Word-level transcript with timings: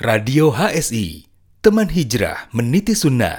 Radio 0.00 0.48
HSI, 0.48 1.28
teman 1.60 1.84
hijrah 1.84 2.48
meniti 2.56 2.96
sunnah. 2.96 3.36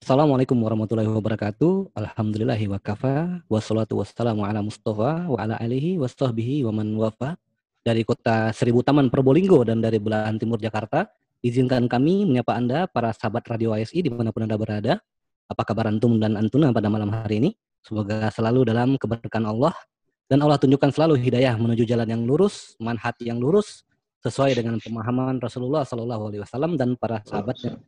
Assalamualaikum 0.00 0.56
warahmatullahi 0.56 1.04
wabarakatuh. 1.04 1.92
Alhamdulillahi 1.92 2.64
wa 2.64 2.80
kafa. 2.80 3.44
Wassalatu 3.44 4.00
wassalamu 4.00 4.40
ala 4.48 4.64
mustafa 4.64 5.28
wa 5.28 5.36
ala 5.36 5.60
alihi 5.60 6.00
wa 6.00 6.08
sahbihi 6.08 6.64
wa 6.64 6.72
man 6.72 6.96
wafa. 6.96 7.36
Dari 7.84 8.08
kota 8.08 8.56
Seribu 8.56 8.80
Taman 8.80 9.12
Probolinggo 9.12 9.60
dan 9.68 9.84
dari 9.84 10.00
belahan 10.00 10.40
timur 10.40 10.56
Jakarta, 10.56 11.12
izinkan 11.44 11.84
kami 11.92 12.24
menyapa 12.24 12.56
Anda, 12.56 12.88
para 12.88 13.12
sahabat 13.12 13.44
Radio 13.52 13.76
ASI 13.76 14.00
di 14.00 14.08
mana 14.08 14.32
pun 14.32 14.48
Anda 14.48 14.56
berada. 14.56 14.96
Apa 15.44 15.60
kabar 15.60 15.92
Antum 15.92 16.16
dan 16.16 16.40
Antuna 16.40 16.72
pada 16.72 16.88
malam 16.88 17.12
hari 17.12 17.44
ini? 17.44 17.50
Semoga 17.84 18.32
selalu 18.32 18.64
dalam 18.64 18.96
keberkahan 18.96 19.44
Allah 19.44 19.76
dan 20.24 20.40
Allah 20.40 20.56
tunjukkan 20.56 20.88
selalu 20.88 21.20
hidayah 21.20 21.52
menuju 21.60 21.84
jalan 21.84 22.08
yang 22.08 22.24
lurus, 22.24 22.80
manhat 22.80 23.12
yang 23.20 23.36
lurus, 23.36 23.84
sesuai 24.22 24.54
dengan 24.54 24.78
pemahaman 24.78 25.42
Rasulullah 25.42 25.82
Shallallahu 25.82 26.30
Alaihi 26.30 26.42
Wasallam 26.46 26.78
dan 26.78 26.94
para 26.94 27.18
sahabatnya. 27.26 27.82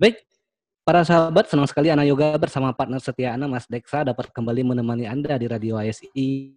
Baik, 0.00 0.24
para 0.82 1.04
sahabat 1.04 1.44
senang 1.46 1.68
sekali 1.68 1.92
Ana 1.92 2.08
Yoga 2.08 2.34
bersama 2.40 2.72
partner 2.72 2.98
setia 2.98 3.36
Ana 3.36 3.46
Mas 3.46 3.68
Deksa 3.68 4.02
dapat 4.02 4.32
kembali 4.32 4.74
menemani 4.74 5.04
Anda 5.04 5.36
di 5.36 5.46
Radio 5.46 5.76
ASI 5.76 6.56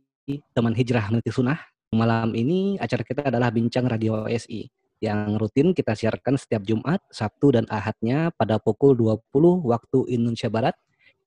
teman 0.55 0.73
hijrah 0.73 1.11
meniti 1.11 1.29
sunnah. 1.29 1.59
Malam 1.91 2.35
ini 2.35 2.75
acara 2.79 3.03
kita 3.03 3.27
adalah 3.27 3.51
bincang 3.51 3.87
Radio 3.87 4.27
ASI 4.27 4.67
yang 4.97 5.37
rutin 5.37 5.71
kita 5.77 5.93
siarkan 5.93 6.35
setiap 6.35 6.65
Jumat, 6.65 7.03
Sabtu 7.13 7.53
dan 7.53 7.69
Ahadnya 7.69 8.33
pada 8.33 8.57
pukul 8.57 8.97
20 8.97 9.21
waktu 9.63 9.99
Indonesia 10.09 10.49
Barat 10.49 10.75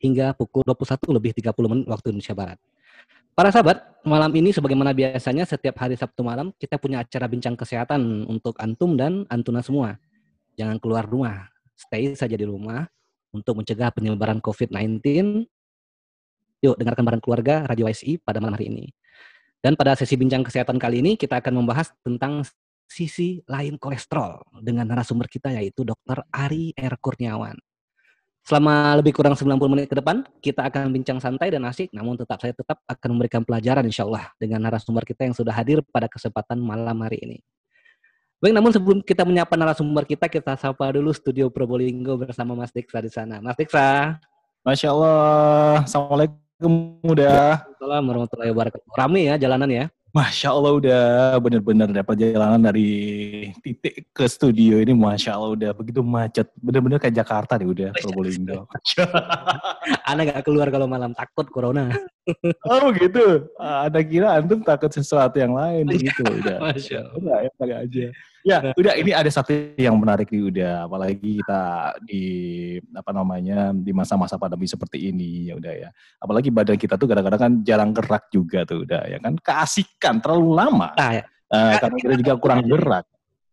hingga 0.00 0.34
pukul 0.34 0.64
21 0.66 1.16
lebih 1.16 1.32
30 1.36 1.70
menit 1.70 1.86
waktu 1.86 2.06
Indonesia 2.16 2.34
Barat. 2.34 2.58
Para 3.40 3.56
sahabat, 3.56 4.04
malam 4.04 4.28
ini 4.36 4.52
sebagaimana 4.52 4.92
biasanya 4.92 5.48
setiap 5.48 5.80
hari 5.80 5.96
Sabtu 5.96 6.20
malam 6.20 6.52
kita 6.60 6.76
punya 6.76 7.00
acara 7.00 7.24
bincang 7.24 7.56
kesehatan 7.56 8.28
untuk 8.28 8.52
antum 8.60 9.00
dan 9.00 9.24
antuna 9.32 9.64
semua. 9.64 9.96
Jangan 10.60 10.76
keluar 10.76 11.08
rumah, 11.08 11.48
stay 11.72 12.12
saja 12.12 12.36
di 12.36 12.44
rumah 12.44 12.84
untuk 13.32 13.56
mencegah 13.56 13.96
penyebaran 13.96 14.44
COVID-19. 14.44 15.00
Yuk 16.60 16.76
dengarkan 16.76 17.00
bareng 17.00 17.22
keluarga 17.24 17.64
Radio 17.64 17.88
SI 17.88 18.20
pada 18.20 18.44
malam 18.44 18.60
hari 18.60 18.68
ini. 18.68 18.92
Dan 19.64 19.72
pada 19.72 19.96
sesi 19.96 20.20
bincang 20.20 20.44
kesehatan 20.44 20.76
kali 20.76 21.00
ini 21.00 21.16
kita 21.16 21.40
akan 21.40 21.64
membahas 21.64 21.96
tentang 22.04 22.44
sisi 22.92 23.40
lain 23.48 23.80
kolesterol 23.80 24.60
dengan 24.60 24.84
narasumber 24.84 25.32
kita 25.32 25.48
yaitu 25.56 25.88
Dr. 25.88 26.28
Ari 26.28 26.76
R. 26.76 26.92
Kurniawan. 27.00 27.56
Selama 28.40 28.96
lebih 28.96 29.12
kurang 29.12 29.36
90 29.36 29.60
menit 29.68 29.86
ke 29.86 29.94
depan, 30.00 30.24
kita 30.40 30.64
akan 30.66 30.90
bincang 30.90 31.20
santai 31.20 31.52
dan 31.52 31.62
asik, 31.68 31.92
namun 31.92 32.16
tetap 32.16 32.40
saya 32.40 32.56
tetap 32.56 32.80
akan 32.88 33.08
memberikan 33.14 33.44
pelajaran 33.44 33.84
insya 33.84 34.08
Allah 34.08 34.32
dengan 34.40 34.64
narasumber 34.64 35.04
kita 35.04 35.28
yang 35.28 35.36
sudah 35.36 35.52
hadir 35.52 35.84
pada 35.92 36.08
kesempatan 36.08 36.56
malam 36.56 36.96
hari 37.04 37.20
ini. 37.20 37.38
Baik, 38.40 38.56
namun 38.56 38.72
sebelum 38.72 38.98
kita 39.04 39.28
menyapa 39.28 39.52
narasumber 39.52 40.08
kita, 40.08 40.24
kita 40.24 40.56
sapa 40.56 40.88
dulu 40.96 41.12
studio 41.12 41.52
Probolinggo 41.52 42.16
bersama 42.16 42.56
Mas 42.56 42.72
Diksa 42.72 43.04
di 43.04 43.12
sana. 43.12 43.36
Mas 43.44 43.52
Diksa. 43.60 44.16
Masya 44.64 44.88
Allah. 44.96 45.84
Assalamualaikum 45.84 46.72
udah. 47.04 47.60
Assalamualaikum 47.60 48.08
warahmatullahi 48.08 48.50
wabarakatuh. 48.56 48.88
Rame 48.96 49.20
ya 49.28 49.34
jalanan 49.36 49.68
ya. 49.68 49.84
Masya 50.10 50.50
Allah 50.50 50.72
udah 50.74 51.02
bener-bener 51.38 51.86
dapat 51.94 52.18
perjalanan 52.18 52.58
dari 52.58 52.88
titik 53.62 54.10
ke 54.10 54.26
studio 54.26 54.82
ini 54.82 54.90
Masya 54.90 55.38
Allah 55.38 55.54
udah 55.54 55.70
begitu 55.70 56.02
macet. 56.02 56.50
Bener-bener 56.58 56.98
kayak 56.98 57.14
Jakarta 57.14 57.54
deh 57.54 57.70
udah 57.70 57.94
Probolinggo. 57.94 58.66
Anak 60.10 60.34
gak 60.34 60.42
keluar 60.42 60.66
kalau 60.74 60.90
malam 60.90 61.14
takut 61.14 61.46
corona. 61.46 61.94
Oh 62.68 62.92
gitu. 62.94 63.48
Ada 63.58 64.00
kira 64.04 64.38
antum 64.38 64.60
takut 64.62 64.90
sesuatu 64.92 65.36
yang 65.40 65.54
lain 65.56 65.88
gitu. 65.96 66.22
Udah. 66.24 66.58
Masya 66.60 67.00
Allah. 67.16 67.38
Udah, 67.48 67.66
ya, 67.66 67.76
aja. 67.84 68.06
Ya, 68.40 68.72
udah 68.72 68.96
ini 68.96 69.12
ada 69.12 69.28
satu 69.28 69.52
yang 69.76 69.92
menarik 70.00 70.32
nih 70.32 70.48
udah 70.48 70.88
apalagi 70.88 71.44
kita 71.44 71.62
di 72.00 72.24
apa 72.96 73.12
namanya 73.12 73.76
di 73.76 73.92
masa-masa 73.92 74.40
pandemi 74.40 74.64
seperti 74.64 75.12
ini 75.12 75.52
ya 75.52 75.60
udah 75.60 75.72
ya. 75.76 75.88
Apalagi 76.16 76.48
badan 76.48 76.80
kita 76.80 76.96
tuh 76.96 77.04
kadang-kadang 77.04 77.40
kan 77.40 77.52
jarang 77.60 77.92
gerak 77.92 78.32
juga 78.32 78.64
tuh 78.64 78.88
udah 78.88 79.04
ya 79.04 79.20
kan 79.20 79.36
keasikan 79.36 80.24
terlalu 80.24 80.56
lama. 80.56 80.88
Ah, 80.96 81.20
ya. 81.20 81.24
Uh, 81.52 81.74
karena 81.82 81.96
kita 82.00 82.14
juga 82.16 82.32
kurang 82.40 82.64
gerak. 82.64 83.04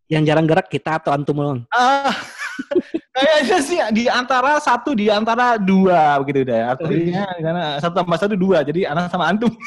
Yang 0.07 0.23
jarang 0.23 0.47
gerak 0.47 0.67
kita 0.71 1.03
atau 1.03 1.11
antum? 1.11 1.67
Ah, 1.67 2.15
kayaknya 3.17 3.57
sih 3.65 3.79
di 3.93 4.03
antara 4.05 4.61
satu 4.61 4.93
di 4.93 5.09
antara 5.09 5.57
dua 5.57 6.21
begitu 6.21 6.45
deh. 6.45 6.61
Artinya 6.61 7.25
karena 7.41 7.65
satu 7.81 7.93
tambah 7.97 8.17
satu 8.21 8.35
dua, 8.37 8.61
jadi 8.61 8.93
anak 8.93 9.09
sama 9.09 9.33
antum. 9.33 9.49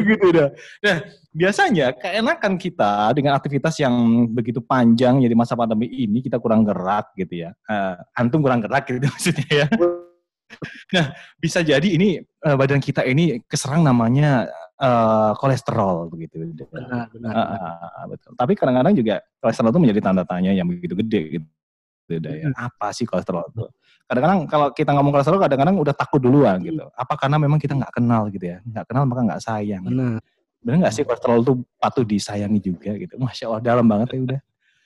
begitu 0.00 0.32
dah. 0.32 0.48
Nah, 0.80 0.96
biasanya 1.36 1.92
keenakan 1.92 2.56
kita 2.56 3.12
dengan 3.12 3.36
aktivitas 3.36 3.76
yang 3.76 4.24
begitu 4.32 4.64
panjang 4.64 5.20
jadi 5.20 5.36
masa 5.36 5.52
pandemi 5.52 5.84
ini 5.92 6.24
kita 6.24 6.40
kurang 6.40 6.64
gerak 6.64 7.12
gitu 7.12 7.44
ya. 7.44 7.50
Uh, 7.68 8.00
antum 8.16 8.40
kurang 8.40 8.64
gerak 8.64 8.88
gitu 8.88 9.04
maksudnya 9.12 9.48
ya. 9.52 9.66
Nah, 10.96 11.06
bisa 11.36 11.60
jadi 11.60 11.84
ini 11.84 12.24
uh, 12.46 12.56
badan 12.56 12.80
kita 12.80 13.04
ini 13.04 13.42
keserang 13.44 13.84
namanya 13.84 14.48
uh, 14.80 15.32
kolesterol 15.38 16.10
begitu. 16.10 16.42
Benar, 16.70 17.10
benar. 17.12 17.32
Uh, 17.32 17.42
uh, 17.54 18.04
betul. 18.10 18.30
Tapi 18.34 18.52
kadang-kadang 18.58 18.94
juga 18.96 19.14
kolesterol 19.38 19.70
itu 19.70 19.80
menjadi 19.80 20.00
tanda 20.02 20.24
tanya 20.26 20.50
yang 20.50 20.66
begitu 20.66 20.94
gede 20.98 21.22
gitu. 21.38 21.48
Ya. 22.08 22.52
Apa 22.56 22.92
sih 22.92 23.08
kolesterol 23.08 23.48
itu? 23.48 23.64
Kadang-kadang 24.04 24.44
kalau 24.44 24.68
kita 24.76 24.90
ngomong 24.92 25.12
kolesterol, 25.16 25.40
kadang-kadang 25.40 25.76
udah 25.80 25.94
takut 25.96 26.20
duluan 26.20 26.60
gitu. 26.60 26.84
Apa 26.92 27.16
karena 27.16 27.40
memang 27.40 27.56
kita 27.56 27.72
nggak 27.72 27.92
kenal 27.96 28.28
gitu 28.28 28.44
ya? 28.44 28.58
Nggak 28.60 28.84
kenal 28.92 29.04
maka 29.08 29.20
nggak 29.24 29.40
sayang. 29.40 29.82
Gitu. 29.88 29.96
Benar. 29.96 30.20
Benar 30.64 30.76
nggak 30.84 30.94
sih 30.96 31.04
kolesterol 31.04 31.38
itu 31.40 31.52
patut 31.80 32.04
disayangi 32.04 32.60
juga 32.60 32.92
gitu? 32.96 33.16
Masya 33.16 33.44
Allah 33.48 33.62
dalam 33.64 33.86
banget 33.88 34.16
ya 34.16 34.20
udah. 34.20 34.40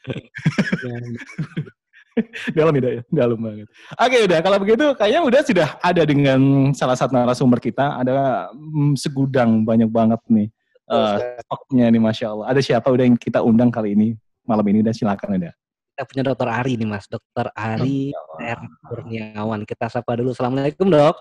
dalam 2.59 2.73
ya, 2.77 3.01
ya, 3.01 3.03
dalam 3.11 3.39
banget. 3.39 3.69
Oke 3.95 4.17
udah, 4.25 4.39
kalau 4.43 4.59
begitu 4.61 4.85
kayaknya 4.99 5.21
udah 5.25 5.41
sudah 5.45 5.69
ada 5.81 6.03
dengan 6.05 6.41
salah 6.75 6.97
satu 6.99 7.13
narasumber 7.15 7.59
kita, 7.63 7.99
ada 7.99 8.49
mm, 8.53 8.99
segudang 8.99 9.63
banyak 9.63 9.89
banget 9.89 10.21
nih 10.29 10.49
uh, 10.89 11.17
stoknya 11.45 11.87
nih, 11.93 12.03
masya 12.03 12.27
Allah. 12.33 12.47
Ada 12.51 12.61
siapa 12.65 12.89
udah 12.89 13.05
yang 13.05 13.17
kita 13.21 13.45
undang 13.45 13.69
kali 13.69 13.95
ini 13.95 14.09
malam 14.49 14.65
ini? 14.73 14.81
Dan 14.81 14.97
silakan 14.97 15.39
udah. 15.39 15.53
Kita 15.95 16.03
punya 16.07 16.23
Dokter 16.31 16.49
Ari 16.49 16.73
nih 16.79 16.89
Mas, 16.89 17.07
Dokter 17.11 17.47
Ari 17.53 18.15
R. 18.39 18.61
Kurniawan. 18.87 19.67
Kita 19.67 19.91
sapa 19.91 20.15
dulu. 20.17 20.33
Assalamualaikum 20.33 20.89
dok. 20.89 21.17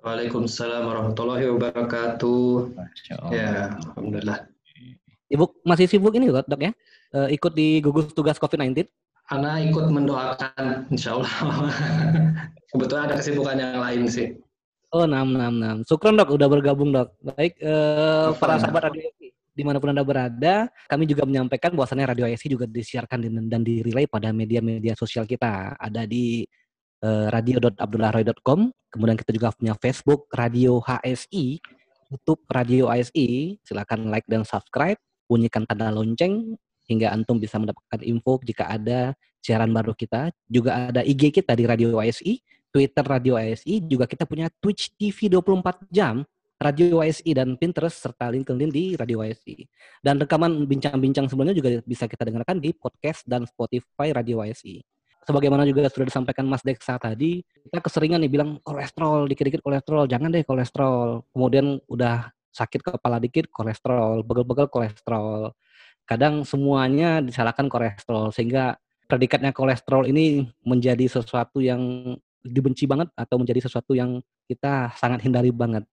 Waalaikumsalam 0.00 0.82
warahmatullahi 0.88 1.44
wabarakatuh. 1.54 2.72
Masya 2.72 3.14
Allah. 3.20 3.30
Ya, 3.30 3.52
alhamdulillah. 3.94 4.38
Sibuk 5.30 5.62
masih 5.62 5.86
sibuk 5.86 6.10
ini 6.18 6.32
dok, 6.32 6.48
dok 6.50 6.60
ya? 6.60 6.72
Uh, 7.14 7.28
ikut 7.30 7.52
di 7.54 7.78
gugus 7.78 8.10
tugas 8.10 8.40
COVID-19? 8.42 8.90
Ana 9.30 9.62
ikut 9.62 9.86
mendoakan, 9.86 10.90
insya 10.90 11.14
Allah. 11.14 11.30
Kebetulan 12.74 13.02
ada 13.06 13.14
kesibukan 13.14 13.56
yang 13.62 13.78
lain 13.78 14.10
sih. 14.10 14.34
Oh, 14.90 15.06
nam, 15.06 15.38
nam, 15.38 15.54
nam. 15.62 15.76
Sukron 15.86 16.18
dok, 16.18 16.34
udah 16.34 16.50
bergabung 16.50 16.90
dok. 16.90 17.14
Baik, 17.22 17.54
uh, 17.62 18.34
para 18.34 18.58
sahabat 18.58 18.90
radio 18.90 19.06
di 19.50 19.62
mana 19.66 19.78
pun 19.78 19.92
anda 19.92 20.02
berada, 20.02 20.66
kami 20.88 21.04
juga 21.06 21.26
menyampaikan 21.26 21.74
bahwasannya 21.74 22.10
radio 22.10 22.24
ISI 22.26 22.54
juga 22.54 22.66
disiarkan 22.66 23.28
dan 23.46 23.60
dirilai 23.62 24.10
pada 24.10 24.34
media-media 24.34 24.98
sosial 24.98 25.30
kita. 25.30 25.78
Ada 25.78 26.10
di 26.10 26.42
uh, 27.06 27.30
radio.abdullahroy.com, 27.30 28.72
kemudian 28.90 29.14
kita 29.14 29.30
juga 29.30 29.54
punya 29.54 29.78
Facebook 29.78 30.26
Radio 30.34 30.82
HSI, 30.82 31.62
YouTube 32.10 32.42
Radio 32.50 32.90
HSI. 32.90 33.62
Silakan 33.62 34.10
like 34.10 34.26
dan 34.26 34.42
subscribe, 34.42 34.98
bunyikan 35.30 35.68
tanda 35.70 35.94
lonceng 35.94 36.58
hingga 36.90 37.14
antum 37.14 37.38
bisa 37.38 37.54
mendapatkan 37.62 38.02
info 38.02 38.42
jika 38.42 38.66
ada 38.66 39.14
siaran 39.38 39.70
baru 39.70 39.94
kita. 39.94 40.34
Juga 40.50 40.90
ada 40.90 41.06
IG 41.06 41.30
kita 41.30 41.54
di 41.54 41.64
Radio 41.70 42.02
ASI, 42.02 42.42
Twitter 42.74 43.06
Radio 43.06 43.38
ASI, 43.38 43.78
juga 43.86 44.10
kita 44.10 44.26
punya 44.26 44.50
Twitch 44.58 44.90
TV 44.98 45.30
24 45.30 45.86
jam, 45.94 46.26
Radio 46.60 47.00
ASI 47.00 47.30
dan 47.32 47.56
Pinterest 47.56 47.96
serta 47.96 48.28
LinkedIn 48.28 48.68
di 48.68 48.98
Radio 48.98 49.22
ASI. 49.22 49.64
Dan 50.02 50.18
rekaman 50.18 50.66
bincang-bincang 50.66 51.30
sebelumnya 51.30 51.54
juga 51.54 51.78
bisa 51.86 52.04
kita 52.10 52.26
dengarkan 52.26 52.58
di 52.58 52.74
podcast 52.74 53.24
dan 53.24 53.46
Spotify 53.46 54.10
Radio 54.12 54.42
ASI. 54.42 54.82
Sebagaimana 55.24 55.68
juga 55.68 55.86
sudah 55.92 56.08
disampaikan 56.08 56.48
Mas 56.48 56.64
Deksa 56.64 56.96
tadi, 56.96 57.44
kita 57.44 57.78
keseringan 57.80 58.24
nih 58.24 58.32
bilang 58.32 58.50
kolesterol, 58.64 59.28
dikit-dikit 59.28 59.62
kolesterol, 59.62 60.08
jangan 60.08 60.32
deh 60.32 60.44
kolesterol. 60.44 61.28
Kemudian 61.32 61.80
udah 61.86 62.32
sakit 62.50 62.80
kepala 62.82 63.22
dikit 63.22 63.46
kolesterol, 63.52 64.26
begel-begel 64.26 64.66
kolesterol. 64.66 65.54
Kadang 66.10 66.42
semuanya 66.42 67.22
disalahkan 67.22 67.70
kolesterol 67.70 68.34
sehingga 68.34 68.74
predikatnya 69.06 69.54
kolesterol 69.54 70.10
ini 70.10 70.50
menjadi 70.66 71.06
sesuatu 71.06 71.62
yang 71.62 71.78
dibenci 72.42 72.90
banget 72.90 73.14
atau 73.14 73.38
menjadi 73.38 73.70
sesuatu 73.70 73.94
yang 73.94 74.18
kita 74.50 74.90
sangat 74.98 75.22
hindari 75.22 75.54
banget. 75.54 75.86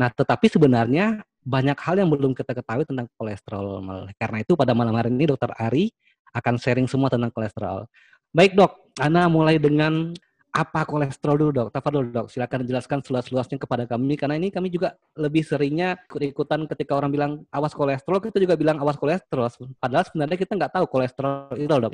Nah, 0.00 0.08
tetapi 0.08 0.48
sebenarnya 0.48 1.20
banyak 1.44 1.76
hal 1.76 2.00
yang 2.00 2.08
belum 2.08 2.32
kita 2.32 2.56
ketahui 2.56 2.88
tentang 2.88 3.12
kolesterol. 3.20 3.84
Karena 4.16 4.38
itu 4.40 4.56
pada 4.56 4.72
malam 4.72 4.96
hari 4.96 5.12
ini 5.12 5.28
Dokter 5.28 5.52
Ari 5.52 5.92
akan 6.32 6.54
sharing 6.56 6.88
semua 6.88 7.12
tentang 7.12 7.28
kolesterol. 7.28 7.84
Baik 8.32 8.56
dok, 8.56 8.72
Ana 8.96 9.28
mulai 9.28 9.60
dengan 9.60 10.16
apa 10.52 10.84
kolesterol 10.88 11.36
dulu 11.36 11.50
dok? 11.52 11.68
Tafadol 11.74 12.08
dok, 12.08 12.26
silakan 12.32 12.64
jelaskan 12.64 12.98
seluas-luasnya 13.04 13.60
kepada 13.60 13.84
kami 13.84 14.16
karena 14.16 14.36
ini 14.40 14.48
kami 14.48 14.72
juga 14.72 14.96
lebih 15.16 15.44
seringnya 15.44 15.96
ikutan 16.08 16.64
ketika 16.66 16.96
orang 16.96 17.10
bilang 17.12 17.32
awas 17.52 17.76
kolesterol, 17.76 18.20
kita 18.20 18.40
juga 18.40 18.54
bilang 18.56 18.80
awas 18.80 18.96
kolesterol. 18.96 19.48
Padahal 19.78 20.04
sebenarnya 20.08 20.36
kita 20.40 20.52
nggak 20.56 20.72
tahu 20.74 20.84
kolesterol 20.88 21.54
itu 21.56 21.68
dok. 21.68 21.92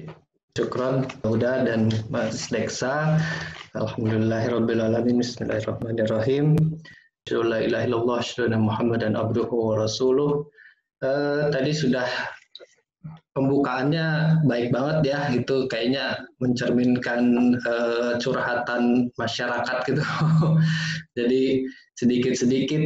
Syukron 0.55 1.03
Huda 1.27 1.67
dan 1.67 1.91
Mas 2.15 2.47
Deksa. 2.47 3.19
Alhamdulillahirrahmanirrahim. 3.75 5.19
Bismillahirrahmanirrahim. 5.19 6.55
Asyhadu 7.27 7.59
ilaha 7.59 7.85
illallah, 7.91 8.17
asyhadu 8.23 8.55
Muhammadan 8.63 9.19
abduhu 9.19 9.75
wa 9.75 9.83
rasuluh. 9.83 10.47
Uh, 11.03 11.51
tadi 11.51 11.75
sudah 11.75 12.07
pembukaannya 13.35 14.41
baik 14.47 14.71
banget 14.71 14.99
ya 15.11 15.21
itu 15.35 15.67
kayaknya 15.67 16.23
mencerminkan 16.39 17.55
uh, 17.67 18.15
curhatan 18.23 19.11
masyarakat 19.19 19.79
gitu. 19.91 20.03
Jadi 21.19 21.67
sedikit-sedikit 21.99 22.83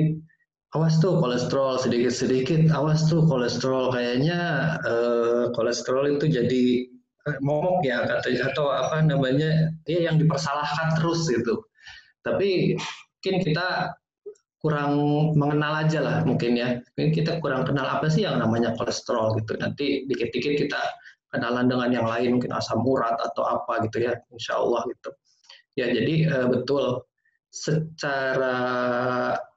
awas 0.77 1.01
tuh 1.01 1.21
kolesterol 1.21 1.81
sedikit-sedikit 1.81 2.73
awas 2.73 3.07
tuh 3.13 3.29
kolesterol. 3.29 3.93
Kayaknya 3.93 4.41
uh, 4.85 5.53
kolesterol 5.53 6.17
itu 6.17 6.29
jadi 6.29 6.65
uh, 7.29 7.37
momok 7.41 7.85
ya 7.85 8.05
katanya 8.05 8.53
atau 8.53 8.73
apa 8.73 9.05
namanya 9.05 9.73
ya 9.85 10.09
yang 10.09 10.17
dipersalahkan 10.17 10.97
terus 11.01 11.29
gitu. 11.29 11.61
Tapi 12.25 12.77
mungkin 12.77 13.37
kita 13.45 13.97
kurang 14.59 14.99
mengenal 15.39 15.87
aja 15.87 16.03
lah 16.03 16.17
mungkin 16.27 16.59
ya. 16.59 16.83
Mungkin 16.99 17.13
kita 17.15 17.39
kurang 17.39 17.67
kenal 17.67 17.87
apa 17.87 18.11
sih 18.11 18.27
yang 18.27 18.43
namanya 18.43 18.75
kolesterol 18.75 19.39
gitu. 19.39 19.55
Nanti 19.59 20.07
dikit-dikit 20.11 20.67
kita 20.67 20.83
kenalan 21.31 21.69
dengan 21.69 21.91
yang 21.93 22.07
lain 22.09 22.41
mungkin 22.41 22.57
asam 22.57 22.83
urat 22.83 23.15
atau 23.21 23.45
apa 23.45 23.85
gitu 23.87 24.09
ya, 24.09 24.17
insya 24.33 24.59
Allah 24.59 24.83
gitu. 24.91 25.11
Ya 25.79 25.87
jadi 25.95 26.15
uh, 26.27 26.47
betul 26.51 27.07
secara 27.55 28.57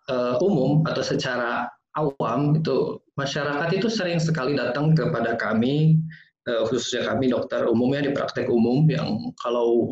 uh, 0.07 0.35
umum 0.39 0.85
atau 0.85 1.03
secara 1.03 1.67
awam 1.97 2.55
itu 2.55 3.01
masyarakat 3.19 3.69
itu 3.75 3.87
sering 3.91 4.21
sekali 4.21 4.55
datang 4.55 4.95
kepada 4.95 5.35
kami 5.35 5.99
uh, 6.47 6.63
khususnya 6.69 7.11
kami 7.11 7.33
dokter 7.33 7.67
umumnya 7.67 8.07
di 8.07 8.11
praktek 8.15 8.47
umum 8.47 8.87
yang 8.87 9.33
kalau 9.41 9.91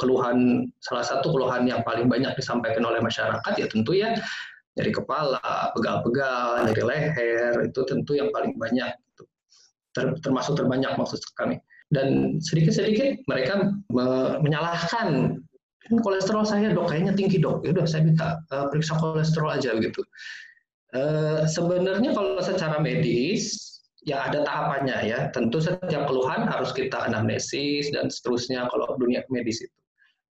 keluhan 0.00 0.68
salah 0.82 1.04
satu 1.04 1.30
keluhan 1.34 1.66
yang 1.66 1.80
paling 1.82 2.06
banyak 2.06 2.32
disampaikan 2.34 2.86
oleh 2.86 3.02
masyarakat 3.02 3.52
ya 3.58 3.66
tentu 3.68 3.92
ya 3.96 4.14
dari 4.72 4.88
kepala, 4.88 5.40
pegal-pegal, 5.76 6.64
dari 6.72 6.82
leher 6.82 7.68
itu 7.68 7.80
tentu 7.84 8.16
yang 8.16 8.32
paling 8.32 8.56
banyak 8.56 8.88
gitu. 9.12 9.24
Ter, 9.92 10.16
termasuk 10.24 10.56
terbanyak 10.56 10.96
maksud 10.96 11.20
kami. 11.36 11.60
Dan 11.92 12.40
sedikit-sedikit 12.40 13.20
mereka 13.28 13.76
me 13.92 14.40
menyalahkan 14.40 15.36
kolesterol 16.00 16.48
saya 16.48 16.72
dok 16.72 16.88
kayaknya 16.88 17.12
tinggi 17.12 17.36
dok 17.36 17.60
ya 17.68 17.76
udah 17.76 17.84
saya 17.84 18.08
minta 18.08 18.40
uh, 18.48 18.72
periksa 18.72 18.96
kolesterol 18.96 19.52
aja 19.52 19.76
gitu. 19.76 20.00
Uh, 20.96 21.44
sebenarnya 21.44 22.16
kalau 22.16 22.40
secara 22.40 22.80
medis 22.80 23.71
ya 24.02 24.28
ada 24.30 24.42
tahapannya 24.46 24.98
ya. 25.06 25.20
Tentu 25.30 25.62
setiap 25.62 26.06
keluhan 26.10 26.46
harus 26.46 26.74
kita 26.74 27.06
anamnesis 27.06 27.90
dan 27.94 28.10
seterusnya 28.10 28.66
kalau 28.70 28.94
dunia 28.98 29.22
medis 29.30 29.62
itu. 29.62 29.78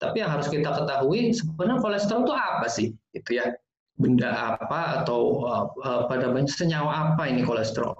Tapi 0.00 0.24
yang 0.24 0.32
harus 0.32 0.48
kita 0.48 0.72
ketahui 0.72 1.36
sebenarnya 1.36 1.78
kolesterol 1.84 2.24
itu 2.24 2.34
apa 2.34 2.66
sih? 2.66 2.88
Itu 3.14 3.36
ya. 3.38 3.52
Benda 4.00 4.56
apa 4.56 5.04
atau 5.04 5.44
uh, 5.44 6.08
pada 6.08 6.32
banyak 6.32 6.48
senyawa 6.48 7.12
apa 7.12 7.28
ini 7.28 7.44
kolesterol? 7.44 7.92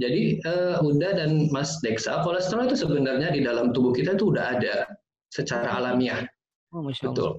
Jadi 0.00 0.40
uh, 0.46 0.80
Uda 0.80 1.20
dan 1.20 1.52
Mas 1.52 1.82
Deksa, 1.84 2.24
kolesterol 2.24 2.70
itu 2.70 2.80
sebenarnya 2.80 3.34
di 3.34 3.44
dalam 3.44 3.74
tubuh 3.76 3.92
kita 3.92 4.16
itu 4.16 4.32
udah 4.32 4.56
ada 4.56 4.88
secara 5.28 5.68
alamiah. 5.74 6.24
Oh, 6.72 6.80
Masya 6.80 7.12
Allah. 7.12 7.12
Betul. 7.12 7.32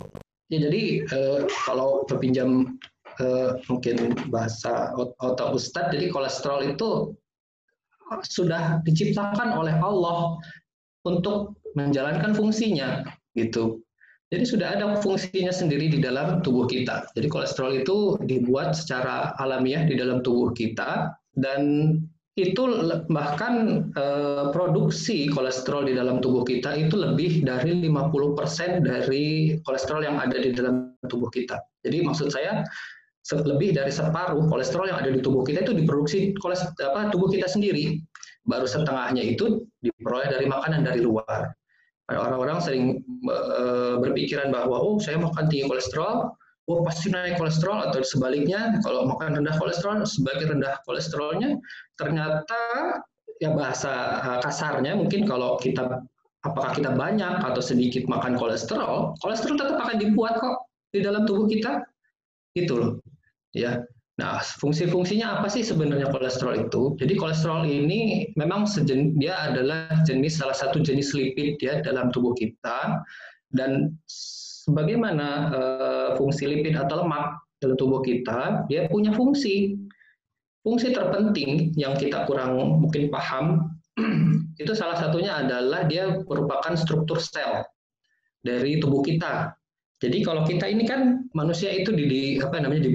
Ya, 0.53 0.57
jadi 0.69 0.83
uh, 1.09 1.41
kalau 1.65 2.06
berpinjam 2.06 2.77
uh, 3.23 3.57
mungkin 3.71 4.13
bahasa 4.29 4.91
otak 4.97 5.50
Ustadz, 5.56 5.94
jadi 5.95 6.13
kolesterol 6.13 6.77
itu 6.77 7.15
sudah 8.25 8.81
diciptakan 8.83 9.53
oleh 9.56 9.75
Allah 9.79 10.38
untuk 11.07 11.57
menjalankan 11.77 12.33
fungsinya 12.33 13.06
gitu. 13.38 13.79
Jadi 14.29 14.45
sudah 14.45 14.77
ada 14.77 15.01
fungsinya 15.01 15.50
sendiri 15.50 15.89
di 15.89 16.00
dalam 16.06 16.45
tubuh 16.45 16.69
kita. 16.69 17.09
Jadi 17.17 17.27
kolesterol 17.33 17.81
itu 17.81 17.97
dibuat 18.29 18.77
secara 18.77 19.33
alamiah 19.41 19.89
di 19.89 19.97
dalam 19.97 20.21
tubuh 20.21 20.53
kita 20.53 21.17
dan 21.33 21.97
itu 22.38 22.61
bahkan 23.09 23.83
eh, 23.97 24.45
produksi 24.53 25.27
kolesterol 25.33 25.89
di 25.89 25.94
dalam 25.97 26.21
tubuh 26.21 26.45
kita 26.45 26.77
itu 26.77 26.95
lebih 26.95 27.41
dari 27.41 27.83
50% 27.83 28.85
dari 28.85 29.57
kolesterol 29.65 30.01
yang 30.06 30.21
ada 30.21 30.38
di 30.38 30.53
dalam 30.53 30.94
tubuh 31.09 31.27
kita. 31.33 31.57
Jadi 31.81 32.06
maksud 32.06 32.29
saya 32.29 32.63
lebih 33.37 33.77
dari 33.77 33.93
separuh 33.93 34.49
kolesterol 34.49 34.89
yang 34.89 34.99
ada 35.05 35.13
di 35.13 35.21
tubuh 35.21 35.45
kita 35.45 35.61
itu 35.61 35.77
diproduksi 35.77 36.33
apa 36.81 37.13
tubuh 37.13 37.29
kita 37.29 37.45
sendiri. 37.45 38.01
Baru 38.49 38.65
setengahnya 38.65 39.21
itu 39.21 39.61
diperoleh 39.85 40.33
dari 40.33 40.49
makanan 40.49 40.81
dari 40.81 41.05
luar. 41.05 41.53
Orang-orang 42.09 42.57
sering 42.57 43.05
uh, 43.29 44.01
berpikiran 44.01 44.49
bahwa 44.49 44.81
oh 44.81 44.97
saya 44.97 45.21
makan 45.21 45.45
tinggi 45.45 45.69
kolesterol, 45.69 46.33
oh 46.65 46.79
pasti 46.81 47.13
naik 47.13 47.37
kolesterol 47.37 47.85
atau 47.85 48.01
sebaliknya 48.01 48.81
kalau 48.81 49.05
makan 49.05 49.37
rendah 49.37 49.53
kolesterol 49.61 50.01
sebagai 50.09 50.49
rendah 50.49 50.81
kolesterolnya 50.89 51.61
ternyata 52.01 52.61
ya 53.37 53.53
bahasa 53.53 54.25
eh, 54.25 54.39
kasarnya 54.41 54.97
mungkin 54.97 55.29
kalau 55.29 55.61
kita 55.61 56.01
apakah 56.45 56.73
kita 56.73 56.97
banyak 56.97 57.45
atau 57.45 57.61
sedikit 57.61 58.09
makan 58.09 58.41
kolesterol, 58.41 59.13
kolesterol 59.21 59.61
tetap 59.61 59.77
akan 59.77 59.97
dibuat 60.01 60.41
kok 60.41 60.65
di 60.89 61.05
dalam 61.05 61.29
tubuh 61.29 61.45
kita. 61.45 61.85
Gitu 62.57 62.73
loh 62.73 62.97
ya. 63.53 63.81
Nah, 64.19 64.43
fungsi-fungsinya 64.59 65.39
apa 65.39 65.47
sih 65.47 65.63
sebenarnya 65.63 66.11
kolesterol 66.11 66.67
itu? 66.67 66.99
Jadi 66.99 67.15
kolesterol 67.15 67.63
ini 67.63 68.27
memang 68.35 68.67
sejen, 68.67 69.15
dia 69.15 69.31
adalah 69.47 69.87
jenis 70.03 70.43
salah 70.43 70.51
satu 70.51 70.83
jenis 70.83 71.15
lipid 71.15 71.55
ya 71.63 71.79
dalam 71.79 72.11
tubuh 72.11 72.35
kita 72.35 72.99
dan 73.55 73.95
sebagaimana 74.67 75.27
uh, 75.55 76.09
fungsi 76.19 76.51
lipid 76.51 76.75
atau 76.75 77.07
lemak 77.07 77.39
dalam 77.63 77.79
tubuh 77.79 78.03
kita, 78.03 78.67
dia 78.67 78.91
punya 78.91 79.15
fungsi. 79.15 79.79
Fungsi 80.67 80.91
terpenting 80.91 81.71
yang 81.79 81.95
kita 81.95 82.27
kurang 82.27 82.83
mungkin 82.83 83.07
paham 83.07 83.71
itu 84.61 84.75
salah 84.75 84.99
satunya 84.99 85.39
adalah 85.39 85.87
dia 85.87 86.19
merupakan 86.27 86.75
struktur 86.75 87.23
sel 87.23 87.63
dari 88.43 88.83
tubuh 88.83 88.99
kita. 88.99 89.55
Jadi 90.03 90.23
kalau 90.23 90.43
kita 90.43 90.67
ini 90.67 90.83
kan 90.83 91.27
manusia 91.31 91.71
itu 91.71 91.91
di, 91.95 92.03
di 92.07 92.21
apa 92.39 92.59
namanya 92.59 92.87
di 92.87 92.91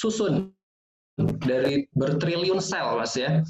susun. 0.00 0.48
Dari 1.20 1.84
bertriliun 1.92 2.64
sel 2.64 2.96
mas 2.96 3.12
ya. 3.12 3.44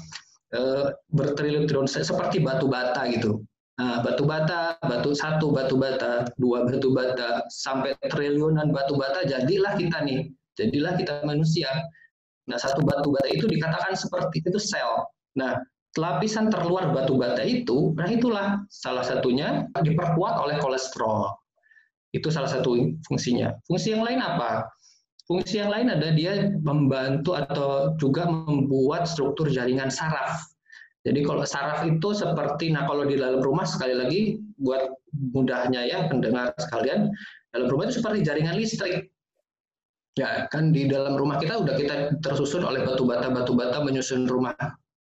Eh, 0.51 0.87
bertriliun 1.15 1.87
sel 1.87 2.03
seperti 2.03 2.43
batu 2.43 2.67
bata 2.67 3.07
gitu. 3.07 3.39
Nah, 3.79 4.03
batu 4.03 4.27
bata 4.27 4.75
batu 4.83 5.15
satu 5.15 5.55
batu 5.55 5.79
bata 5.79 6.27
dua 6.35 6.67
batu 6.67 6.91
bata 6.91 7.47
sampai 7.47 7.95
triliunan 8.11 8.69
batu 8.75 8.99
bata 8.99 9.23
jadilah 9.23 9.79
kita 9.79 10.03
nih. 10.03 10.27
Jadilah 10.59 10.99
kita 10.99 11.23
manusia. 11.23 11.71
Nah 12.51 12.59
satu 12.59 12.83
batu 12.83 13.15
bata 13.15 13.31
itu 13.31 13.47
dikatakan 13.47 13.95
seperti 13.95 14.43
itu 14.43 14.59
sel. 14.59 15.07
Nah 15.39 15.55
lapisan 15.95 16.51
terluar 16.51 16.91
batu 16.91 17.15
bata 17.15 17.43
itu 17.43 17.95
nah 17.95 18.07
itulah 18.07 18.59
salah 18.67 19.07
satunya 19.07 19.71
diperkuat 19.79 20.35
oleh 20.43 20.59
kolesterol. 20.59 21.31
Itu 22.11 22.27
salah 22.27 22.51
satu 22.51 22.75
fungsinya. 23.07 23.55
Fungsi 23.63 23.95
yang 23.95 24.03
lain 24.03 24.19
apa 24.19 24.67
Fungsi 25.29 25.61
yang 25.61 25.71
lain 25.71 25.87
ada 25.93 26.11
dia 26.11 26.51
membantu 26.61 27.37
atau 27.37 27.93
juga 28.01 28.27
membuat 28.27 29.05
struktur 29.05 29.47
jaringan 29.47 29.93
saraf. 29.93 30.41
Jadi 31.01 31.25
kalau 31.25 31.41
saraf 31.45 31.81
itu 31.85 32.13
seperti, 32.13 32.69
nah 32.69 32.85
kalau 32.85 33.09
di 33.09 33.17
dalam 33.17 33.41
rumah 33.41 33.65
sekali 33.65 33.97
lagi 33.97 34.21
buat 34.61 34.93
mudahnya 35.33 35.81
ya 35.89 36.05
pendengar 36.09 36.53
sekalian, 36.61 37.09
dalam 37.53 37.67
rumah 37.69 37.89
itu 37.89 38.01
seperti 38.01 38.21
jaringan 38.21 38.57
listrik. 38.57 39.09
Ya 40.19 40.45
kan 40.51 40.75
di 40.75 40.91
dalam 40.91 41.15
rumah 41.15 41.39
kita 41.39 41.63
udah 41.63 41.75
kita 41.79 42.19
tersusun 42.19 42.67
oleh 42.67 42.83
batu 42.83 43.07
bata 43.07 43.31
batu 43.31 43.55
bata 43.55 43.79
menyusun 43.79 44.27
rumah 44.27 44.53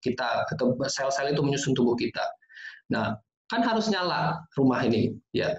kita 0.02 0.50
atau 0.50 0.74
sel-sel 0.90 1.30
itu 1.30 1.46
menyusun 1.46 1.78
tubuh 1.78 1.94
kita. 1.94 2.26
Nah 2.90 3.14
kan 3.46 3.62
harus 3.62 3.86
nyala 3.94 4.42
rumah 4.58 4.82
ini 4.82 5.14
ya 5.30 5.54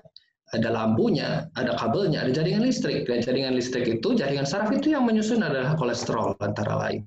ada 0.54 0.70
lampunya, 0.70 1.50
ada 1.58 1.74
kabelnya, 1.74 2.22
ada 2.22 2.30
jaringan 2.30 2.62
listrik. 2.62 3.10
Dan 3.10 3.18
jaringan 3.18 3.58
listrik 3.58 3.98
itu, 3.98 4.14
jaringan 4.14 4.46
saraf 4.46 4.70
itu 4.70 4.94
yang 4.94 5.02
menyusun 5.02 5.42
adalah 5.42 5.74
kolesterol 5.74 6.38
antara 6.38 6.78
lain. 6.86 7.02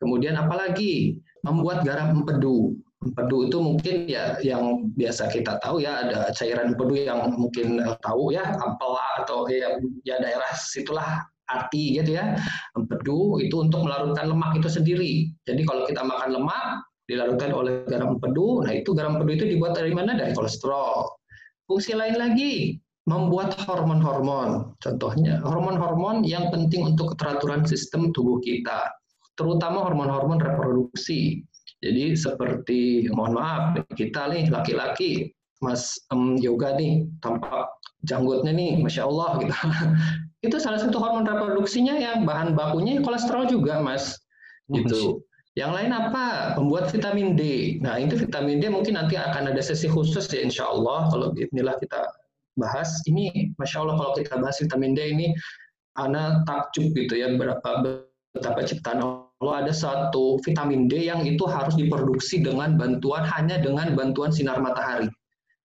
Kemudian 0.00 0.40
apalagi 0.40 1.20
membuat 1.44 1.84
garam 1.84 2.16
empedu. 2.16 2.72
Empedu 3.00 3.48
itu 3.48 3.58
mungkin 3.60 3.96
ya 4.08 4.36
yang 4.44 4.92
biasa 4.92 5.32
kita 5.32 5.56
tahu 5.64 5.80
ya 5.80 6.04
ada 6.04 6.32
cairan 6.36 6.76
empedu 6.76 7.00
yang 7.00 7.32
mungkin 7.32 7.80
eh, 7.80 7.96
tahu 8.04 8.32
ya 8.32 8.44
ampela 8.60 9.24
atau 9.24 9.48
ya, 9.48 9.76
ya 10.04 10.20
daerah 10.20 10.52
situlah 10.56 11.24
arti 11.48 12.00
gitu 12.00 12.16
ya. 12.16 12.36
Empedu 12.76 13.40
itu 13.44 13.56
untuk 13.60 13.84
melarutkan 13.84 14.32
lemak 14.32 14.56
itu 14.56 14.68
sendiri. 14.72 15.28
Jadi 15.44 15.64
kalau 15.68 15.84
kita 15.84 16.00
makan 16.00 16.40
lemak 16.40 16.64
dilarutkan 17.08 17.50
oleh 17.52 17.84
garam 17.88 18.16
empedu, 18.16 18.64
nah 18.64 18.72
itu 18.72 18.92
garam 18.96 19.20
empedu 19.20 19.32
itu 19.36 19.46
dibuat 19.56 19.76
dari 19.76 19.92
mana? 19.92 20.16
Dari 20.16 20.32
kolesterol 20.32 21.19
Fungsi 21.70 21.94
lain 21.94 22.18
lagi 22.18 22.82
membuat 23.06 23.54
hormon-hormon. 23.62 24.74
Contohnya 24.82 25.38
hormon-hormon 25.46 26.26
yang 26.26 26.50
penting 26.50 26.82
untuk 26.82 27.14
keteraturan 27.14 27.62
sistem 27.62 28.10
tubuh 28.10 28.42
kita, 28.42 28.90
terutama 29.38 29.86
hormon-hormon 29.86 30.42
reproduksi. 30.42 31.46
Jadi 31.78 32.18
seperti 32.18 33.06
mohon 33.14 33.38
maaf 33.38 33.78
kita 33.94 34.34
nih 34.34 34.50
laki-laki 34.50 35.30
Mas 35.62 35.94
um, 36.10 36.34
yoga 36.42 36.74
nih 36.74 37.06
tampak 37.22 37.70
janggutnya 38.02 38.50
nih, 38.50 38.82
masya 38.82 39.06
Allah 39.06 39.38
gitu. 39.38 39.54
itu 40.50 40.56
salah 40.58 40.82
satu 40.82 40.98
hormon 40.98 41.22
reproduksinya 41.22 41.94
yang 42.02 42.26
bahan 42.26 42.58
bakunya 42.58 42.98
kolesterol 42.98 43.46
juga, 43.46 43.78
Mas. 43.78 44.18
Gitu. 44.66 45.22
Yang 45.60 45.72
lain 45.76 45.90
apa? 45.92 46.56
Membuat 46.56 46.88
vitamin 46.88 47.36
D. 47.36 47.42
Nah, 47.84 48.00
itu 48.00 48.16
vitamin 48.16 48.64
D 48.64 48.72
mungkin 48.72 48.96
nanti 48.96 49.20
akan 49.20 49.52
ada 49.52 49.60
sesi 49.60 49.92
khusus 49.92 50.24
ya 50.32 50.40
insya 50.40 50.64
Allah 50.64 51.12
kalau 51.12 51.36
inilah 51.36 51.76
kita 51.76 52.00
bahas. 52.56 52.88
Ini 53.04 53.52
Masya 53.60 53.84
Allah 53.84 54.00
kalau 54.00 54.12
kita 54.16 54.40
bahas 54.40 54.56
vitamin 54.56 54.96
D 54.96 55.12
ini, 55.12 55.36
anak 56.00 56.48
takjub 56.48 56.96
gitu 56.96 57.12
ya, 57.12 57.36
berapa 57.36 58.00
betapa 58.32 58.64
ciptaan 58.64 59.04
Allah 59.04 59.54
ada 59.60 59.72
satu 59.74 60.40
vitamin 60.48 60.88
D 60.88 61.12
yang 61.12 61.28
itu 61.28 61.44
harus 61.44 61.76
diproduksi 61.76 62.40
dengan 62.40 62.80
bantuan 62.80 63.20
hanya 63.28 63.60
dengan 63.60 63.92
bantuan 63.92 64.32
sinar 64.32 64.64
matahari. 64.64 65.12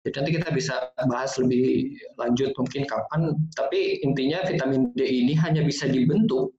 Jadi 0.06 0.16
nanti 0.16 0.32
kita 0.38 0.50
bisa 0.54 0.74
bahas 1.10 1.34
lebih 1.42 1.98
lanjut 2.22 2.54
mungkin 2.56 2.86
kapan, 2.86 3.34
tapi 3.58 4.00
intinya 4.06 4.46
vitamin 4.46 4.94
D 4.94 5.02
ini 5.02 5.34
hanya 5.34 5.66
bisa 5.66 5.90
dibentuk 5.90 6.54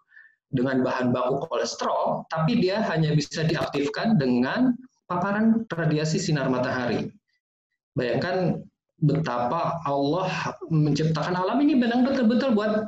dengan 0.50 0.82
bahan 0.82 1.14
baku 1.14 1.46
kolesterol, 1.46 2.26
tapi 2.26 2.58
dia 2.58 2.82
hanya 2.90 3.14
bisa 3.14 3.46
diaktifkan 3.46 4.18
dengan 4.18 4.74
paparan 5.06 5.66
radiasi 5.70 6.18
sinar 6.18 6.50
matahari. 6.50 7.10
Bayangkan 7.94 8.62
betapa 9.00 9.80
Allah 9.88 10.28
menciptakan 10.68 11.34
alam 11.34 11.58
ini 11.64 11.78
benar 11.80 12.04
betul-betul 12.04 12.52
buat 12.52 12.86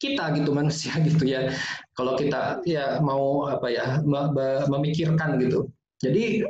kita 0.00 0.32
gitu 0.40 0.56
manusia 0.56 0.96
gitu 1.06 1.28
ya. 1.28 1.52
Kalau 1.96 2.16
kita 2.16 2.64
ya 2.64 2.98
mau 3.04 3.48
apa 3.48 3.68
ya 3.68 4.00
memikirkan 4.68 5.36
gitu. 5.42 5.68
Jadi 6.00 6.44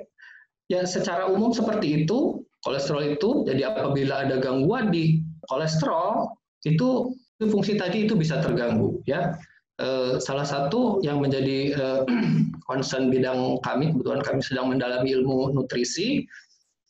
ya 0.71 0.87
secara 0.87 1.27
umum 1.27 1.51
seperti 1.51 2.07
itu 2.07 2.47
kolesterol 2.63 3.19
itu 3.19 3.43
jadi 3.51 3.75
apabila 3.75 4.31
ada 4.31 4.39
gangguan 4.39 4.95
di 4.95 5.19
kolesterol 5.51 6.31
itu 6.63 7.11
fungsi 7.41 7.75
tadi 7.75 8.07
itu 8.07 8.15
bisa 8.15 8.39
terganggu 8.39 9.03
ya. 9.11 9.35
Eh, 9.81 10.21
salah 10.21 10.45
satu 10.45 11.01
yang 11.01 11.25
menjadi 11.25 11.73
eh, 11.73 12.01
concern 12.69 13.09
bidang 13.09 13.57
kami 13.65 13.97
kebetulan 13.97 14.21
kami 14.21 14.41
sedang 14.45 14.69
mendalami 14.69 15.17
ilmu 15.17 15.57
nutrisi. 15.57 16.29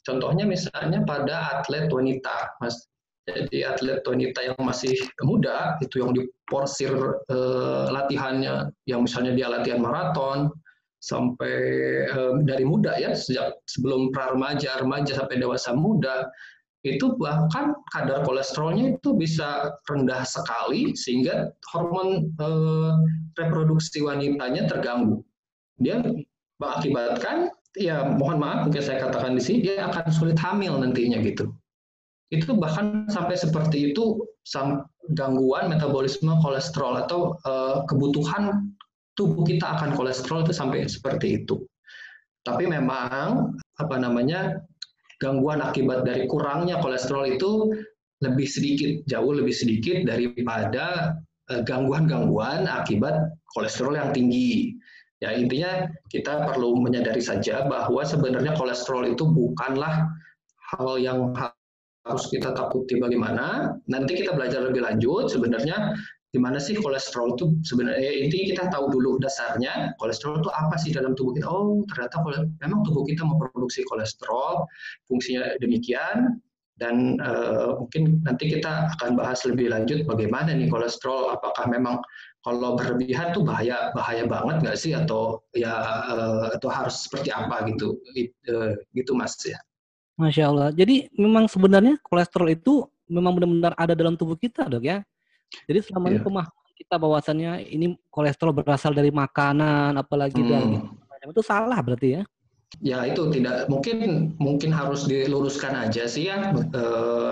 Contohnya 0.03 0.43
misalnya 0.43 1.07
pada 1.07 1.63
atlet 1.63 1.87
wanita, 1.87 2.59
Mas. 2.59 2.91
Jadi 3.31 3.63
atlet 3.63 4.03
wanita 4.03 4.43
yang 4.43 4.59
masih 4.59 4.97
muda 5.23 5.79
itu 5.79 6.03
yang 6.03 6.11
diporsir 6.11 6.91
eh, 7.31 7.87
latihannya, 7.95 8.75
yang 8.91 9.07
misalnya 9.07 9.39
dia 9.39 9.47
latihan 9.47 9.79
maraton 9.79 10.51
sampai 11.01 11.57
dari 12.45 12.61
muda 12.61 12.93
ya, 13.01 13.17
sejak 13.17 13.57
sebelum 13.65 14.13
pra 14.13 14.37
remaja, 14.37 14.85
remaja 14.85 15.17
sampai 15.17 15.41
dewasa 15.41 15.73
muda, 15.73 16.29
itu 16.81 17.13
bahkan 17.21 17.77
kadar 17.93 18.25
kolesterolnya 18.25 18.97
itu 18.97 19.13
bisa 19.13 19.77
rendah 19.85 20.25
sekali 20.25 20.97
sehingga 20.97 21.53
hormon 21.69 22.33
eh, 22.41 22.93
reproduksi 23.37 24.01
wanitanya 24.01 24.65
terganggu. 24.65 25.21
Dia 25.77 26.01
mengakibatkan 26.61 27.53
ya 27.77 28.17
mohon 28.17 28.41
maaf 28.41 28.69
mungkin 28.69 28.83
saya 28.83 29.05
katakan 29.09 29.37
di 29.37 29.43
sini 29.45 29.59
dia 29.69 29.87
akan 29.93 30.09
sulit 30.09 30.41
hamil 30.41 30.81
nantinya 30.81 31.21
gitu. 31.21 31.53
Itu 32.33 32.57
bahkan 32.57 33.11
sampai 33.13 33.37
seperti 33.37 33.93
itu 33.93 34.23
gangguan 35.13 35.69
metabolisme 35.69 36.33
kolesterol 36.41 37.05
atau 37.05 37.37
uh, 37.45 37.83
kebutuhan 37.91 38.73
tubuh 39.19 39.45
kita 39.45 39.77
akan 39.77 39.93
kolesterol 39.99 40.47
itu 40.47 40.55
sampai 40.55 40.87
seperti 40.87 41.45
itu. 41.45 41.61
Tapi 42.47 42.65
memang 42.65 43.53
apa 43.77 43.97
namanya 44.01 44.65
gangguan 45.21 45.61
akibat 45.61 46.03
dari 46.09 46.25
kurangnya 46.27 46.81
kolesterol 46.81 47.29
itu 47.29 47.71
lebih 48.21 48.49
sedikit, 48.49 48.91
jauh 49.09 49.33
lebih 49.33 49.53
sedikit 49.53 50.05
daripada 50.05 51.17
eh, 51.53 51.62
gangguan-gangguan 51.65 52.69
akibat 52.69 53.33
kolesterol 53.53 53.97
yang 53.97 54.11
tinggi. 54.12 54.75
Ya 55.21 55.37
intinya 55.37 55.85
kita 56.09 56.49
perlu 56.49 56.81
menyadari 56.81 57.21
saja 57.21 57.69
bahwa 57.69 58.00
sebenarnya 58.00 58.57
kolesterol 58.57 59.05
itu 59.12 59.29
bukanlah 59.29 60.09
hal 60.73 60.97
yang 60.97 61.37
harus 61.37 62.25
kita 62.33 62.57
takuti 62.57 62.97
bagaimana. 62.97 63.77
Nanti 63.85 64.25
kita 64.25 64.33
belajar 64.33 64.65
lebih 64.65 64.81
lanjut 64.81 65.29
sebenarnya 65.29 65.93
gimana 66.31 66.63
sih 66.63 66.79
kolesterol 66.79 67.35
itu 67.35 67.59
sebenarnya 67.67 67.99
ya, 68.07 68.13
intinya 68.23 68.47
kita 68.55 68.65
tahu 68.71 68.87
dulu 68.95 69.19
dasarnya 69.19 69.99
kolesterol 69.99 70.39
itu 70.39 70.51
apa 70.55 70.79
sih 70.79 70.95
dalam 70.95 71.19
tubuh 71.19 71.35
kita? 71.35 71.47
Oh 71.51 71.83
ternyata 71.91 72.23
memang 72.63 72.87
tubuh 72.87 73.03
kita 73.03 73.27
memproduksi 73.27 73.83
kolesterol 73.91 74.63
fungsinya 75.11 75.59
demikian 75.59 76.39
dan 76.79 77.21
uh, 77.21 77.77
mungkin 77.83 78.23
nanti 78.25 78.57
kita 78.57 78.95
akan 78.97 79.19
bahas 79.19 79.43
lebih 79.45 79.69
lanjut 79.75 80.07
bagaimana 80.07 80.55
nih 80.55 80.71
kolesterol 80.71 81.35
apakah 81.35 81.69
memang 81.69 82.01
kalau 82.41 82.73
berlebihan 82.79 83.37
tuh 83.37 83.45
bahaya 83.45 83.93
bahaya 83.93 84.25
banget 84.25 84.65
nggak 84.65 84.79
sih? 84.79 84.95
Atau 84.97 85.45
ya 85.53 85.77
uh, 86.09 86.55
atau 86.57 86.71
harus 86.73 87.11
seperti 87.11 87.35
apa 87.35 87.69
gitu? 87.69 87.99
Uh, 88.49 88.79
gitu 88.95 89.13
mas 89.19 89.37
ya. 89.45 89.59
Masya 90.17 90.49
Allah. 90.49 90.69
Jadi 90.73 91.11
memang 91.19 91.51
sebenarnya 91.51 91.99
kolesterol 92.07 92.49
itu 92.55 92.87
memang 93.11 93.35
benar-benar 93.37 93.75
ada 93.75 93.93
dalam 93.99 94.15
tubuh 94.15 94.39
kita 94.39 94.71
dok 94.71 94.87
ya 94.87 95.03
jadi 95.66 95.78
selama 95.85 96.07
yeah. 96.07 96.12
ini 96.12 96.19
iya. 96.19 96.26
pemahaman 96.26 96.71
kita 96.80 96.95
bahwasannya 96.97 97.52
ini 97.69 97.87
kolesterol 98.09 98.57
berasal 98.57 98.97
dari 98.97 99.12
makanan 99.12 99.95
apalagi 100.00 100.40
hmm. 100.40 100.49
dari 100.49 100.80
itu 101.30 101.45
salah 101.45 101.78
berarti 101.85 102.09
ya 102.16 102.23
Ya 102.79 103.03
itu 103.03 103.27
tidak 103.35 103.67
mungkin 103.67 104.31
mungkin 104.39 104.71
harus 104.71 105.03
diluruskan 105.11 105.75
aja 105.75 106.07
sih 106.07 106.31
ya. 106.31 106.55
E, 106.55 106.85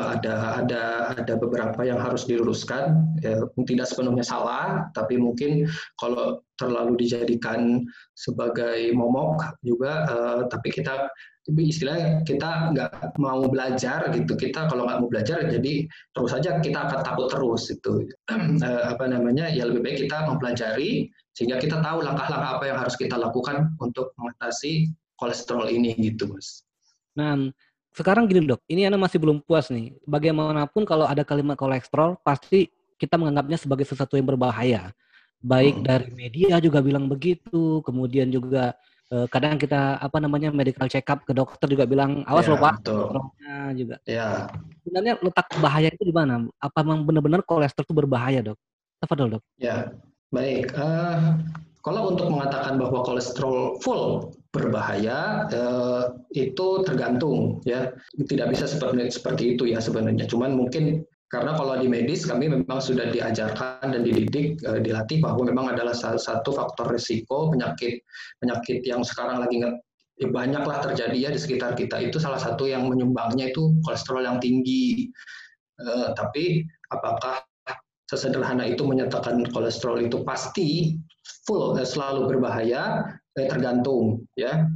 ada 0.02 0.59
ada 0.59 0.83
ada 1.14 1.35
beberapa 1.38 1.78
yang 1.87 2.02
harus 2.02 2.26
diluruskan. 2.26 3.14
Ya, 3.23 3.47
tidak 3.62 3.87
sepenuhnya 3.87 4.26
salah, 4.26 4.90
tapi 4.99 5.14
mungkin 5.14 5.71
kalau 6.02 6.42
terlalu 6.59 6.99
dijadikan 6.99 7.87
sebagai 8.18 8.90
momok 8.99 9.62
juga. 9.62 10.11
E, 10.11 10.16
tapi 10.50 10.75
kita 10.75 11.07
istilahnya 11.54 12.26
kita 12.26 12.75
nggak 12.75 13.14
mau 13.23 13.47
belajar 13.47 14.11
gitu. 14.11 14.35
Kita 14.35 14.66
kalau 14.66 14.90
nggak 14.90 15.07
mau 15.07 15.09
belajar 15.09 15.38
jadi 15.47 15.87
terus 16.18 16.35
saja 16.35 16.59
kita 16.59 16.90
akan 16.90 17.00
takut 17.07 17.30
terus 17.30 17.71
itu. 17.71 18.11
E, 18.26 18.68
apa 18.92 19.07
namanya? 19.07 19.54
Ya 19.54 19.71
lebih 19.71 19.87
baik 19.87 20.02
kita 20.02 20.26
mempelajari 20.26 21.14
sehingga 21.38 21.62
kita 21.62 21.78
tahu 21.78 22.02
langkah-langkah 22.02 22.59
apa 22.59 22.64
yang 22.66 22.78
harus 22.83 22.99
kita 22.99 23.14
lakukan 23.14 23.71
untuk 23.78 24.11
mengatasi 24.18 24.90
kolesterol 25.18 25.66
ini 25.68 25.92
gitu 25.98 26.30
mas. 26.30 26.62
Nah 27.18 27.50
sekarang 27.92 28.30
gini 28.30 28.46
dok, 28.46 28.62
ini 28.70 28.87
Anda 28.87 28.94
masih 29.00 29.18
belum 29.18 29.42
puas 29.42 29.75
nih. 29.75 29.98
Bagaimanapun 30.06 30.87
kalau 30.87 31.04
ada 31.04 31.26
kalimat 31.26 31.58
kolesterol 31.58 32.14
pasti 32.22 32.70
kita 32.94 33.18
menganggapnya 33.18 33.58
sebagai 33.58 33.82
sesuatu 33.82 34.14
yang 34.14 34.30
berbahaya. 34.30 34.94
Baik 35.42 35.82
hmm. 35.82 35.84
dari 35.87 36.08
media 36.14 36.62
juga 36.62 36.78
bilang 36.78 37.10
begitu, 37.10 37.82
kemudian 37.82 38.30
juga 38.30 38.75
eh, 39.10 39.26
kadang 39.30 39.58
kita 39.58 39.98
apa 39.98 40.18
namanya 40.22 40.54
medical 40.54 40.87
check 40.87 41.06
up 41.10 41.26
ke 41.26 41.34
dokter 41.34 41.70
juga 41.70 41.87
bilang 41.87 42.22
awas 42.26 42.46
ya, 42.46 42.54
loh 42.54 42.58
pak 42.62 42.75
juga. 43.75 43.96
Ya. 44.06 44.46
Sebenarnya 44.82 45.14
letak 45.18 45.46
bahaya 45.58 45.90
itu 45.90 46.06
di 46.06 46.14
mana? 46.14 46.46
Apa 46.62 46.87
memang 46.87 47.02
benar-benar 47.02 47.42
kolesterol 47.42 47.87
itu 47.87 47.94
berbahaya 47.94 48.40
dok? 48.42 48.58
Apa 49.02 49.14
dok? 49.14 49.42
Ya 49.58 49.90
baik. 50.30 50.75
Uh, 50.76 51.38
kalau 51.82 52.12
untuk 52.12 52.28
mengatakan 52.28 52.76
bahwa 52.76 53.00
kolesterol 53.06 53.80
full 53.80 54.34
berbahaya 54.49 55.49
eh, 55.52 56.05
itu 56.37 56.83
tergantung 56.85 57.61
ya. 57.69 57.93
Tidak 58.17 58.49
bisa 58.49 58.64
seperti 58.64 59.12
seperti 59.12 59.45
itu 59.57 59.69
ya 59.69 59.81
sebenarnya. 59.81 60.25
Cuman 60.25 60.57
mungkin 60.57 61.05
karena 61.28 61.52
kalau 61.61 61.76
di 61.76 61.93
medis 61.93 62.25
kami 62.25 62.49
memang 62.49 62.81
sudah 62.81 63.12
diajarkan 63.12 63.93
dan 63.93 64.00
dididik 64.00 64.57
eh, 64.64 64.81
dilatih 64.81 65.21
bahwa 65.21 65.45
memang 65.45 65.76
adalah 65.76 65.93
satu 65.95 66.50
faktor 66.57 66.88
risiko 66.88 67.52
penyakit 67.52 68.00
penyakit 68.40 68.81
yang 68.88 69.05
sekarang 69.05 69.45
lagi 69.45 69.61
ya 70.19 70.28
banyaklah 70.33 70.83
terjadi 70.83 71.28
ya 71.28 71.31
di 71.31 71.40
sekitar 71.40 71.76
kita. 71.78 72.00
Itu 72.02 72.19
salah 72.19 72.40
satu 72.40 72.67
yang 72.67 72.88
menyumbangnya 72.88 73.55
itu 73.55 73.76
kolesterol 73.85 74.25
yang 74.25 74.38
tinggi. 74.43 75.12
Eh, 75.78 76.09
tapi 76.17 76.67
apakah 76.90 77.45
sesederhana 78.09 78.64
itu 78.64 78.83
menyatakan 78.88 79.45
kolesterol 79.52 80.00
itu 80.00 80.25
pasti 80.25 80.97
full 81.45 81.76
eh, 81.76 81.87
selalu 81.87 82.35
berbahaya 82.35 83.05
tergantung 83.47 84.26
ya. 84.35 84.66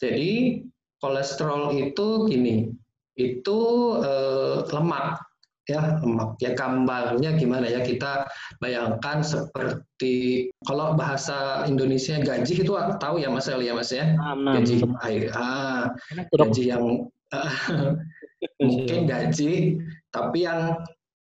Jadi 0.00 0.64
kolesterol 1.02 1.74
itu 1.76 2.30
gini, 2.30 2.72
itu 3.20 3.58
eh, 4.00 4.64
lemak 4.72 5.20
ya 5.68 6.00
lemak. 6.00 6.40
Ya 6.40 6.56
gambarnya 6.56 7.36
gimana 7.36 7.68
ya? 7.68 7.84
Kita 7.84 8.24
bayangkan 8.58 9.20
seperti 9.20 10.48
kalau 10.64 10.96
bahasa 10.96 11.68
Indonesia 11.68 12.16
gaji 12.18 12.64
itu 12.64 12.72
tahu 12.96 13.20
ya 13.20 13.28
Mas 13.28 13.46
Eli 13.46 13.68
ya 13.68 13.76
Mas 13.76 13.92
ya? 13.92 14.16
Nah, 14.16 14.56
gaji 14.56 14.80
air. 15.04 15.28
Ah 15.36 15.92
gaji 16.32 16.72
yang 16.72 17.04
mungkin 18.64 19.04
gaji, 19.04 19.76
tapi 20.08 20.48
yang 20.48 20.80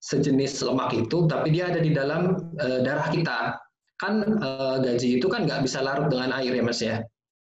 sejenis 0.03 0.65
lemak 0.65 0.91
itu, 0.97 1.29
tapi 1.29 1.53
dia 1.53 1.69
ada 1.69 1.79
di 1.79 1.93
dalam 1.93 2.35
uh, 2.57 2.79
darah 2.81 3.07
kita. 3.13 3.55
Kan 4.01 4.23
uh, 4.41 4.81
gaji 4.81 5.21
itu 5.21 5.27
kan 5.29 5.45
nggak 5.45 5.63
bisa 5.65 5.81
larut 5.83 6.09
dengan 6.09 6.33
air 6.33 6.53
ya 6.53 6.63
mas 6.63 6.81
ya. 6.81 7.01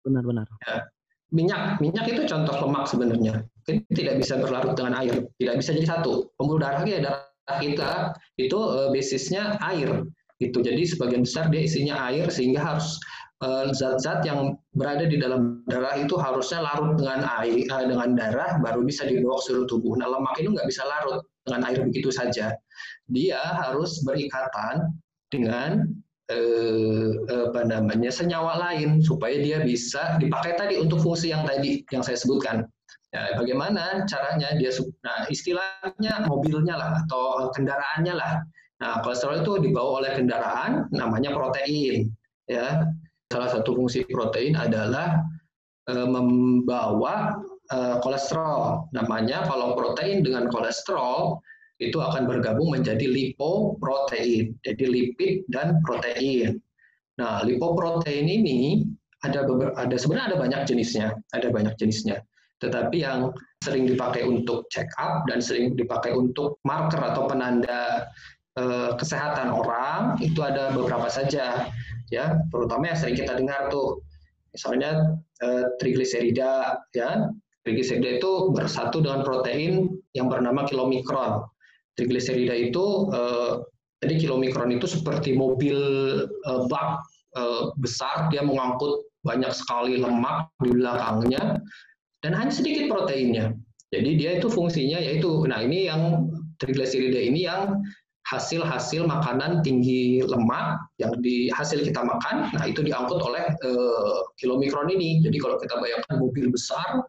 Benar-benar. 0.07 0.47
Ya. 0.67 0.89
Minyak, 1.31 1.79
minyak 1.79 2.11
itu 2.11 2.27
contoh 2.27 2.55
lemak 2.67 2.91
sebenarnya. 2.91 3.47
tidak 3.95 4.19
bisa 4.19 4.35
berlarut 4.43 4.75
dengan 4.75 4.99
air, 4.99 5.31
tidak 5.39 5.63
bisa 5.63 5.71
jadi 5.71 5.87
satu. 5.87 6.27
Pembuluh 6.35 6.59
darah 6.59 6.83
ya 6.83 6.99
darah 6.99 7.59
kita 7.63 8.19
itu 8.35 8.59
uh, 8.59 8.91
basisnya 8.91 9.55
air. 9.63 10.03
Itu 10.43 10.59
jadi 10.65 10.83
sebagian 10.83 11.23
besar 11.23 11.53
dia 11.53 11.63
isinya 11.63 12.11
air 12.11 12.27
sehingga 12.33 12.59
harus 12.65 12.99
Eh, 13.41 13.67
zat-zat 13.73 14.21
yang 14.29 14.53
berada 14.77 15.09
di 15.09 15.17
dalam 15.17 15.65
darah 15.65 15.97
itu 15.97 16.13
harusnya 16.21 16.61
larut 16.61 17.01
dengan 17.01 17.25
air 17.41 17.65
eh, 17.65 17.85
dengan 17.89 18.13
darah 18.13 18.61
baru 18.61 18.85
bisa 18.85 19.09
dibawa 19.09 19.41
ke 19.41 19.49
seluruh 19.49 19.65
tubuh. 19.65 19.97
Nah 19.97 20.13
lemak 20.13 20.37
itu 20.45 20.53
nggak 20.53 20.69
bisa 20.69 20.85
larut 20.85 21.25
dengan 21.49 21.65
air 21.73 21.81
begitu 21.81 22.13
saja. 22.13 22.53
Dia 23.09 23.41
harus 23.41 24.05
berikatan 24.05 24.93
dengan 25.33 25.89
eh, 26.31 27.11
apa 27.51 27.61
namanya 27.67 28.09
senyawa 28.09 28.57
lain 28.71 29.03
supaya 29.03 29.37
dia 29.43 29.59
bisa 29.67 30.17
dipakai 30.23 30.55
tadi 30.55 30.79
untuk 30.79 31.03
fungsi 31.03 31.35
yang 31.35 31.43
tadi 31.45 31.83
yang 31.91 32.07
saya 32.07 32.17
sebutkan. 32.17 32.65
Ya, 33.11 33.35
bagaimana 33.35 34.07
caranya 34.07 34.55
dia 34.55 34.71
nah 35.03 35.27
istilahnya 35.27 36.31
mobilnya 36.31 36.79
lah 36.79 36.91
atau 37.05 37.51
kendaraannya 37.51 38.15
lah. 38.15 38.47
Nah, 38.81 39.03
kolesterol 39.03 39.43
itu 39.43 39.53
dibawa 39.61 40.01
oleh 40.01 40.15
kendaraan 40.15 40.87
namanya 40.95 41.35
protein 41.35 42.15
ya 42.49 42.87
salah 43.31 43.49
satu 43.51 43.79
fungsi 43.79 44.03
protein 44.11 44.59
adalah 44.59 45.23
e, 45.87 45.95
membawa 45.95 47.39
e, 47.71 47.79
kolesterol. 48.03 48.91
Namanya 48.91 49.47
kalau 49.47 49.79
protein 49.79 50.27
dengan 50.27 50.51
kolesterol 50.51 51.39
itu 51.81 51.97
akan 51.97 52.29
bergabung 52.29 52.77
menjadi 52.77 53.09
lipoprotein. 53.09 54.53
Jadi 54.63 54.85
lipid 54.85 55.49
dan 55.49 55.81
protein. 55.81 56.61
Nah, 57.17 57.41
lipoprotein 57.41 58.29
ini 58.29 58.85
ada 59.25 59.45
ada 59.77 59.97
sebenarnya 59.97 60.37
ada 60.37 60.39
banyak 60.39 60.63
jenisnya, 60.69 61.09
ada 61.33 61.49
banyak 61.49 61.75
jenisnya. 61.81 62.21
Tetapi 62.61 63.01
yang 63.01 63.33
sering 63.65 63.89
dipakai 63.89 64.25
untuk 64.25 64.69
check 64.73 64.89
up 64.97 65.25
dan 65.29 65.41
sering 65.41 65.77
dipakai 65.77 66.17
untuk 66.17 66.61
marker 66.65 67.01
atau 67.01 67.29
penanda 67.29 68.09
eh, 68.57 68.93
kesehatan 68.97 69.53
orang 69.53 70.17
itu 70.25 70.41
ada 70.41 70.73
beberapa 70.73 71.09
saja 71.13 71.69
ya 72.09 72.41
terutama 72.49 72.89
yang 72.89 72.99
sering 72.99 73.17
kita 73.21 73.37
dengar 73.37 73.69
tuh 73.69 74.01
misalnya 74.57 75.21
eh, 75.45 75.69
trigliserida 75.77 76.81
ya 76.97 77.29
trigliserida 77.69 78.17
itu 78.17 78.49
bersatu 78.57 79.05
dengan 79.05 79.29
protein 79.29 79.93
yang 80.17 80.33
bernama 80.33 80.65
kilomikron 80.65 81.45
trigliserida 81.99 82.55
itu 82.55 83.11
eh, 83.15 83.53
jadi 84.01 84.15
kilomikron 84.27 84.73
itu 84.75 84.87
seperti 84.87 85.35
mobil 85.35 85.79
eh, 86.27 86.63
bak 86.69 87.01
eh, 87.37 87.65
besar 87.79 88.29
dia 88.29 88.43
mengangkut 88.45 89.07
banyak 89.27 89.53
sekali 89.53 90.01
lemak 90.01 90.49
di 90.65 90.73
belakangnya 90.73 91.61
dan 92.25 92.33
hanya 92.37 92.53
sedikit 92.53 92.89
proteinnya 92.89 93.53
jadi 93.91 94.11
dia 94.17 94.31
itu 94.41 94.49
fungsinya 94.49 94.97
yaitu 95.03 95.45
nah 95.51 95.61
ini 95.61 95.91
yang 95.91 96.31
trigliserida 96.61 97.19
ini 97.19 97.45
yang 97.49 97.83
hasil-hasil 98.31 99.11
makanan 99.11 99.59
tinggi 99.67 100.23
lemak 100.23 100.79
yang 101.03 101.19
di 101.19 101.51
hasil 101.51 101.83
kita 101.83 101.99
makan, 101.99 102.47
nah 102.55 102.63
itu 102.63 102.79
diangkut 102.87 103.19
oleh 103.19 103.43
uh, 103.67 104.23
kilomikron 104.39 104.87
ini. 104.87 105.19
Jadi 105.19 105.37
kalau 105.43 105.59
kita 105.59 105.75
bayangkan 105.83 106.15
mobil 106.23 106.47
besar, 106.47 107.03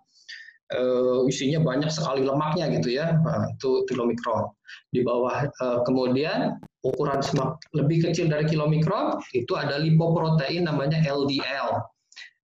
uh, 0.75 1.27
isinya 1.27 1.59
banyak 1.61 1.91
sekali 1.91 2.23
lemaknya 2.23 2.71
gitu 2.79 2.95
ya, 2.95 3.17
nah, 3.21 3.47
itu 3.51 3.83
kilomikron. 3.87 4.51
Di 4.91 5.03
bawah 5.03 5.47
uh, 5.61 5.79
kemudian 5.83 6.57
ukuran 6.83 7.21
semak, 7.21 7.61
lebih 7.75 8.09
kecil 8.09 8.31
dari 8.31 8.47
kilomikron 8.47 9.19
itu 9.35 9.53
ada 9.55 9.79
lipoprotein 9.79 10.65
namanya 10.65 10.99
LDL. 11.05 11.79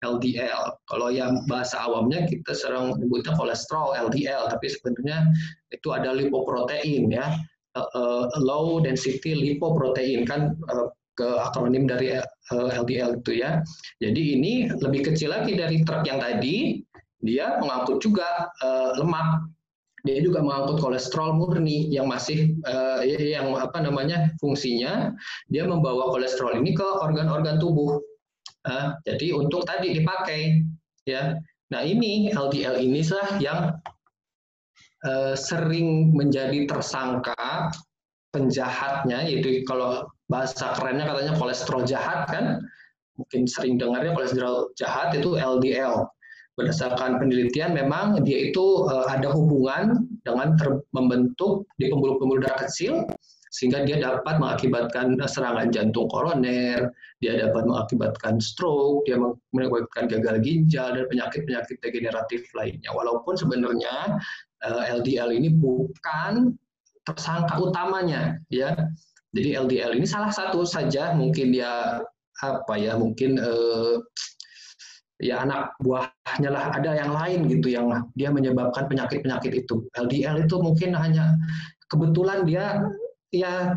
LDL. 0.04 0.76
Kalau 0.92 1.08
yang 1.08 1.42
bahasa 1.48 1.80
awamnya 1.82 2.28
kita 2.28 2.52
sering 2.52 2.94
menyebutnya 2.94 3.32
kolesterol 3.34 3.96
LDL, 4.10 4.52
tapi 4.52 4.68
sebenarnya 4.68 5.24
itu 5.72 5.88
ada 5.90 6.12
lipoprotein 6.12 7.08
ya 7.10 7.32
uh, 7.76 8.24
low 8.40 8.80
density 8.80 9.36
lipoprotein 9.36 10.24
kan 10.24 10.56
uh, 10.72 10.88
ke 11.16 11.24
akronim 11.40 11.88
dari 11.88 12.20
uh, 12.20 12.70
LDL 12.76 13.24
itu 13.24 13.40
ya. 13.40 13.64
Jadi 14.04 14.36
ini 14.36 14.52
lebih 14.68 15.12
kecil 15.12 15.32
lagi 15.32 15.56
dari 15.56 15.80
truk 15.80 16.04
yang 16.04 16.20
tadi, 16.20 16.84
dia 17.22 17.60
mengangkut 17.62 18.02
juga 18.02 18.50
uh, 18.60 18.96
lemak. 18.98 19.48
Dia 20.06 20.22
juga 20.22 20.38
mengangkut 20.38 20.78
kolesterol 20.78 21.34
murni 21.34 21.90
yang 21.90 22.06
masih 22.06 22.54
uh, 22.62 23.02
yang 23.02 23.50
apa 23.58 23.82
namanya 23.82 24.30
fungsinya 24.38 25.10
dia 25.50 25.66
membawa 25.66 26.14
kolesterol 26.14 26.62
ini 26.62 26.78
ke 26.78 26.86
organ-organ 27.02 27.58
tubuh. 27.58 27.98
Uh, 28.66 28.94
jadi 29.02 29.34
untuk 29.34 29.66
tadi 29.66 29.98
dipakai 29.98 30.62
ya. 31.06 31.38
Nah 31.74 31.82
ini 31.82 32.30
LDL 32.30 32.78
ini 32.78 33.02
sah 33.02 33.42
yang 33.42 33.74
Eh, 35.06 35.34
sering 35.38 36.10
menjadi 36.18 36.66
tersangka 36.66 37.70
penjahatnya, 38.34 39.22
yaitu 39.22 39.62
kalau 39.62 40.02
bahasa 40.26 40.74
kerennya 40.74 41.06
katanya 41.06 41.38
kolesterol 41.38 41.86
jahat 41.86 42.26
kan, 42.26 42.58
mungkin 43.14 43.46
sering 43.46 43.78
dengarnya 43.78 44.10
kolesterol 44.18 44.74
jahat 44.74 45.14
itu 45.14 45.38
LDL. 45.38 46.10
Berdasarkan 46.56 47.20
penelitian 47.20 47.76
memang 47.76 48.24
dia 48.24 48.48
itu 48.48 48.88
uh, 48.88 49.04
ada 49.12 49.28
hubungan 49.28 50.08
dengan 50.24 50.56
membentuk 50.96 51.68
di 51.76 51.92
pembuluh-pembuluh 51.92 52.48
darah 52.48 52.64
kecil 52.64 53.04
sehingga 53.56 53.88
dia 53.88 53.96
dapat 53.96 54.36
mengakibatkan 54.36 55.16
serangan 55.24 55.72
jantung 55.72 56.12
koroner, 56.12 56.92
dia 57.24 57.40
dapat 57.40 57.64
mengakibatkan 57.64 58.36
stroke, 58.36 59.08
dia 59.08 59.16
mengakibatkan 59.56 60.12
gagal 60.12 60.44
ginjal 60.44 60.92
dan 60.92 61.08
penyakit-penyakit 61.08 61.80
degeneratif 61.80 62.44
lainnya. 62.52 62.92
Walaupun 62.92 63.32
sebenarnya 63.32 64.20
LDL 64.60 65.32
eh, 65.32 65.36
ini 65.40 65.48
bukan 65.56 66.52
tersangka 67.08 67.56
utamanya 67.56 68.36
ya. 68.52 68.76
Jadi 69.32 69.56
LDL 69.56 69.96
ini 69.96 70.04
salah 70.04 70.32
satu 70.32 70.68
saja 70.68 71.16
mungkin 71.16 71.56
dia 71.56 72.04
apa 72.44 72.74
ya 72.76 73.00
mungkin 73.00 73.40
eh, 73.40 73.94
ya 75.16 75.40
anak 75.44 75.72
buahnya 75.80 76.50
lah 76.52 76.76
ada 76.76 76.92
yang 76.92 77.12
lain 77.12 77.48
gitu 77.48 77.72
yang 77.72 77.88
dia 78.18 78.28
menyebabkan 78.28 78.84
penyakit-penyakit 78.88 79.64
itu. 79.64 79.84
LDL 79.96 80.44
itu 80.44 80.56
mungkin 80.60 80.92
hanya 80.92 81.32
kebetulan 81.88 82.44
dia 82.44 82.84
ya 83.32 83.76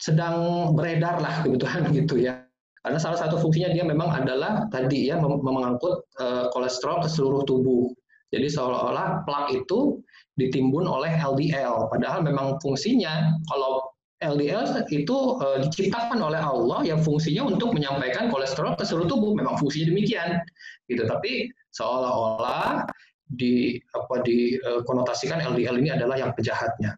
sedang 0.00 0.70
beredar 0.74 1.22
lah 1.22 1.46
kebetulan 1.46 1.88
gitu 1.98 2.18
ya. 2.18 2.42
Karena 2.80 2.96
salah 2.96 3.20
satu 3.20 3.36
fungsinya 3.36 3.76
dia 3.76 3.84
memang 3.84 4.08
adalah 4.08 4.64
tadi 4.72 5.12
ya 5.12 5.20
mengangkut 5.20 6.00
uh, 6.16 6.48
kolesterol 6.56 7.04
ke 7.04 7.08
seluruh 7.12 7.44
tubuh. 7.44 7.92
Jadi 8.32 8.46
seolah-olah 8.48 9.26
plak 9.28 9.52
itu 9.52 10.00
ditimbun 10.40 10.88
oleh 10.88 11.12
LDL. 11.12 11.92
Padahal 11.92 12.24
memang 12.24 12.56
fungsinya 12.64 13.36
kalau 13.52 13.84
LDL 14.20 14.84
itu 14.92 15.16
uh, 15.40 15.58
diciptakan 15.64 16.20
oleh 16.20 16.40
Allah 16.40 16.84
yang 16.84 17.00
fungsinya 17.00 17.48
untuk 17.48 17.72
menyampaikan 17.72 18.28
kolesterol 18.28 18.76
ke 18.76 18.84
seluruh 18.84 19.08
tubuh. 19.08 19.32
Memang 19.32 19.56
fungsinya 19.56 19.88
demikian, 19.96 20.44
gitu. 20.92 21.08
Tapi 21.08 21.48
seolah-olah 21.72 22.84
di 23.30 23.80
apa 23.96 24.20
dikonotasikan 24.20 25.40
uh, 25.40 25.56
LDL 25.56 25.80
ini 25.80 25.90
adalah 25.96 26.20
yang 26.20 26.36
pejahatnya. 26.36 26.92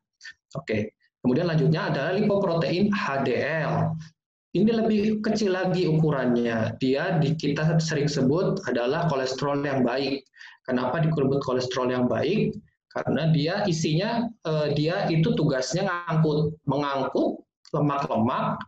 Oke. 0.59 0.99
Kemudian 1.23 1.47
lanjutnya 1.47 1.95
adalah 1.95 2.19
lipoprotein 2.19 2.91
HDL. 2.91 3.95
Ini 4.53 4.71
lebih 4.85 5.23
kecil 5.23 5.55
lagi 5.55 5.87
ukurannya. 5.87 6.77
Dia 6.83 7.23
di, 7.23 7.39
kita 7.39 7.79
sering 7.79 8.11
sebut 8.11 8.59
adalah 8.67 9.07
kolesterol 9.07 9.63
yang 9.63 9.87
baik. 9.87 10.27
Kenapa 10.67 10.99
disebut 10.99 11.39
kolesterol 11.47 11.89
yang 11.95 12.05
baik? 12.11 12.59
Karena 12.93 13.33
dia 13.33 13.55
isinya 13.65 14.29
uh, 14.45 14.69
dia 14.77 15.09
itu 15.09 15.33
tugasnya 15.33 15.89
ngangkut 15.89 16.57
mengangkut 16.69 17.41
lemak-lemak 17.73 18.61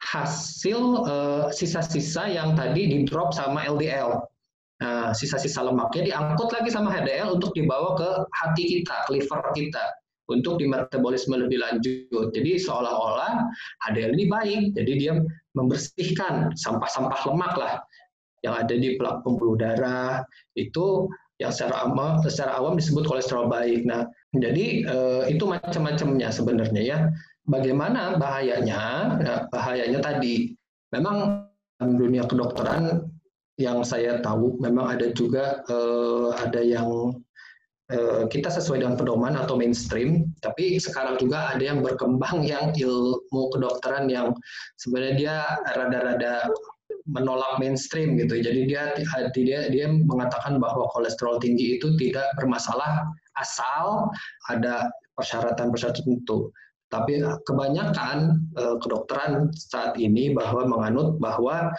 hasil 0.00 1.06
uh, 1.06 1.46
sisa-sisa 1.54 2.26
yang 2.26 2.56
tadi 2.56 2.88
di 2.88 2.98
drop 3.06 3.36
sama 3.36 3.68
LDL. 3.68 4.16
Nah, 4.80 5.12
sisa-sisa 5.12 5.60
lemaknya 5.60 6.08
diangkut 6.08 6.48
lagi 6.56 6.72
sama 6.72 6.88
HDL 6.88 7.36
untuk 7.36 7.52
dibawa 7.52 8.00
ke 8.00 8.08
hati 8.32 8.80
kita, 8.80 8.96
ke 9.04 9.20
liver 9.20 9.40
kita 9.52 9.84
untuk 10.32 10.56
dimetabolisme 10.56 11.36
lebih 11.36 11.60
lanjut. 11.60 12.32
Jadi 12.32 12.56
seolah-olah 12.56 13.44
HDL 13.84 14.16
ini 14.16 14.24
baik, 14.24 14.62
jadi 14.72 14.92
dia 14.96 15.12
membersihkan 15.52 16.56
sampah-sampah 16.56 17.20
lemak 17.28 17.54
lah 17.60 17.74
yang 18.40 18.56
ada 18.56 18.72
di 18.72 18.96
pembuluh 18.96 19.60
darah 19.60 20.24
itu 20.56 21.04
yang 21.40 21.50
secara 21.50 21.88
awam, 21.88 22.20
secara 22.20 22.52
awam 22.60 22.76
disebut 22.76 23.08
kolesterol 23.08 23.48
baik. 23.48 23.88
Nah, 23.88 24.04
jadi 24.36 24.84
eh, 24.84 25.22
itu 25.32 25.48
macam-macamnya 25.48 26.28
sebenarnya 26.28 26.82
ya. 26.84 26.98
Bagaimana 27.48 28.20
bahayanya? 28.20 29.16
Nah, 29.18 29.38
bahayanya 29.48 30.04
tadi 30.04 30.52
memang 30.92 31.48
dunia 31.80 32.28
kedokteran 32.28 33.08
yang 33.56 33.80
saya 33.80 34.20
tahu 34.20 34.60
memang 34.60 35.00
ada 35.00 35.08
juga 35.16 35.64
eh, 35.64 36.28
ada 36.44 36.60
yang 36.60 37.16
eh, 37.88 38.28
kita 38.28 38.52
sesuai 38.52 38.84
dengan 38.84 39.00
pedoman 39.00 39.32
atau 39.40 39.56
mainstream, 39.56 40.28
tapi 40.44 40.76
sekarang 40.76 41.16
juga 41.16 41.56
ada 41.56 41.64
yang 41.64 41.80
berkembang 41.80 42.44
yang 42.44 42.76
ilmu 42.76 43.42
kedokteran 43.56 44.12
yang 44.12 44.36
sebenarnya 44.76 45.14
dia 45.16 45.36
rada-rada 45.72 46.52
menolak 47.06 47.60
mainstream 47.62 48.18
gitu. 48.18 48.40
Jadi 48.40 48.66
dia 48.68 48.96
dia 49.32 49.58
dia 49.70 49.86
mengatakan 49.88 50.60
bahwa 50.60 50.88
kolesterol 50.92 51.40
tinggi 51.40 51.80
itu 51.80 51.94
tidak 51.96 52.26
bermasalah 52.36 53.06
asal 53.38 54.10
ada 54.52 54.90
persyaratan-persyaratan 55.16 56.00
tertentu. 56.00 56.50
Tapi 56.90 57.22
kebanyakan 57.46 58.42
eh, 58.58 58.76
kedokteran 58.82 59.54
saat 59.54 59.94
ini 59.96 60.34
bahwa 60.34 60.66
menganut 60.66 61.16
bahwa 61.22 61.70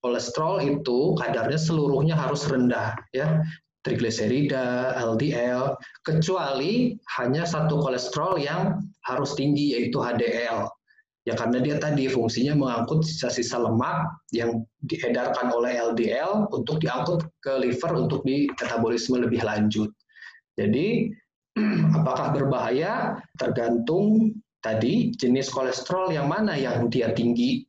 kolesterol 0.00 0.62
itu 0.62 1.18
kadarnya 1.18 1.60
seluruhnya 1.60 2.16
harus 2.16 2.48
rendah 2.48 2.96
ya 3.12 3.42
trigliserida, 3.80 4.92
LDL, 4.92 5.72
kecuali 6.04 7.00
hanya 7.16 7.48
satu 7.48 7.80
kolesterol 7.80 8.36
yang 8.36 8.76
harus 9.08 9.32
tinggi 9.32 9.72
yaitu 9.76 9.96
HDL. 9.96 10.68
Ya 11.30 11.38
karena 11.38 11.62
dia 11.62 11.78
tadi 11.78 12.10
fungsinya 12.10 12.58
mengangkut 12.58 13.06
sisa-sisa 13.06 13.62
lemak 13.62 14.10
yang 14.34 14.66
diedarkan 14.82 15.54
oleh 15.54 15.78
LDL 15.78 16.50
untuk 16.50 16.82
diangkut 16.82 17.22
ke 17.38 17.54
liver 17.54 17.94
untuk 17.94 18.26
di 18.26 18.50
metabolisme 18.50 19.14
lebih 19.22 19.46
lanjut. 19.46 19.94
Jadi 20.58 21.06
apakah 22.02 22.34
berbahaya 22.34 23.22
tergantung 23.38 24.34
tadi 24.58 25.14
jenis 25.14 25.54
kolesterol 25.54 26.10
yang 26.10 26.26
mana 26.26 26.58
yang 26.58 26.90
dia 26.90 27.14
tinggi, 27.14 27.62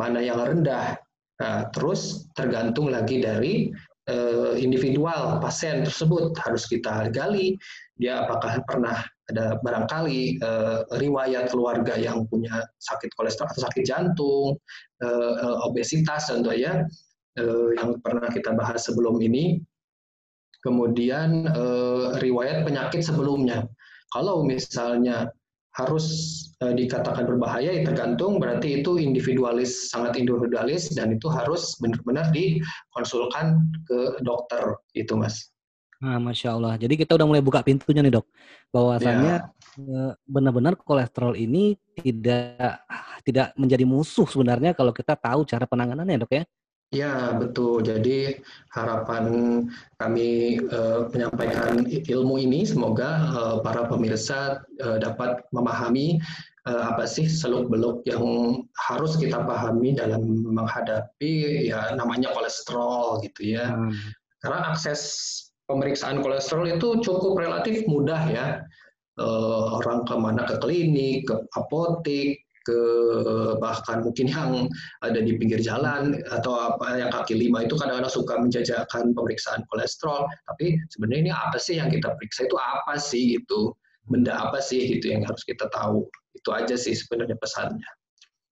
mana 0.00 0.24
yang 0.24 0.40
rendah. 0.40 0.96
Nah, 1.36 1.68
terus 1.76 2.32
tergantung 2.32 2.88
lagi 2.88 3.20
dari 3.20 3.68
uh, 4.08 4.56
individual 4.56 5.36
pasien 5.44 5.84
tersebut 5.84 6.32
harus 6.40 6.64
kita 6.64 7.12
gali 7.12 7.60
dia 8.00 8.24
apakah 8.24 8.64
pernah 8.64 9.04
ada 9.30 9.58
barangkali 9.58 10.38
uh, 10.38 10.86
riwayat 11.02 11.50
keluarga 11.50 11.98
yang 11.98 12.30
punya 12.30 12.62
sakit 12.78 13.10
kolesterol 13.18 13.50
atau 13.50 13.62
sakit 13.66 13.82
jantung, 13.82 14.54
uh, 15.02 15.56
obesitas 15.66 16.30
contohnya 16.30 16.86
uh, 17.38 17.68
yang 17.74 17.98
pernah 18.02 18.30
kita 18.30 18.54
bahas 18.54 18.86
sebelum 18.86 19.18
ini. 19.18 19.58
Kemudian 20.66 21.46
riwayat 22.18 22.66
penyakit 22.66 22.98
sebelumnya. 23.06 23.70
Kalau 24.10 24.42
misalnya 24.42 25.30
harus 25.78 26.06
dikatakan 26.58 27.22
berbahaya 27.22 27.70
ya 27.70 27.86
tergantung 27.86 28.42
berarti 28.42 28.82
itu 28.82 28.98
individualis 28.98 29.94
sangat 29.94 30.18
individualis 30.18 30.90
dan 30.90 31.14
itu 31.14 31.30
harus 31.30 31.78
benar-benar 31.78 32.34
dikonsulkan 32.34 33.62
ke 33.86 34.18
dokter 34.26 34.74
itu 34.98 35.14
mas. 35.14 35.54
Nah, 35.96 36.20
masya 36.20 36.52
Allah. 36.52 36.76
Jadi 36.76 36.94
kita 37.00 37.16
udah 37.16 37.26
mulai 37.28 37.40
buka 37.40 37.64
pintunya 37.64 38.04
nih 38.04 38.20
dok. 38.20 38.26
Bahwasannya 38.68 39.34
ya. 39.80 40.12
benar-benar 40.28 40.76
kolesterol 40.76 41.36
ini 41.36 41.76
tidak 41.96 42.84
tidak 43.24 43.56
menjadi 43.56 43.84
musuh 43.88 44.28
sebenarnya 44.28 44.76
kalau 44.76 44.92
kita 44.92 45.16
tahu 45.16 45.48
cara 45.48 45.64
penanganannya 45.64 46.20
dok 46.20 46.32
ya. 46.36 46.44
Ya, 46.94 47.34
betul. 47.34 47.82
Jadi 47.82 48.38
harapan 48.70 49.24
kami 49.98 50.62
uh, 50.70 51.10
menyampaikan 51.10 51.82
ilmu 51.90 52.38
ini 52.38 52.62
semoga 52.62 53.26
uh, 53.34 53.56
para 53.58 53.90
pemirsa 53.90 54.62
uh, 54.78 54.96
dapat 55.02 55.42
memahami 55.50 56.22
uh, 56.70 56.94
apa 56.94 57.02
sih 57.10 57.26
seluk-beluk 57.26 58.06
yang 58.06 58.22
harus 58.86 59.18
kita 59.18 59.42
pahami 59.42 59.98
dalam 59.98 60.46
menghadapi 60.46 61.66
ya 61.74 61.90
namanya 61.98 62.30
kolesterol 62.30 63.18
gitu 63.26 63.58
ya. 63.58 63.74
Hmm. 63.74 63.90
Karena 64.38 64.70
akses 64.70 65.02
pemeriksaan 65.66 66.22
kolesterol 66.22 66.78
itu 66.78 67.02
cukup 67.02 67.38
relatif 67.38 67.86
mudah 67.86 68.22
ya. 68.30 68.46
Uh, 69.16 69.80
orang 69.80 70.04
ke 70.04 70.12
mana 70.12 70.44
ke 70.44 70.60
klinik, 70.60 71.24
ke 71.24 71.34
apotik, 71.56 72.36
ke 72.66 72.80
bahkan 73.62 74.02
mungkin 74.02 74.26
yang 74.26 74.50
ada 75.00 75.22
di 75.22 75.38
pinggir 75.38 75.62
jalan 75.62 76.18
atau 76.34 76.58
apa 76.58 76.98
yang 76.98 77.10
kaki 77.14 77.38
lima 77.38 77.62
itu 77.62 77.78
kadang-kadang 77.78 78.10
suka 78.10 78.34
menjajakan 78.36 79.14
pemeriksaan 79.14 79.62
kolesterol. 79.70 80.26
Tapi 80.50 80.76
sebenarnya 80.90 81.22
ini 81.30 81.32
apa 81.32 81.56
sih 81.56 81.78
yang 81.78 81.88
kita 81.88 82.12
periksa? 82.18 82.50
Itu 82.50 82.58
apa 82.58 82.98
sih 82.98 83.38
itu 83.38 83.72
benda 84.10 84.34
apa 84.36 84.58
sih 84.58 84.98
itu 84.98 85.14
yang 85.14 85.22
harus 85.22 85.46
kita 85.46 85.70
tahu? 85.70 86.04
Itu 86.34 86.50
aja 86.52 86.74
sih 86.74 86.92
sebenarnya 86.92 87.38
pesannya. 87.38 87.88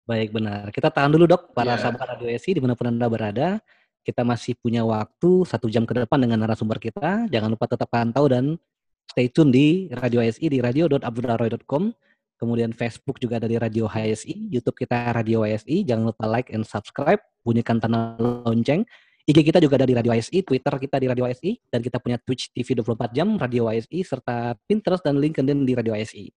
Baik 0.07 0.31
benar. 0.33 0.71
Kita 0.71 0.95
tahan 0.95 1.11
dulu 1.13 1.27
dok 1.27 1.53
para 1.53 1.75
yeah. 1.75 1.81
sahabat 1.81 2.17
radio 2.17 2.31
SI 2.39 2.57
di 2.57 2.61
mana 2.63 2.79
pun 2.79 2.89
anda 2.89 3.11
berada 3.11 3.59
kita 4.05 4.23
masih 4.23 4.53
punya 4.61 4.85
waktu 4.85 5.49
satu 5.49 5.73
jam 5.73 5.89
ke 5.89 5.97
depan 5.97 6.21
dengan 6.21 6.45
narasumber 6.45 6.77
kita 6.77 7.27
jangan 7.33 7.49
lupa 7.57 7.65
tetap 7.65 7.89
pantau 7.89 8.29
dan 8.29 8.61
stay 9.09 9.33
tune 9.33 9.49
di 9.51 9.89
radio 9.91 10.21
SI 10.21 10.47
di 10.53 10.61
radio.abdurraroy.com 10.61 11.97
Kemudian 12.35 12.75
Facebook 12.75 13.23
juga 13.23 13.39
ada 13.39 13.47
di 13.47 13.55
Radio 13.55 13.87
HSI, 13.87 14.51
YouTube 14.51 14.75
kita 14.75 15.15
Radio 15.15 15.47
HSI. 15.47 15.87
Jangan 15.87 16.11
lupa 16.11 16.27
like 16.27 16.51
and 16.51 16.67
subscribe, 16.67 17.23
bunyikan 17.47 17.79
tanda 17.79 18.19
lonceng. 18.19 18.83
IG 19.25 19.41
kita 19.41 19.63
juga 19.63 19.81
ada 19.81 19.89
di 19.89 19.97
Radio 19.97 20.13
HSI, 20.13 20.45
Twitter 20.45 20.75
kita 20.77 21.01
di 21.01 21.07
Radio 21.09 21.25
HSI, 21.25 21.73
dan 21.73 21.81
kita 21.81 21.97
punya 21.97 22.21
Twitch 22.21 22.53
TV 22.53 22.77
24 22.77 23.17
jam 23.17 23.41
Radio 23.41 23.71
HSI, 23.71 24.05
serta 24.05 24.59
Pinterest 24.69 25.01
dan 25.01 25.17
LinkedIn 25.17 25.65
di 25.65 25.73
Radio 25.73 25.97
HSI. 25.97 26.29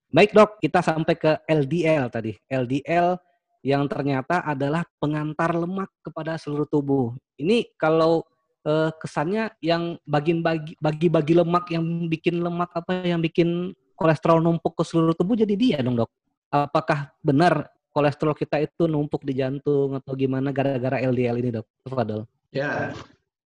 Baik 0.08 0.32
dok, 0.32 0.56
kita 0.60 0.80
sampai 0.80 1.14
ke 1.20 1.36
LDL 1.44 2.08
tadi. 2.08 2.32
LDL 2.48 3.20
yang 3.60 3.84
ternyata 3.84 4.40
adalah 4.40 4.80
pengantar 4.96 5.52
lemak 5.52 5.92
kepada 6.00 6.40
seluruh 6.40 6.64
tubuh. 6.64 7.12
Ini 7.36 7.76
kalau 7.76 8.24
eh, 8.66 8.90
kesannya 8.96 9.54
yang 9.62 10.00
bagi-bagi 10.08 10.74
bagi-bagi 10.80 11.34
lemak 11.38 11.70
yang 11.70 11.84
bikin 12.10 12.42
lemak 12.42 12.70
apa 12.74 13.04
yang 13.04 13.20
bikin 13.22 13.74
kolesterol 13.98 14.38
numpuk 14.38 14.78
ke 14.78 14.82
seluruh 14.86 15.14
tubuh 15.14 15.34
jadi 15.34 15.54
dia 15.58 15.78
dong 15.82 15.98
dok. 15.98 16.10
Apakah 16.48 17.12
benar 17.20 17.68
kolesterol 17.90 18.32
kita 18.38 18.62
itu 18.62 18.86
numpuk 18.86 19.26
di 19.26 19.36
jantung 19.36 19.98
atau 19.98 20.14
gimana 20.14 20.54
gara-gara 20.54 21.02
LDL 21.02 21.42
ini 21.42 21.50
dok? 21.58 21.66
Fadol. 21.90 22.24
Ya, 22.54 22.96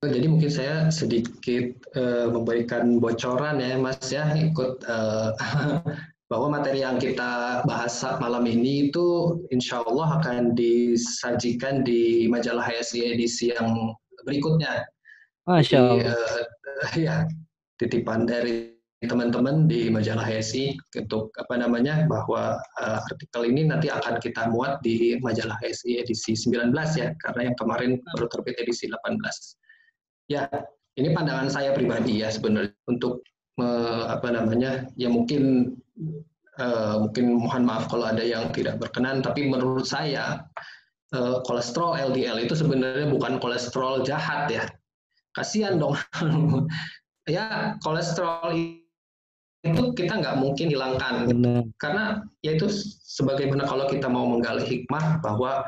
jadi 0.05 0.27
mungkin 0.29 0.51
saya 0.53 0.93
sedikit 0.93 1.73
uh, 1.97 2.29
memberikan 2.29 3.01
bocoran 3.01 3.57
ya 3.57 3.75
Mas 3.81 3.99
ya 4.13 4.37
ikut 4.37 4.85
uh, 4.85 5.33
bahwa 6.31 6.57
materi 6.57 6.81
yang 6.81 6.97
kita 6.97 7.61
bahas 7.69 8.01
malam 8.17 8.49
ini 8.49 8.89
itu 8.89 9.39
insya 9.53 9.85
Allah 9.85 10.21
akan 10.21 10.57
disajikan 10.57 11.85
di 11.85 12.25
majalah 12.29 12.65
HSI 12.65 13.13
edisi 13.13 13.53
yang 13.53 13.93
berikutnya. 14.25 14.89
Masya 15.45 15.77
Allah. 15.77 15.95
Jadi, 15.97 16.09
uh, 16.09 16.93
ya, 17.07 17.15
titipan 17.77 18.25
dari 18.25 18.75
teman-teman 19.05 19.69
di 19.69 19.87
majalah 19.93 20.25
HSI 20.25 20.73
untuk 20.97 21.29
apa 21.37 21.61
namanya 21.61 22.09
bahwa 22.09 22.57
uh, 22.81 22.99
artikel 23.13 23.45
ini 23.45 23.69
nanti 23.69 23.91
akan 23.93 24.17
kita 24.17 24.49
muat 24.49 24.81
di 24.81 25.21
majalah 25.21 25.53
HSI 25.61 26.01
edisi 26.01 26.33
19 26.33 26.73
ya 26.97 27.13
karena 27.21 27.51
yang 27.51 27.55
kemarin 27.61 28.01
baru 28.17 28.25
terbit 28.33 28.57
edisi 28.57 28.89
18. 28.89 29.21
Ya, 30.31 30.49
ini 30.97 31.13
pandangan 31.13 31.53
saya 31.53 31.77
pribadi 31.77 32.25
ya 32.25 32.33
sebenarnya 32.33 32.73
untuk 32.89 33.21
uh, 33.61 34.09
apa 34.09 34.33
namanya 34.33 34.89
ya 34.97 35.11
mungkin 35.11 35.75
uh, 36.57 37.05
mungkin 37.05 37.37
mohon 37.37 37.63
maaf 37.67 37.91
kalau 37.91 38.09
ada 38.09 38.23
yang 38.25 38.49
tidak 38.55 38.81
berkenan, 38.81 39.21
tapi 39.21 39.45
menurut 39.45 39.85
saya 39.85 40.47
uh, 41.13 41.45
kolesterol 41.45 41.99
LDL 42.11 42.41
itu 42.41 42.57
sebenarnya 42.57 43.11
bukan 43.11 43.37
kolesterol 43.37 44.01
jahat 44.01 44.49
ya. 44.49 44.65
Kasihan 45.35 45.75
dong. 45.75 45.99
ya 47.25 47.75
kolesterol 47.81 48.53
itu 49.65 49.83
kita 49.97 50.21
nggak 50.21 50.37
mungkin 50.37 50.69
hilangkan 50.69 51.25
Benar. 51.25 51.65
karena 51.81 52.21
yaitu 52.45 52.69
sebagaimana 53.01 53.65
kalau 53.65 53.89
kita 53.89 54.05
mau 54.05 54.29
menggali 54.29 54.61
hikmah 54.61 55.25
bahwa 55.25 55.65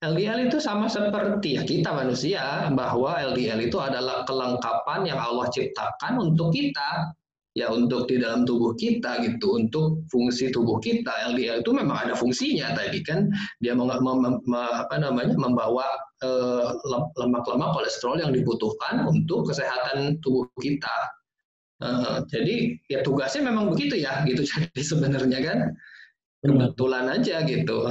LDL 0.00 0.48
itu 0.48 0.56
sama 0.56 0.88
seperti 0.88 1.60
ya 1.60 1.62
kita 1.64 1.92
manusia 1.92 2.68
bahwa 2.72 3.16
LDL 3.16 3.68
itu 3.68 3.76
adalah 3.76 4.24
kelengkapan 4.24 5.04
yang 5.04 5.20
Allah 5.20 5.48
ciptakan 5.52 6.20
untuk 6.20 6.52
kita 6.56 7.12
ya 7.56 7.72
untuk 7.72 8.04
di 8.04 8.20
dalam 8.20 8.44
tubuh 8.44 8.76
kita 8.76 9.24
gitu 9.24 9.56
untuk 9.56 10.04
fungsi 10.12 10.52
tubuh 10.52 10.76
kita 10.76 11.32
LDL 11.32 11.64
itu 11.64 11.72
memang 11.72 12.06
ada 12.06 12.14
fungsinya 12.14 12.76
tadi 12.76 13.00
kan. 13.00 13.32
Dia 13.64 13.72
mem, 13.72 13.88
mem, 13.88 14.18
mem, 14.20 14.36
apa 14.54 15.00
namanya 15.00 15.32
membawa 15.40 15.88
eh, 16.20 16.68
lemak-lemak 17.16 17.72
kolesterol 17.72 18.20
yang 18.20 18.32
dibutuhkan 18.36 19.08
untuk 19.08 19.48
kesehatan 19.48 20.20
tubuh 20.20 20.44
kita. 20.60 20.96
Jadi 22.32 22.72
ya 22.88 23.04
tugasnya 23.04 23.52
memang 23.52 23.68
begitu 23.68 24.00
ya 24.00 24.24
gitu 24.24 24.44
jadi 24.52 24.82
sebenarnya 24.84 25.40
kan. 25.40 25.58
Kebetulan 26.44 27.10
aja 27.10 27.42
gitu 27.48 27.90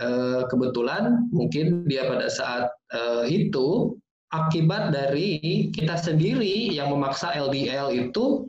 uh, 0.00 0.42
kebetulan 0.48 1.28
mungkin 1.30 1.84
dia 1.86 2.08
pada 2.08 2.26
saat 2.32 2.72
uh, 2.96 3.24
itu 3.28 3.94
akibat 4.30 4.94
dari 4.94 5.68
kita 5.74 5.98
sendiri 5.98 6.70
yang 6.70 6.94
memaksa 6.94 7.34
LDL 7.34 7.90
itu 7.90 8.46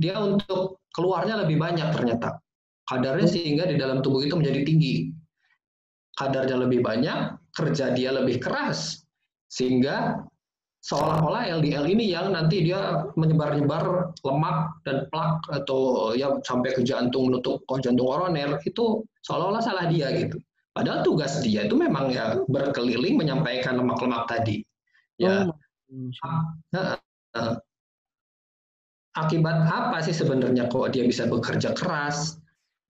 dia 0.00 0.16
untuk 0.16 0.80
keluarnya 0.96 1.44
lebih 1.44 1.60
banyak 1.60 1.88
ternyata. 1.92 2.40
Kadarnya 2.88 3.28
sehingga 3.28 3.68
di 3.68 3.76
dalam 3.76 4.00
tubuh 4.00 4.24
itu 4.24 4.32
menjadi 4.32 4.64
tinggi. 4.64 5.12
Kadarnya 6.16 6.56
lebih 6.64 6.80
banyak, 6.80 7.36
kerja 7.52 7.92
dia 7.92 8.10
lebih 8.16 8.40
keras. 8.40 9.04
Sehingga 9.52 10.24
seolah-olah 10.80 11.60
LDL 11.60 11.84
ini 11.92 12.08
yang 12.08 12.32
nanti 12.32 12.64
dia 12.64 13.04
menyebar-nyebar 13.18 14.16
lemak 14.24 14.58
dan 14.88 15.04
plak 15.12 15.44
atau 15.52 16.12
ya 16.16 16.32
sampai 16.46 16.72
ke 16.72 16.80
jantung 16.86 17.28
menutup 17.28 17.60
oh, 17.68 17.78
jantung 17.82 18.08
koroner 18.08 18.56
itu 18.64 19.04
seolah-olah 19.26 19.60
salah 19.60 19.90
dia 19.92 20.08
gitu. 20.16 20.40
Padahal 20.72 21.02
tugas 21.02 21.42
dia 21.42 21.66
itu 21.66 21.74
memang 21.74 22.08
ya 22.14 22.38
berkeliling 22.46 23.18
menyampaikan 23.18 23.76
lemak-lemak 23.76 24.30
tadi. 24.30 24.62
Ya. 25.18 25.50
Oh, 25.50 27.54
akibat 29.18 29.58
apa 29.66 29.98
sih 30.06 30.14
sebenarnya 30.14 30.70
kok 30.70 30.94
dia 30.94 31.02
bisa 31.02 31.26
bekerja 31.26 31.74
keras? 31.74 32.38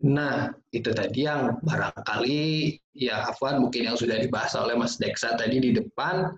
Nah, 0.04 0.52
itu 0.70 0.94
tadi 0.94 1.26
yang 1.26 1.58
barangkali 1.64 2.76
ya 2.94 3.32
Afwan 3.32 3.64
mungkin 3.64 3.90
yang 3.90 3.96
sudah 3.98 4.20
dibahas 4.20 4.54
oleh 4.54 4.78
Mas 4.78 5.00
Deksa 5.00 5.34
tadi 5.34 5.58
di 5.58 5.74
depan, 5.74 6.30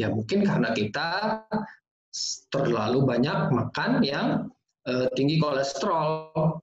ya 0.00 0.10
mungkin 0.10 0.42
karena 0.42 0.74
kita 0.74 1.38
terlalu 2.50 3.06
banyak 3.06 3.54
makan 3.54 4.02
yang 4.02 4.50
uh, 4.88 5.06
tinggi 5.14 5.38
kolesterol. 5.38 6.58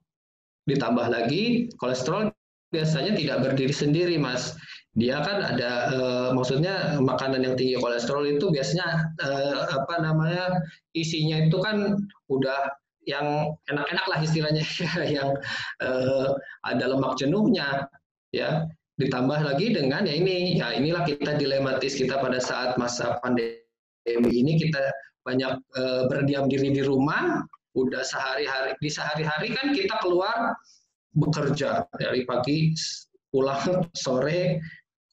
Ditambah 0.67 1.08
lagi 1.08 1.72
kolesterol 1.80 2.36
biasanya 2.72 3.15
tidak 3.15 3.48
berdiri 3.48 3.72
sendiri, 3.72 4.15
Mas 4.20 4.60
dia 4.99 5.23
kan 5.23 5.39
ada 5.39 5.71
uh, 5.95 6.30
maksudnya 6.36 6.99
makanan 6.99 7.47
yang 7.47 7.56
tinggi 7.56 7.80
kolesterol 7.80 8.27
itu 8.27 8.51
biasanya 8.51 9.15
uh, 9.23 9.71
apa 9.71 10.04
namanya 10.04 10.60
isinya 10.91 11.47
itu 11.47 11.58
kan 11.63 11.95
udah 12.27 12.75
yang 13.08 13.56
enak-enak 13.71 14.06
lah 14.12 14.19
istilahnya 14.19 14.63
yang 15.15 15.32
uh, 15.80 16.36
ada 16.67 16.86
lemak 16.91 17.15
jenuhnya 17.15 17.88
ya. 18.36 18.67
Ditambah 18.99 19.41
lagi 19.41 19.73
dengan 19.73 20.06
ya 20.06 20.13
ini 20.13 20.62
ya 20.62 20.77
inilah 20.77 21.08
kita 21.08 21.34
dilematis 21.34 21.97
kita 21.97 22.21
pada 22.21 22.38
saat 22.38 22.77
masa 22.77 23.17
pandemi 23.25 24.30
ini 24.30 24.62
kita 24.62 24.93
banyak 25.25 25.58
uh, 25.73 26.06
berdiam 26.06 26.45
diri 26.45 26.69
di 26.69 26.86
rumah 26.86 27.41
udah 27.73 28.04
sehari-hari 28.04 28.77
di 28.77 28.89
sehari-hari 28.91 29.56
kan 29.58 29.73
kita 29.73 29.95
keluar 30.06 30.54
bekerja 31.17 31.88
dari 31.97 32.27
pagi 32.30 32.75
pulang 33.32 33.88
sore 34.04 34.60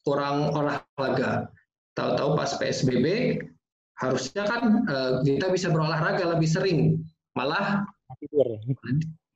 kurang 0.08 0.56
olahraga. 0.56 1.52
Tahu-tahu 1.92 2.32
pas 2.32 2.56
PSBB 2.56 3.36
harusnya 4.00 4.48
kan 4.48 4.88
uh, 4.88 5.12
kita 5.20 5.52
bisa 5.52 5.68
berolahraga 5.68 6.32
lebih 6.32 6.48
sering. 6.48 7.04
Malah 7.36 7.84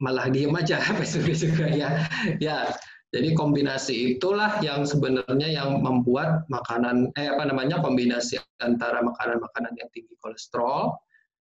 malah 0.01 0.33
diem 0.33 0.57
aja 0.57 0.81
PSBB 0.97 1.29
juga 1.37 1.69
ya. 1.69 2.09
Ya, 2.41 2.73
jadi 3.13 3.37
kombinasi 3.37 4.17
itulah 4.17 4.57
yang 4.65 4.89
sebenarnya 4.89 5.53
yang 5.53 5.85
membuat 5.85 6.49
makanan 6.49 7.13
eh 7.21 7.29
apa 7.29 7.45
namanya 7.45 7.85
kombinasi 7.85 8.41
antara 8.65 9.05
makanan-makanan 9.05 9.77
yang 9.77 9.89
tinggi 9.93 10.17
kolesterol 10.25 10.97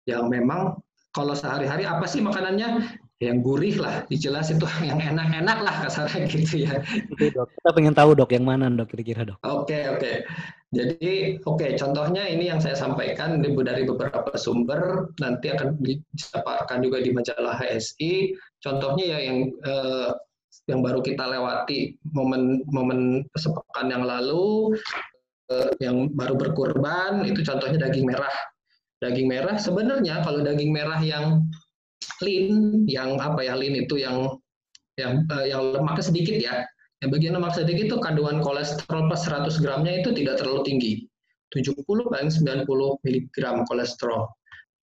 yang 0.05 0.29
memang 0.29 0.77
kalau 1.17 1.33
sehari-hari 1.33 1.89
apa 1.89 2.05
sih 2.05 2.21
makanannya 2.21 3.01
yang 3.23 3.39
gurih 3.39 3.79
lah, 3.79 4.03
jelas 4.11 4.51
itu 4.51 4.67
yang 4.89 4.99
enak-enak 4.99 5.59
lah 5.63 5.75
kasarnya 5.87 6.27
gitu 6.35 6.67
ya. 6.67 6.83
Oke 7.15 7.31
dok, 7.31 7.47
kita 7.47 7.69
pengen 7.71 7.95
tahu 7.95 8.11
dok 8.11 8.31
yang 8.35 8.43
mana 8.43 8.67
dok 8.67 8.91
kira-kira 8.91 9.23
dok. 9.23 9.39
Oke 9.47 9.87
oke, 9.87 10.27
jadi 10.75 11.39
oke 11.47 11.55
okay, 11.55 11.69
contohnya 11.79 12.27
ini 12.27 12.51
yang 12.51 12.59
saya 12.59 12.75
sampaikan 12.75 13.39
dari 13.39 13.87
beberapa 13.87 14.35
sumber 14.35 15.07
nanti 15.23 15.47
akan 15.47 15.79
disampaikan 15.79 16.83
juga 16.83 16.99
di 16.99 17.15
majalah 17.15 17.55
HSI. 17.55 18.35
Contohnya 18.59 19.05
ya 19.15 19.19
yang 19.31 19.37
eh, 19.63 20.11
yang 20.67 20.83
baru 20.83 20.99
kita 20.99 21.23
lewati 21.23 21.95
momen-momen 22.11 23.23
sepekan 23.39 23.87
yang 23.87 24.03
lalu 24.03 24.75
eh, 25.47 25.71
yang 25.79 26.11
baru 26.11 26.35
berkurban 26.35 27.23
itu 27.23 27.39
contohnya 27.47 27.87
daging 27.87 28.11
merah. 28.11 28.35
Daging 28.99 29.27
merah 29.31 29.55
sebenarnya 29.55 30.19
kalau 30.27 30.43
daging 30.43 30.75
merah 30.75 30.99
yang 30.99 31.47
lean 32.23 32.83
yang 32.87 33.19
apa 33.19 33.43
ya 33.43 33.53
lean 33.57 33.75
itu 33.75 33.99
yang 33.99 34.39
yang 34.95 35.27
uh, 35.31 35.45
yang 35.45 35.75
lemaknya 35.75 36.03
sedikit 36.03 36.37
ya. 36.39 36.63
Yang 37.03 37.09
bagian 37.19 37.33
lemak 37.35 37.53
sedikit 37.53 37.91
itu 37.91 37.97
kandungan 37.99 38.39
kolesterol 38.39 39.11
per 39.11 39.19
100 39.19 39.51
gramnya 39.59 39.93
itu 39.99 40.15
tidak 40.15 40.39
terlalu 40.39 40.63
tinggi. 40.63 40.93
70 41.51 41.75
paling 41.85 42.31
90 42.31 42.65
mg 43.03 43.35
kolesterol. 43.67 44.25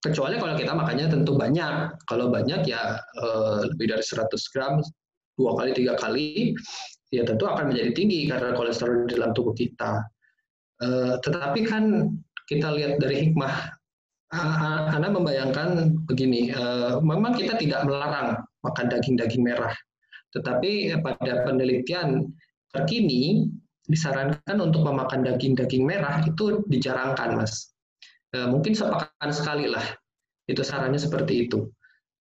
Kecuali 0.03 0.37
kalau 0.37 0.55
kita 0.55 0.73
makannya 0.77 1.07
tentu 1.09 1.35
banyak. 1.35 1.75
Kalau 2.07 2.29
banyak 2.29 2.69
ya 2.69 3.01
uh, 3.01 3.65
lebih 3.75 3.97
dari 3.97 4.05
100 4.05 4.29
gram 4.53 4.85
dua 5.41 5.57
kali 5.57 5.73
tiga 5.73 5.97
kali 5.97 6.53
ya 7.09 7.25
tentu 7.25 7.49
akan 7.49 7.73
menjadi 7.73 7.97
tinggi 7.97 8.29
karena 8.29 8.53
kolesterol 8.53 9.09
di 9.09 9.17
dalam 9.17 9.33
tubuh 9.33 9.57
kita. 9.57 10.05
Uh, 10.85 11.17
tetapi 11.25 11.65
kan 11.65 12.13
kita 12.47 12.69
lihat 12.77 13.01
dari 13.01 13.29
hikmah 13.29 13.73
anda 14.33 15.13
membayangkan 15.13 16.01
begini, 16.09 16.57
uh, 16.57 16.97
memang 17.05 17.37
kita 17.37 17.61
tidak 17.61 17.85
melarang 17.85 18.41
makan 18.65 18.87
daging-daging 18.89 19.45
merah, 19.45 19.77
tetapi 20.33 20.97
pada 21.05 21.45
penelitian 21.45 22.33
terkini 22.73 23.53
disarankan 23.85 24.57
untuk 24.57 24.89
memakan 24.89 25.21
daging-daging 25.21 25.85
merah 25.85 26.25
itu 26.25 26.65
dijarangkan, 26.73 27.37
mas. 27.37 27.77
Uh, 28.33 28.49
mungkin 28.49 28.73
sepekan 28.73 29.29
sekali 29.29 29.69
lah, 29.69 29.85
itu 30.49 30.65
sarannya 30.65 30.97
seperti 30.97 31.49
itu, 31.49 31.69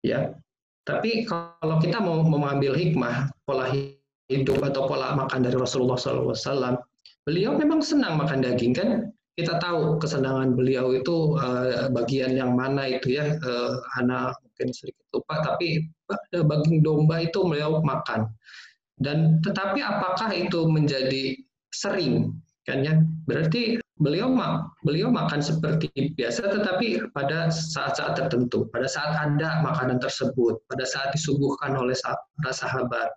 ya. 0.04 0.36
Tapi 0.84 1.24
kalau 1.24 1.80
kita 1.80 2.04
mau 2.04 2.20
mengambil 2.26 2.76
hikmah 2.76 3.32
pola 3.48 3.72
hidup 4.28 4.60
atau 4.60 4.90
pola 4.90 5.16
makan 5.16 5.48
dari 5.48 5.56
Rasulullah 5.56 5.96
SAW, 5.96 6.76
beliau 7.24 7.56
memang 7.56 7.80
senang 7.80 8.20
makan 8.20 8.44
daging 8.44 8.76
kan, 8.76 9.14
kita 9.40 9.58
tahu 9.64 9.98
kesenangan 9.98 10.54
beliau 10.54 10.92
itu 10.92 11.40
uh, 11.40 11.88
bagian 11.92 12.36
yang 12.36 12.54
mana 12.54 12.88
itu 12.88 13.16
ya. 13.16 13.40
Uh, 13.40 13.80
anak 14.00 14.36
mungkin 14.44 14.76
sedikit 14.76 15.06
lupa 15.16 15.40
tapi 15.42 15.88
daging 16.36 16.84
domba 16.84 17.24
itu 17.24 17.40
beliau 17.42 17.80
makan. 17.82 18.28
Dan 19.02 19.42
tetapi 19.42 19.82
apakah 19.82 20.30
itu 20.30 20.68
menjadi 20.70 21.34
sering? 21.74 22.38
Kan 22.68 22.86
ya? 22.86 23.02
Berarti 23.26 23.82
beliau 24.02 24.34
mak 24.34 24.66
beliau 24.82 25.14
makan 25.14 25.46
seperti 25.46 25.90
biasa 26.18 26.50
tetapi 26.50 27.10
pada 27.14 27.50
saat-saat 27.50 28.18
tertentu. 28.18 28.70
Pada 28.70 28.86
saat 28.86 29.14
ada 29.18 29.62
makanan 29.66 29.98
tersebut 30.02 30.62
pada 30.70 30.86
saat 30.86 31.14
disuguhkan 31.14 31.74
oleh 31.78 31.98
para 32.38 32.54
sahabat. 32.54 33.10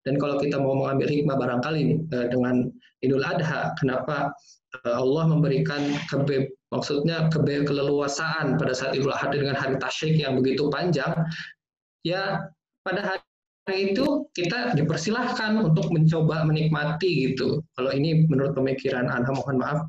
Dan 0.00 0.16
kalau 0.16 0.40
kita 0.40 0.56
mau 0.56 0.72
mengambil 0.80 1.12
hikmah 1.12 1.36
barangkali 1.36 2.08
eh, 2.08 2.26
dengan 2.32 2.72
Idul 3.04 3.20
Adha 3.20 3.76
kenapa 3.76 4.32
eh, 4.32 4.59
Allah 4.86 5.24
memberikan 5.26 5.82
kebe 6.06 6.54
maksudnya 6.70 7.26
kebe 7.28 7.66
keleluasaan 7.66 8.54
pada 8.54 8.70
saat 8.70 8.94
Idul 8.94 9.10
Adha 9.10 9.34
dengan 9.34 9.58
hari 9.58 9.74
tasyrik 9.82 10.22
yang 10.22 10.38
begitu 10.38 10.70
panjang 10.70 11.10
ya 12.06 12.46
pada 12.86 13.18
hari 13.68 13.94
itu 13.94 14.26
kita 14.34 14.74
dipersilahkan 14.74 15.62
untuk 15.62 15.92
mencoba 15.94 16.42
menikmati 16.42 17.30
gitu. 17.30 17.62
Kalau 17.78 17.90
ini 17.94 18.26
menurut 18.26 18.56
pemikiran 18.56 19.06
Anda 19.06 19.30
mohon 19.30 19.60
maaf. 19.60 19.86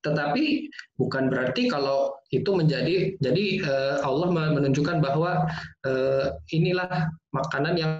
Tetapi 0.00 0.72
bukan 0.96 1.28
berarti 1.28 1.68
kalau 1.68 2.16
itu 2.32 2.48
menjadi 2.56 3.12
jadi 3.20 3.44
uh, 3.68 3.96
Allah 4.00 4.32
menunjukkan 4.32 5.04
bahwa 5.04 5.44
uh, 5.84 6.26
inilah 6.56 7.12
makanan 7.36 7.76
yang 7.76 7.92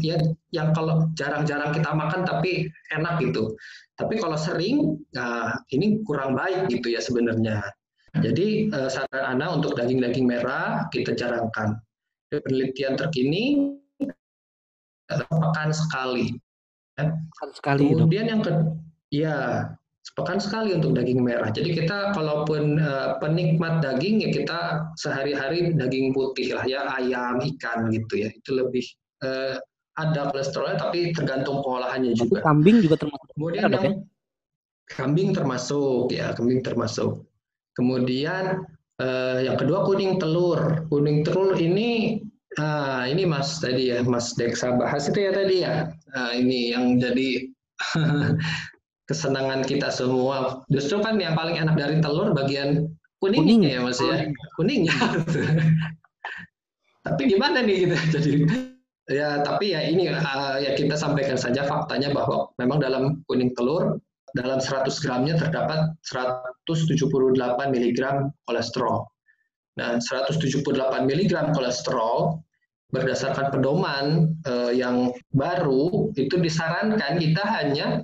ya 0.00 0.16
yang 0.56 0.72
kalau 0.72 1.12
jarang-jarang 1.12 1.76
kita 1.76 1.90
makan 1.92 2.24
tapi 2.24 2.72
enak 2.96 3.20
gitu. 3.20 3.52
Tapi 4.00 4.16
kalau 4.16 4.38
sering, 4.38 4.96
nah 5.12 5.58
ini 5.74 6.00
kurang 6.08 6.32
baik 6.32 6.72
gitu 6.72 6.88
ya 6.94 7.02
sebenarnya. 7.02 7.60
Jadi 8.18 8.72
uh, 8.72 8.88
saran 8.88 9.36
Anda 9.36 9.52
untuk 9.52 9.76
daging-daging 9.76 10.24
merah 10.24 10.88
kita 10.88 11.12
jarangkan 11.12 11.76
penelitian 12.32 12.96
terkini 12.96 13.76
sepekan 15.08 15.70
sekali. 15.76 16.32
Ya. 16.96 17.12
Sepekan 17.12 17.50
sekali. 17.52 17.84
Kemudian 17.92 18.26
yang 18.32 18.40
ke, 18.40 18.52
ya 19.12 19.68
sepekan 20.00 20.40
sekali 20.40 20.72
untuk 20.72 20.96
daging 20.96 21.20
merah. 21.20 21.52
Jadi 21.52 21.76
kita 21.76 22.16
kalaupun 22.16 22.80
uh, 22.80 23.20
penikmat 23.20 23.84
daging 23.84 24.24
ya 24.24 24.30
kita 24.32 24.88
sehari-hari 24.96 25.76
daging 25.76 26.16
putih 26.16 26.56
lah 26.56 26.64
ya 26.64 26.88
ayam, 26.96 27.44
ikan 27.44 27.92
gitu 27.92 28.24
ya. 28.24 28.32
Itu 28.32 28.56
lebih 28.56 28.88
uh, 29.24 29.56
ada 29.98 30.30
kolesterolnya 30.30 30.78
tapi 30.78 31.10
tergantung 31.10 31.58
pengolahannya 31.66 32.14
juga. 32.14 32.38
kambing 32.46 32.78
juga 32.84 33.02
termasuk. 33.02 33.28
Kemudian 33.34 33.62
yang, 33.66 33.82
ya? 33.82 33.92
kambing 34.94 35.28
termasuk 35.34 36.06
ya 36.14 36.30
kambing 36.38 36.62
termasuk. 36.62 37.26
Kemudian 37.74 38.62
Uh, 38.98 39.38
yang 39.46 39.54
kedua 39.54 39.86
kuning 39.86 40.18
telur. 40.18 40.82
Kuning 40.90 41.22
telur 41.22 41.54
ini 41.54 42.18
uh, 42.58 43.06
ini 43.06 43.22
Mas 43.22 43.62
tadi 43.62 43.94
ya, 43.94 44.02
Mas 44.02 44.34
Deksa 44.34 44.74
bahas 44.74 45.06
itu 45.06 45.22
ya 45.22 45.30
tadi 45.30 45.62
ya. 45.62 45.94
Uh, 46.18 46.34
ini 46.34 46.74
yang 46.74 46.98
jadi 46.98 47.46
kesenangan 49.08 49.62
kita 49.62 49.94
semua. 49.94 50.66
Justru 50.66 50.98
kan 50.98 51.14
yang 51.22 51.38
paling 51.38 51.62
enak 51.62 51.78
dari 51.78 52.02
telur 52.02 52.34
bagian 52.34 52.90
kuningnya 53.22 53.46
Kuning. 53.46 53.62
ya 53.70 53.78
Mas 53.86 54.02
ya. 54.02 54.16
Kuningnya. 54.58 54.94
tapi 57.06 57.22
gimana 57.30 57.62
nih 57.62 57.86
kita 57.86 58.18
jadi 58.18 58.66
ya 59.08 59.40
tapi 59.40 59.72
ya 59.72 59.80
ini 59.88 60.12
uh, 60.12 60.60
ya 60.60 60.76
kita 60.76 60.94
sampaikan 60.94 61.40
saja 61.40 61.64
faktanya 61.64 62.12
bahwa 62.12 62.52
memang 62.60 62.78
dalam 62.80 63.24
kuning 63.26 63.56
telur 63.56 63.96
dalam 64.36 64.60
100 64.60 64.92
gramnya 65.00 65.40
terdapat 65.40 65.96
178 66.04 67.08
mg 67.72 68.00
kolesterol. 68.44 69.08
Nah, 69.78 69.96
178 70.02 70.60
mg 71.08 71.32
kolesterol 71.54 72.36
berdasarkan 72.88 73.52
pedoman 73.52 74.32
eh, 74.48 74.72
yang 74.80 75.12
baru 75.36 76.08
itu 76.16 76.40
disarankan 76.40 77.20
kita 77.20 77.44
hanya 77.44 78.02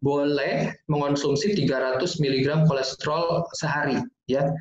boleh 0.00 0.72
mengonsumsi 0.88 1.56
300 1.56 2.00
mg 2.20 2.68
kolesterol 2.68 3.48
sehari 3.56 4.00
ya. 4.28 4.52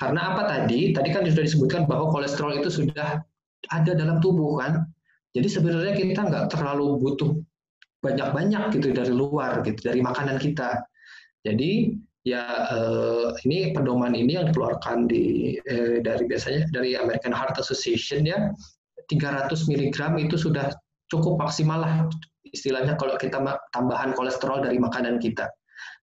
Karena 0.00 0.32
apa 0.32 0.48
tadi? 0.48 0.96
Tadi 0.96 1.08
kan 1.12 1.28
sudah 1.28 1.44
disebutkan 1.44 1.84
bahwa 1.84 2.08
kolesterol 2.08 2.56
itu 2.56 2.72
sudah 2.72 3.20
ada 3.68 3.92
dalam 3.92 4.20
tubuh 4.24 4.60
kan. 4.60 4.88
Jadi 5.30 5.48
sebenarnya 5.48 5.94
kita 5.94 6.26
nggak 6.26 6.46
terlalu 6.50 6.98
butuh 6.98 7.30
banyak-banyak 8.00 8.74
gitu 8.74 8.90
dari 8.90 9.12
luar 9.12 9.62
gitu 9.62 9.80
dari 9.84 10.00
makanan 10.02 10.40
kita. 10.40 10.82
Jadi 11.46 11.94
ya 12.26 12.42
eh, 12.68 13.28
ini 13.48 13.72
pedoman 13.72 14.12
ini 14.12 14.36
yang 14.36 14.52
dikeluarkan 14.52 15.08
di 15.08 15.56
eh, 15.64 16.04
dari 16.04 16.24
biasanya 16.28 16.68
dari 16.74 16.98
American 16.98 17.32
Heart 17.32 17.56
Association 17.62 18.28
ya 18.28 18.52
300 19.08 19.48
mg 19.70 19.98
itu 20.20 20.36
sudah 20.36 20.68
cukup 21.08 21.40
maksimal 21.40 21.80
lah 21.80 21.94
istilahnya 22.50 22.98
kalau 22.98 23.16
kita 23.16 23.40
tambahan 23.72 24.12
kolesterol 24.14 24.66
dari 24.66 24.76
makanan 24.76 25.22
kita. 25.22 25.48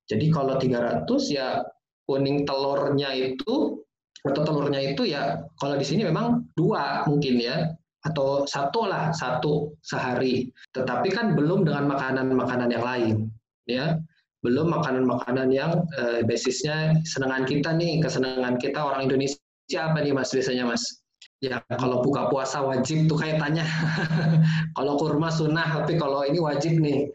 Jadi 0.07 0.31
kalau 0.31 0.55
300 0.55 1.03
ya 1.27 1.61
kuning 2.07 2.47
telurnya 2.47 3.11
itu 3.11 3.83
atau 4.23 4.41
telurnya 4.43 4.79
itu 4.81 5.07
ya 5.07 5.43
kalau 5.59 5.75
di 5.75 5.85
sini 5.85 6.07
memang 6.07 6.47
dua 6.55 7.03
mungkin 7.05 7.37
ya 7.37 7.75
atau 8.05 8.45
satu 8.45 8.85
lah 8.85 9.09
satu 9.15 9.73
sehari. 9.81 10.51
Tetapi 10.75 11.09
kan 11.09 11.33
belum 11.33 11.65
dengan 11.65 11.89
makanan-makanan 11.89 12.69
yang 12.69 12.85
lain, 12.85 13.15
ya 13.65 13.97
belum 14.45 14.69
makanan-makanan 14.69 15.49
yang 15.49 15.81
uh, 15.97 16.21
basisnya 16.23 17.01
senangan 17.03 17.43
kita 17.49 17.73
nih, 17.73 17.99
kesenangan 17.99 18.61
kita 18.61 18.77
orang 18.77 19.09
Indonesia 19.09 19.79
apa 19.81 19.99
nih 19.99 20.13
mas 20.13 20.29
biasanya 20.29 20.65
mas? 20.69 20.83
Ya 21.41 21.61
kalau 21.77 22.01
buka 22.01 22.29
puasa 22.33 22.61
wajib 22.65 23.09
tuh 23.09 23.17
kayak 23.17 23.41
tanya. 23.41 23.65
kalau 24.77 24.97
kurma 24.97 25.29
sunnah, 25.29 25.85
tapi 25.85 25.97
kalau 25.97 26.25
ini 26.25 26.41
wajib 26.41 26.77
nih. 26.77 27.09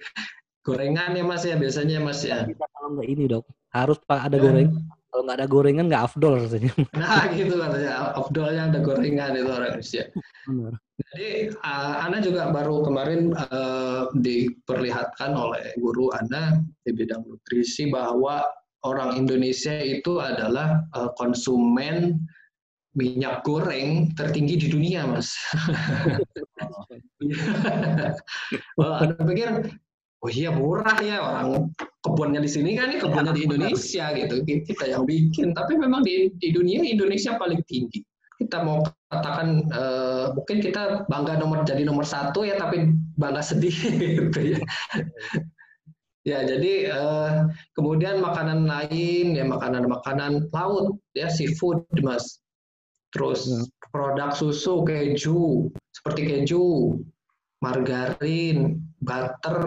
Gorengan 0.62 1.18
ya 1.18 1.26
mas 1.26 1.42
ya 1.42 1.58
biasanya 1.58 1.98
mas 1.98 2.22
ya. 2.22 2.46
Kita 2.46 2.66
kalau 2.70 2.94
nggak 2.94 3.08
ini 3.10 3.24
dok, 3.26 3.42
harus 3.74 3.98
pak 4.06 4.30
ada 4.30 4.38
goreng 4.38 4.70
kalau 5.12 5.28
nggak 5.28 5.44
ada 5.44 5.48
gorengan 5.48 5.86
nggak 5.92 6.04
afdol 6.08 6.40
rasanya. 6.40 6.72
Nah 6.96 7.28
gitu 7.36 7.54
katanya, 7.60 8.16
afdolnya 8.16 8.62
ada 8.72 8.80
gorengan 8.80 9.36
itu 9.36 9.50
orang 9.52 9.68
Indonesia. 9.76 10.04
Benar. 10.48 10.74
Jadi 11.12 11.30
uh, 11.60 11.94
Ana 12.08 12.18
juga 12.24 12.48
baru 12.48 12.80
kemarin 12.80 13.36
uh, 13.36 14.08
diperlihatkan 14.16 15.36
oleh 15.36 15.76
guru 15.76 16.08
Ana 16.16 16.64
di 16.88 16.90
bidang 16.96 17.28
nutrisi 17.28 17.92
bahwa 17.92 18.40
orang 18.88 19.20
Indonesia 19.20 19.76
itu 19.84 20.16
adalah 20.16 20.80
uh, 20.96 21.12
konsumen 21.20 22.16
minyak 22.96 23.44
goreng 23.44 24.16
tertinggi 24.16 24.64
di 24.64 24.68
dunia, 24.72 25.04
Mas. 25.04 25.36
oh, 28.80 28.96
Anda 28.96 29.22
pikir 29.28 29.76
oh 30.22 30.30
iya 30.30 30.50
murah 30.54 30.98
ya 31.02 31.18
orang. 31.18 31.74
Kebunnya 32.02 32.40
di 32.42 32.50
sini 32.50 32.78
kan 32.78 32.90
ini 32.94 32.98
kebunnya 33.02 33.34
di 33.34 33.42
Indonesia 33.46 34.14
gitu. 34.14 34.34
Kita 34.46 34.84
yang 34.86 35.04
bikin. 35.06 35.54
Tapi 35.54 35.78
memang 35.78 36.06
di, 36.06 36.30
di 36.38 36.48
dunia 36.54 36.82
Indonesia 36.86 37.34
paling 37.38 37.62
tinggi. 37.66 38.02
Kita 38.38 38.62
mau 38.66 38.82
katakan 39.10 39.70
uh, 39.70 40.34
mungkin 40.34 40.58
kita 40.58 41.06
bangga 41.06 41.38
nomor 41.38 41.62
jadi 41.62 41.86
nomor 41.86 42.02
satu 42.02 42.42
ya 42.42 42.58
tapi 42.58 42.90
bangga 43.18 43.42
sedih 43.42 43.74
gitu 44.02 44.58
ya. 44.58 44.60
Ya 46.22 46.38
jadi 46.46 46.90
uh, 46.90 47.50
kemudian 47.74 48.22
makanan 48.22 48.66
lain 48.66 49.34
ya 49.34 49.42
makanan-makanan 49.42 50.50
laut 50.54 50.98
ya 51.18 51.26
seafood 51.26 51.82
mas. 51.98 52.42
Terus 53.10 53.46
ya. 53.46 53.62
produk 53.90 54.30
susu 54.34 54.86
keju. 54.86 55.70
Seperti 55.92 56.22
keju 56.26 56.98
margarin, 57.62 58.82
butter. 58.98 59.58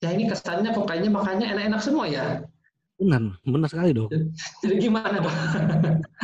Ya 0.00 0.14
ini 0.16 0.30
kesannya 0.30 0.72
kok 0.72 0.86
kayaknya 0.86 1.10
makannya 1.12 1.46
enak-enak 1.50 1.82
semua 1.82 2.06
ya. 2.08 2.46
Benar, 2.96 3.36
benar 3.42 3.68
sekali 3.68 3.90
dong. 3.92 4.08
Jadi 4.62 4.74
gimana 4.78 5.18
dong? 5.18 5.36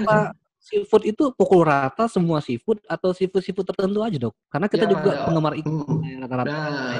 Pak, 0.06 0.32
seafood 0.62 1.04
itu 1.04 1.34
pukul 1.34 1.66
rata 1.66 2.06
semua 2.06 2.38
seafood 2.38 2.80
atau 2.86 3.10
seafood-seafood 3.10 3.66
tertentu 3.66 4.00
aja 4.00 4.16
dok? 4.16 4.34
Karena 4.48 4.66
kita 4.70 4.84
ya, 4.86 4.90
juga 4.94 5.10
ya. 5.12 5.24
penggemar 5.28 5.52
ikan 5.60 5.74
hmm. 5.82 6.22
rata-rata 6.24 6.48
nah, 6.48 6.96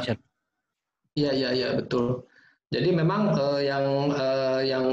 Iya, 1.16 1.30
iya, 1.32 1.48
iya, 1.56 1.68
betul. 1.80 2.28
Jadi 2.68 2.92
memang 2.92 3.32
uh, 3.32 3.61
yang 3.62 4.12
uh, 4.12 4.61
yang 4.61 4.85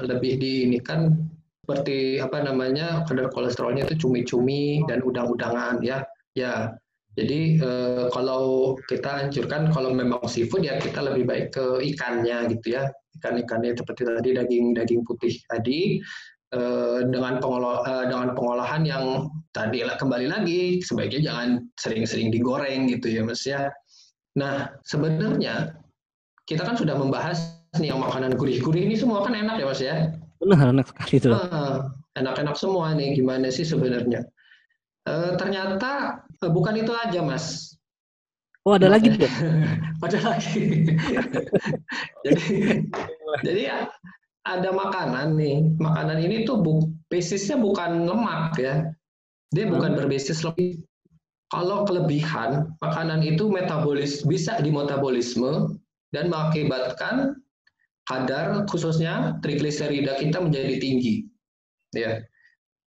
lebih 0.00 0.40
di 0.40 0.64
ini 0.64 0.80
kan 0.80 1.12
seperti 1.60 2.16
apa 2.22 2.40
namanya 2.40 3.04
kadar 3.04 3.28
kolesterolnya 3.28 3.84
itu 3.84 4.08
cumi-cumi 4.08 4.80
dan 4.88 5.04
udang-udangan 5.04 5.84
ya. 5.84 6.08
Ya, 6.32 6.72
jadi 7.12 7.40
eh, 7.60 8.04
kalau 8.08 8.74
kita 8.88 9.28
anjurkan 9.28 9.68
kalau 9.68 9.92
memang 9.92 10.24
seafood 10.24 10.64
ya 10.64 10.80
kita 10.80 11.04
lebih 11.04 11.28
baik 11.28 11.52
ke 11.52 11.64
ikannya 11.92 12.48
gitu 12.56 12.80
ya 12.80 12.88
ikan-ikannya 13.20 13.76
seperti 13.76 14.08
tadi 14.08 14.30
daging-daging 14.32 15.04
putih 15.04 15.36
tadi 15.52 16.00
eh, 16.56 16.98
dengan 17.12 17.36
pengolah 17.36 17.84
eh, 17.84 18.04
dengan 18.08 18.32
pengolahan 18.32 18.82
yang 18.88 19.28
tadi 19.52 19.84
kembali 19.84 20.26
lagi 20.32 20.80
sebaiknya 20.80 21.20
jangan 21.28 21.48
sering-sering 21.76 22.32
digoreng 22.32 22.88
gitu 22.88 23.12
ya 23.12 23.22
mas 23.28 23.44
ya. 23.44 23.68
Nah 24.40 24.72
sebenarnya 24.88 25.76
kita 26.48 26.64
kan 26.64 26.80
sudah 26.80 26.96
membahas 26.96 27.60
nih 27.76 27.92
yang 27.92 28.00
makanan 28.00 28.40
gurih-gurih 28.40 28.88
ini 28.88 28.96
semua 28.96 29.20
kan 29.20 29.36
enak 29.36 29.60
ya 29.60 29.66
mas 29.68 29.80
ya. 29.84 30.16
Benar 30.40 30.72
enak 30.72 30.88
sekali 30.88 31.14
itu. 31.20 31.28
enak-enak 32.12 32.56
semua 32.60 32.92
nih 32.92 33.16
gimana 33.16 33.48
sih 33.48 33.64
sebenarnya? 33.64 34.24
E, 35.02 35.12
ternyata 35.36 36.22
e, 36.38 36.46
bukan 36.46 36.74
itu 36.78 36.92
aja, 36.94 37.20
Mas. 37.22 37.72
Oh 38.62 38.78
ada 38.78 38.86
lagi 38.86 39.10
dok? 39.10 39.26
ada 40.06 40.18
lagi. 40.22 40.86
jadi 42.24 42.42
jadi 43.42 43.60
ya 43.66 43.78
ada 44.46 44.70
makanan 44.70 45.34
nih. 45.34 45.74
Makanan 45.82 46.22
ini 46.22 46.46
tuh 46.46 46.62
bu, 46.62 46.86
basisnya 47.10 47.58
bukan 47.58 48.06
lemak 48.06 48.54
ya. 48.58 48.86
Dia 49.50 49.66
bukan 49.66 49.98
berbasis 49.98 50.46
lebih. 50.46 50.82
Kalau 51.52 51.84
kelebihan, 51.84 52.72
makanan 52.80 53.20
itu 53.20 53.44
metabolis 53.52 54.24
bisa 54.24 54.56
dimetabolisme 54.64 55.76
dan 56.16 56.32
mengakibatkan 56.32 57.36
kadar 58.08 58.64
khususnya 58.70 59.36
trigliserida 59.44 60.16
kita 60.16 60.40
menjadi 60.40 60.80
tinggi. 60.80 61.28
Ya. 61.92 62.24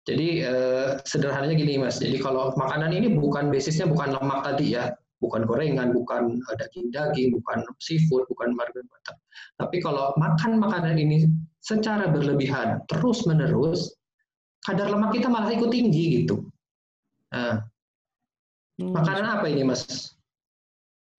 Jadi 0.09 0.41
eh, 0.41 0.97
sederhananya 1.05 1.53
gini 1.53 1.77
Mas. 1.77 2.01
Jadi 2.01 2.17
kalau 2.17 2.53
makanan 2.57 2.91
ini 2.93 3.13
bukan 3.13 3.53
basisnya 3.53 3.85
bukan 3.85 4.17
lemak 4.17 4.41
tadi 4.45 4.73
ya, 4.73 4.89
bukan 5.21 5.45
gorengan, 5.45 5.93
bukan 5.93 6.41
daging-daging, 6.57 7.37
bukan 7.37 7.61
seafood, 7.77 8.25
bukan 8.25 8.57
margarin 8.57 8.89
Tapi 9.61 9.77
kalau 9.77 10.09
makan 10.17 10.57
makanan 10.57 10.97
ini 10.97 11.29
secara 11.61 12.09
berlebihan 12.09 12.81
terus-menerus, 12.89 13.93
kadar 14.65 14.89
lemak 14.89 15.13
kita 15.13 15.29
malah 15.29 15.53
ikut 15.53 15.69
tinggi 15.69 16.25
gitu. 16.25 16.49
Nah, 17.31 17.61
Hmm. 18.81 18.97
Makanan 18.97 19.25
apa 19.29 19.45
ini, 19.45 19.61
Mas? 19.61 19.85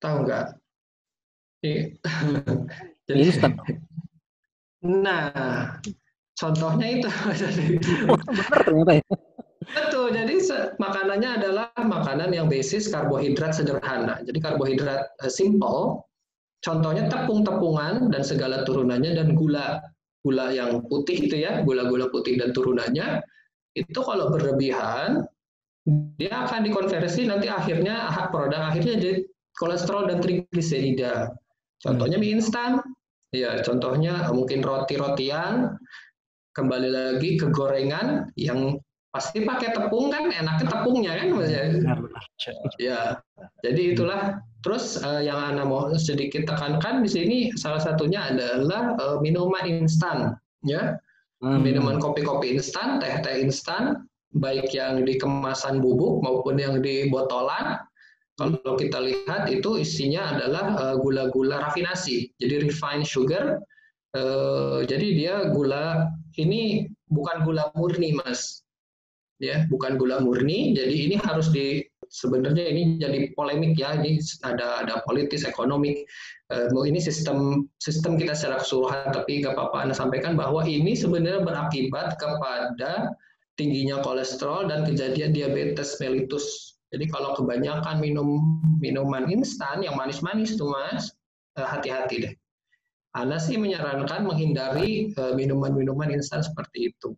Tahu 0.03 0.27
nggak? 0.27 0.45
Jadi. 3.07 3.23
Nah, 4.83 5.79
contohnya 6.37 6.87
itu. 7.01 7.09
oh, 8.11 8.17
benar 8.17 8.59
ternyata 8.65 8.93
ya. 8.99 9.05
Betul, 9.63 10.11
jadi 10.11 10.35
makanannya 10.75 11.29
adalah 11.39 11.71
makanan 11.79 12.35
yang 12.35 12.51
basis 12.51 12.91
karbohidrat 12.91 13.55
sederhana. 13.55 14.19
Jadi 14.27 14.43
karbohidrat 14.43 15.15
uh, 15.23 15.31
simple, 15.31 16.03
contohnya 16.59 17.07
tepung-tepungan 17.07 18.11
dan 18.11 18.21
segala 18.27 18.67
turunannya 18.67 19.15
dan 19.15 19.39
gula. 19.39 19.79
Gula 20.23 20.55
yang 20.55 20.83
putih 20.87 21.27
itu 21.27 21.35
ya, 21.43 21.63
gula-gula 21.67 22.07
putih 22.07 22.39
dan 22.39 22.55
turunannya, 22.55 23.19
itu 23.75 23.99
kalau 23.99 24.31
berlebihan 24.31 25.27
dia 26.15 26.47
akan 26.47 26.63
dikonversi 26.63 27.27
nanti 27.27 27.51
akhirnya 27.51 28.07
produk 28.31 28.71
akhirnya 28.71 28.95
jadi 29.03 29.19
kolesterol 29.59 30.07
dan 30.07 30.23
trigliserida. 30.23 31.27
Contohnya 31.83 32.15
mie 32.15 32.39
instan, 32.39 32.79
ya 33.35 33.59
contohnya 33.59 34.31
mungkin 34.31 34.63
roti-rotian, 34.63 35.75
kembali 36.53 36.89
lagi 36.89 37.35
ke 37.41 37.49
gorengan 37.49 38.29
yang 38.37 38.77
pasti 39.13 39.45
pakai 39.45 39.77
tepung 39.77 40.09
kan 40.09 40.25
enaknya 40.33 40.65
tepungnya 40.65 41.11
kan 41.21 41.27
mas 41.37 41.49
ya. 41.53 41.63
Ya, 42.81 43.01
jadi 43.61 43.93
itulah. 43.93 44.41
Terus 44.63 44.95
uh, 45.03 45.19
yang 45.19 45.35
Anda 45.37 45.67
mau 45.67 45.91
sedikit 45.99 46.47
tekankan 46.47 47.03
di 47.03 47.09
sini 47.11 47.37
salah 47.59 47.83
satunya 47.83 48.31
adalah 48.31 48.95
uh, 48.95 49.17
minuman 49.19 49.67
instan, 49.67 50.39
ya. 50.63 50.95
Hmm. 51.43 51.59
Minuman 51.59 51.99
kopi-kopi 51.99 52.55
instan, 52.55 53.03
teh-teh 53.03 53.43
instan, 53.43 54.07
baik 54.39 54.71
yang 54.71 55.03
di 55.03 55.19
kemasan 55.19 55.83
bubuk 55.83 56.23
maupun 56.23 56.55
yang 56.57 56.79
di 56.79 57.11
botolan. 57.11 57.75
Kalau 58.39 58.79
kita 58.79 58.97
lihat 58.97 59.45
itu 59.51 59.77
isinya 59.77 60.33
adalah 60.33 60.73
eh, 60.73 60.95
gula-gula 60.97 61.61
uh, 61.61 61.69
rafinasi, 61.69 62.33
jadi 62.41 62.65
refined 62.65 63.05
sugar. 63.05 63.61
Uh, 64.13 64.85
jadi 64.85 65.07
dia 65.17 65.35
gula 65.49 66.13
ini 66.37 66.85
bukan 67.09 67.41
gula 67.41 67.73
murni, 67.73 68.13
mas. 68.13 68.61
Ya, 69.41 69.65
bukan 69.73 69.97
gula 69.97 70.21
murni. 70.21 70.77
Jadi 70.77 71.09
ini 71.09 71.15
harus 71.17 71.49
di 71.49 71.81
sebenarnya 72.13 72.69
ini 72.69 73.01
jadi 73.01 73.33
polemik 73.33 73.73
ya. 73.81 73.97
Ini 73.97 74.21
ada 74.45 74.85
ada 74.85 75.01
politis, 75.09 75.43
ekonomik. 75.43 76.05
Uh, 76.53 76.85
ini 76.85 77.01
sistem 77.01 77.65
sistem 77.81 78.15
kita 78.21 78.37
secara 78.37 78.61
keseluruhan. 78.61 79.09
Tapi 79.17 79.41
nggak 79.41 79.57
apa-apa 79.57 79.89
Anda 79.89 79.95
sampaikan 79.97 80.37
bahwa 80.37 80.61
ini 80.61 80.93
sebenarnya 80.93 81.41
berakibat 81.41 82.21
kepada 82.21 83.17
tingginya 83.57 84.01
kolesterol 84.01 84.69
dan 84.69 84.85
kejadian 84.85 85.33
diabetes 85.33 85.97
mellitus. 85.97 86.77
Jadi 86.93 87.09
kalau 87.09 87.33
kebanyakan 87.33 87.97
minum 87.97 88.61
minuman 88.77 89.25
instan 89.25 89.81
yang 89.81 89.97
manis-manis 89.97 90.53
tuh 90.53 90.69
mas, 90.69 91.09
eh, 91.57 91.65
hati-hati 91.65 92.29
deh. 92.29 92.33
Anda 93.13 93.37
sih 93.37 93.61
menyarankan 93.61 94.25
menghindari 94.25 95.13
eh, 95.13 95.33
minuman-minuman 95.37 96.09
instan 96.13 96.41
seperti 96.41 96.93
itu. 96.93 97.13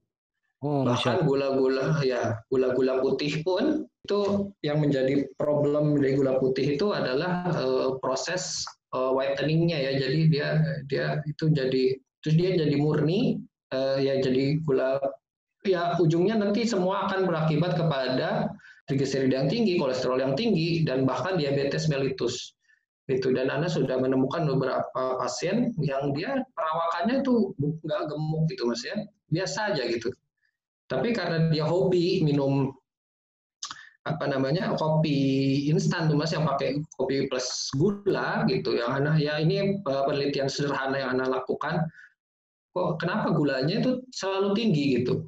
Oh, 0.66 0.82
Bahkan 0.82 1.30
gula-gula 1.30 2.02
ya 2.02 2.41
gula-gula 2.50 2.98
putih 3.04 3.46
pun 3.46 3.86
itu 3.86 4.50
yang 4.66 4.82
menjadi 4.82 5.28
problem 5.38 6.00
dari 6.00 6.18
gula 6.18 6.41
putih 6.41 6.78
itu 6.78 6.89
adalah 6.89 7.46
uh, 7.54 7.89
proses 8.02 8.66
uh, 8.96 9.14
whiteningnya 9.14 9.78
ya. 9.78 9.91
Jadi 10.02 10.20
dia 10.32 10.50
dia 10.89 11.06
itu 11.30 11.54
jadi 11.54 12.00
terus 12.24 12.36
dia 12.39 12.58
jadi 12.58 12.76
murni 12.82 13.46
uh, 13.78 14.02
ya 14.02 14.18
jadi 14.24 14.58
gula 14.66 14.98
ya 15.66 16.02
ujungnya 16.02 16.39
nanti 16.39 16.66
semua 16.66 17.10
akan 17.10 17.30
berakibat 17.30 17.78
kepada 17.78 18.50
trigliserida 18.89 19.46
yang 19.46 19.50
tinggi, 19.50 19.82
kolesterol 19.82 20.22
yang 20.22 20.34
tinggi, 20.38 20.86
dan 20.86 21.10
bahkan 21.10 21.38
diabetes 21.41 21.89
mellitus. 21.89 22.54
Itu 23.06 23.30
dan 23.34 23.53
Anda 23.53 23.70
sudah 23.70 24.01
menemukan 24.01 24.49
beberapa 24.49 25.22
pasien 25.22 25.78
yang 25.78 26.10
dia 26.18 26.41
perawakannya 26.58 27.22
itu 27.22 27.53
nggak 27.60 28.01
gemuk 28.10 28.49
gitu 28.49 28.66
mas 28.66 28.82
ya, 28.82 28.97
biasa 29.30 29.74
aja 29.74 29.84
gitu. 29.86 30.10
Tapi 30.89 31.14
karena 31.14 31.53
dia 31.53 31.66
hobi 31.66 32.26
minum 32.26 32.74
apa 34.06 34.30
namanya 34.30 34.78
kopi 34.78 35.66
instan 35.66 36.06
tuh 36.06 36.14
mas 36.14 36.30
yang 36.30 36.45
pakai 36.45 36.78
kopi 36.93 37.26
plus 37.26 37.74
gula 37.74 38.45
gitu 38.45 38.78
yang 38.78 39.01
anak 39.01 39.18
ya 39.18 39.41
ini 39.41 39.82
eh, 39.82 40.03
penelitian 40.06 40.45
sederhana 40.45 41.01
yang 41.01 41.18
anak 41.18 41.41
lakukan 41.41 41.89
kok 42.76 43.01
kenapa 43.01 43.34
gulanya 43.34 43.82
itu 43.82 44.06
selalu 44.14 44.53
tinggi 44.53 45.01
gitu? 45.01 45.26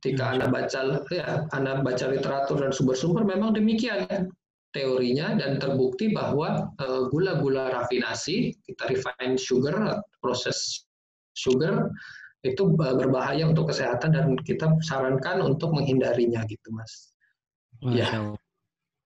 Ketika 0.00 0.34
Anda 0.34 0.50
baca 0.50 1.04
ya, 1.12 1.46
Anda 1.54 1.84
baca 1.84 2.04
literatur 2.10 2.64
dan 2.64 2.72
sumber-sumber 2.74 3.22
memang 3.22 3.54
demikian 3.54 4.32
teorinya 4.72 5.36
dan 5.36 5.60
terbukti 5.60 6.10
bahwa 6.10 6.72
eh, 6.80 7.02
gula-gula 7.12 7.68
uh, 7.68 7.72
rafinasi, 7.80 8.56
kita 8.64 8.88
refined 8.88 9.36
sugar, 9.36 10.00
proses 10.18 10.88
sugar 11.36 11.92
itu 12.42 12.74
berbahaya 12.74 13.46
untuk 13.46 13.70
kesehatan 13.70 14.16
dan 14.16 14.34
kita 14.42 14.66
sarankan 14.82 15.44
untuk 15.44 15.70
menghindarinya 15.70 16.42
gitu, 16.50 16.74
Mas. 16.74 17.14
Masya 17.84 18.02
ya. 18.02 18.34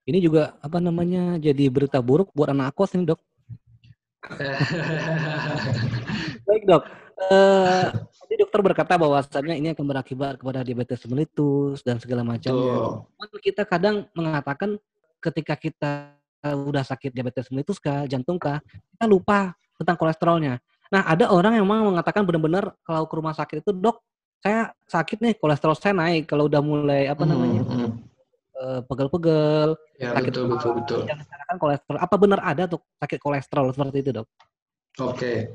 Ini 0.07 0.19
juga 0.23 0.55
apa 0.63 0.79
namanya 0.79 1.37
jadi 1.37 1.67
berita 1.67 1.99
buruk 1.99 2.31
buat 2.33 2.55
anak 2.55 2.73
kos 2.73 2.95
ini, 2.95 3.05
Dok. 3.11 3.21
Baik, 6.47 6.63
Dok. 6.65 6.85
Uh, 7.17 7.91
Tadi 8.27 8.43
dokter 8.43 8.59
berkata 8.59 8.99
bahwasannya 8.99 9.55
ini 9.55 9.71
akan 9.71 9.87
berakibat 9.87 10.35
kepada 10.43 10.67
diabetes 10.67 10.99
mellitus 11.07 11.87
dan 11.87 12.03
segala 12.03 12.27
macamnya. 12.27 13.07
Kita 13.39 13.63
kadang 13.63 14.11
mengatakan 14.19 14.83
ketika 15.33 15.55
kita 15.59 15.93
udah 16.47 16.85
sakit 16.87 17.11
diabetes 17.11 17.51
mellitus 17.51 17.83
kah, 17.83 18.07
jantung 18.07 18.39
kah, 18.39 18.63
kita 18.95 19.05
lupa 19.11 19.57
tentang 19.75 19.99
kolesterolnya. 19.99 20.63
Nah, 20.87 21.03
ada 21.03 21.27
orang 21.35 21.59
yang 21.59 21.67
memang 21.67 21.91
mengatakan 21.91 22.23
benar-benar 22.23 22.71
kalau 22.87 23.11
ke 23.11 23.15
rumah 23.19 23.35
sakit 23.35 23.67
itu, 23.67 23.75
dok, 23.75 23.99
saya 24.39 24.71
sakit 24.87 25.19
nih, 25.19 25.35
kolesterol 25.35 25.75
saya 25.75 25.99
naik. 25.99 26.31
Kalau 26.31 26.47
udah 26.47 26.63
mulai 26.63 27.11
apa 27.11 27.27
hmm, 27.27 27.31
namanya, 27.31 27.63
hmm. 27.67 27.91
Eh, 28.57 28.81
pegel-pegel, 28.89 29.77
ya, 30.01 30.17
sakit 30.17 30.33
betul, 30.33 30.45
betul, 30.49 30.71
betul. 30.81 31.01
Yang 31.05 31.59
kolesterol. 31.61 31.99
Apa 32.01 32.15
benar 32.17 32.41
ada 32.41 32.65
tuh 32.65 32.81
sakit 32.97 33.19
kolesterol 33.21 33.67
seperti 33.77 33.99
itu, 34.01 34.11
dok? 34.17 34.27
Oke. 35.05 35.53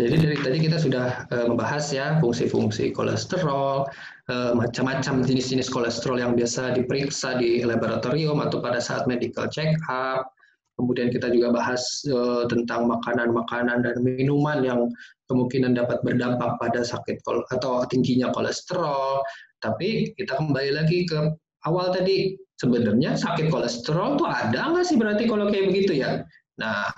Jadi 0.00 0.16
dari 0.16 0.38
tadi 0.40 0.58
kita 0.64 0.80
sudah 0.80 1.28
uh, 1.28 1.44
membahas 1.52 1.92
ya 1.92 2.16
fungsi-fungsi 2.24 2.96
kolesterol, 2.96 3.84
uh, 4.32 4.52
macam-macam 4.56 5.20
jenis-jenis 5.20 5.68
kolesterol 5.68 6.16
yang 6.16 6.32
biasa 6.32 6.72
diperiksa 6.72 7.36
di 7.36 7.60
laboratorium 7.60 8.40
atau 8.40 8.64
pada 8.64 8.80
saat 8.80 9.04
medical 9.04 9.44
check 9.52 9.76
up. 9.92 10.32
Kemudian 10.80 11.12
kita 11.12 11.28
juga 11.28 11.52
bahas 11.52 11.84
uh, 12.08 12.48
tentang 12.48 12.88
makanan-makanan 12.88 13.84
dan 13.84 14.00
minuman 14.00 14.64
yang 14.64 14.88
kemungkinan 15.28 15.76
dapat 15.76 16.00
berdampak 16.00 16.56
pada 16.56 16.80
sakit 16.80 17.20
atau 17.52 17.84
tingginya 17.92 18.32
kolesterol. 18.32 19.20
Tapi 19.60 20.16
kita 20.16 20.40
kembali 20.40 20.80
lagi 20.80 21.04
ke 21.04 21.36
awal 21.68 21.92
tadi, 21.92 22.40
sebenarnya 22.56 23.20
sakit 23.20 23.52
kolesterol 23.52 24.16
tuh 24.16 24.24
ada 24.24 24.72
nggak 24.72 24.88
sih 24.88 24.96
berarti 24.96 25.28
kalau 25.28 25.52
kayak 25.52 25.68
begitu 25.68 26.00
ya? 26.00 26.24
Nah, 26.56 26.88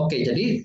oke, 0.00 0.16
jadi 0.16 0.64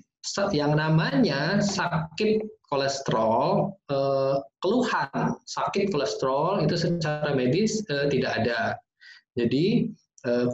yang 0.53 0.77
namanya 0.77 1.59
sakit 1.59 2.45
kolesterol, 2.69 3.73
eh, 3.91 4.35
keluhan. 4.63 5.35
Sakit 5.49 5.91
kolesterol 5.91 6.63
itu 6.63 6.77
secara 6.77 7.33
medis 7.33 7.81
eh, 7.89 8.07
tidak 8.07 8.31
ada. 8.45 8.77
Jadi 9.35 9.91
eh, 10.23 10.47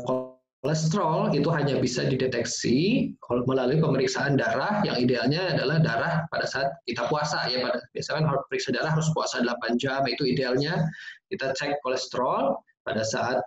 kolesterol 0.63 1.35
itu 1.37 1.51
hanya 1.53 1.77
bisa 1.77 2.07
dideteksi 2.09 3.11
melalui 3.45 3.77
pemeriksaan 3.77 4.39
darah 4.39 4.81
yang 4.81 4.97
idealnya 4.97 5.53
adalah 5.53 5.77
darah 5.83 6.13
pada 6.33 6.47
saat 6.49 6.73
kita 6.89 7.05
puasa. 7.11 7.45
Ya 7.51 7.61
pada 7.61 7.83
biasanya 7.93 8.23
kan 8.23 8.27
harus 8.33 8.43
periksa 8.49 8.69
darah 8.73 8.91
harus 8.95 9.09
puasa 9.13 9.43
8 9.43 9.77
jam 9.77 10.01
itu 10.09 10.25
idealnya. 10.25 10.89
Kita 11.29 11.53
cek 11.53 11.83
kolesterol 11.83 12.57
pada 12.87 13.03
saat 13.03 13.43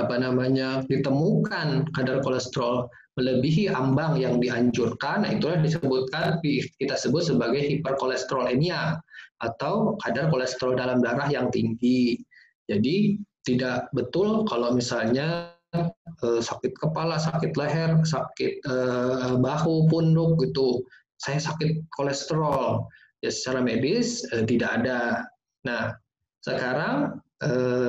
apa 0.00 0.16
namanya 0.16 0.80
ditemukan 0.88 1.92
kadar 1.92 2.24
kolesterol 2.24 2.88
melebihi 3.14 3.70
ambang 3.70 4.18
yang 4.18 4.42
dianjurkan, 4.42 5.22
nah 5.22 5.30
itulah 5.30 5.62
disebutkan 5.62 6.42
kita 6.78 6.94
sebut 6.98 7.30
sebagai 7.30 7.62
hiperkolesterolemia 7.62 8.98
atau 9.42 9.94
kadar 10.02 10.30
kolesterol 10.34 10.74
dalam 10.74 10.98
darah 10.98 11.30
yang 11.30 11.46
tinggi. 11.54 12.18
Jadi 12.66 13.18
tidak 13.46 13.86
betul 13.94 14.42
kalau 14.50 14.74
misalnya 14.74 15.54
eh, 15.76 16.40
sakit 16.42 16.74
kepala, 16.74 17.20
sakit 17.20 17.54
leher, 17.54 18.02
sakit 18.02 18.52
eh, 18.66 19.34
bahu, 19.38 19.86
punduk 19.86 20.42
gitu, 20.42 20.82
saya 21.22 21.38
sakit 21.38 21.86
kolesterol. 21.94 22.82
Ya 23.22 23.30
secara 23.30 23.62
medis 23.62 24.26
eh, 24.34 24.42
tidak 24.42 24.82
ada. 24.82 25.22
Nah, 25.62 25.94
sekarang 26.42 27.23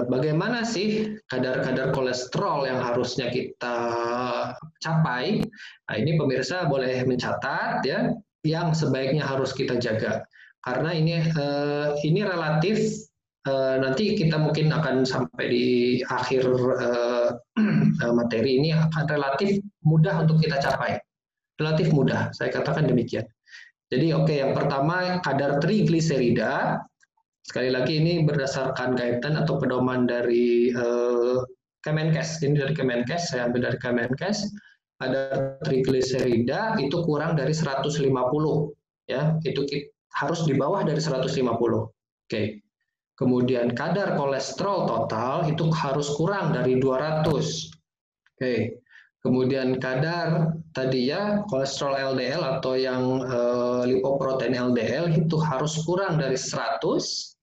bagaimana 0.10 0.66
sih 0.66 1.16
kadar-kadar 1.30 1.94
kolesterol 1.94 2.66
yang 2.66 2.82
harusnya 2.82 3.30
kita 3.30 3.78
capai? 4.82 5.46
Nah, 5.88 5.96
ini 5.96 6.18
pemirsa 6.18 6.66
boleh 6.66 7.06
mencatat 7.06 7.86
ya, 7.86 8.12
yang 8.46 8.74
sebaiknya 8.74 9.26
harus 9.26 9.54
kita 9.54 9.78
jaga. 9.82 10.26
Karena 10.66 10.90
ini 10.98 11.22
eh, 11.22 11.90
ini 12.06 12.26
relatif 12.26 12.78
eh, 13.46 13.76
nanti 13.78 14.18
kita 14.18 14.42
mungkin 14.42 14.74
akan 14.74 15.06
sampai 15.06 15.46
di 15.46 15.68
akhir 16.02 16.46
materi 18.18 18.52
ini 18.62 18.74
akan 18.74 19.06
relatif 19.06 19.62
mudah 19.86 20.26
untuk 20.26 20.42
kita 20.42 20.58
capai. 20.62 20.98
Relatif 21.56 21.94
mudah, 21.96 22.36
saya 22.36 22.52
katakan 22.52 22.84
demikian. 22.90 23.24
Jadi 23.88 24.12
oke, 24.12 24.28
okay, 24.28 24.44
yang 24.44 24.52
pertama 24.58 25.22
kadar 25.22 25.62
trigliserida 25.62 26.84
Sekali 27.46 27.70
lagi 27.70 28.02
ini 28.02 28.26
berdasarkan 28.26 28.98
kaitan 28.98 29.38
atau 29.38 29.62
pedoman 29.62 30.10
dari 30.10 30.74
uh, 30.74 31.46
Kemenkes. 31.86 32.42
Ini 32.42 32.58
dari 32.58 32.74
Kemenkes, 32.74 33.30
saya 33.30 33.46
ambil 33.46 33.70
dari 33.70 33.78
Kemenkes. 33.78 34.50
Ada 34.98 35.62
trigliserida 35.62 36.74
itu 36.82 37.06
kurang 37.06 37.38
dari 37.38 37.54
150 37.54 38.02
ya, 39.06 39.38
itu 39.46 39.62
harus 40.18 40.42
di 40.50 40.58
bawah 40.58 40.82
dari 40.82 40.98
150. 40.98 41.38
Oke. 41.46 42.66
Kemudian 43.16 43.78
kadar 43.78 44.18
kolesterol 44.18 44.90
total 44.90 45.46
itu 45.46 45.70
harus 45.70 46.10
kurang 46.18 46.50
dari 46.50 46.82
200. 46.82 47.30
Oke. 47.30 48.82
Kemudian 49.22 49.78
kadar 49.78 50.58
tadi 50.74 51.14
ya 51.14 51.46
kolesterol 51.46 52.18
LDL 52.18 52.42
atau 52.58 52.74
yang 52.74 53.22
eh, 53.26 53.82
lipoprotein 53.94 54.58
LDL 54.58 55.14
itu 55.14 55.38
harus 55.38 55.82
kurang 55.86 56.18
dari 56.18 56.38
100 56.38 57.35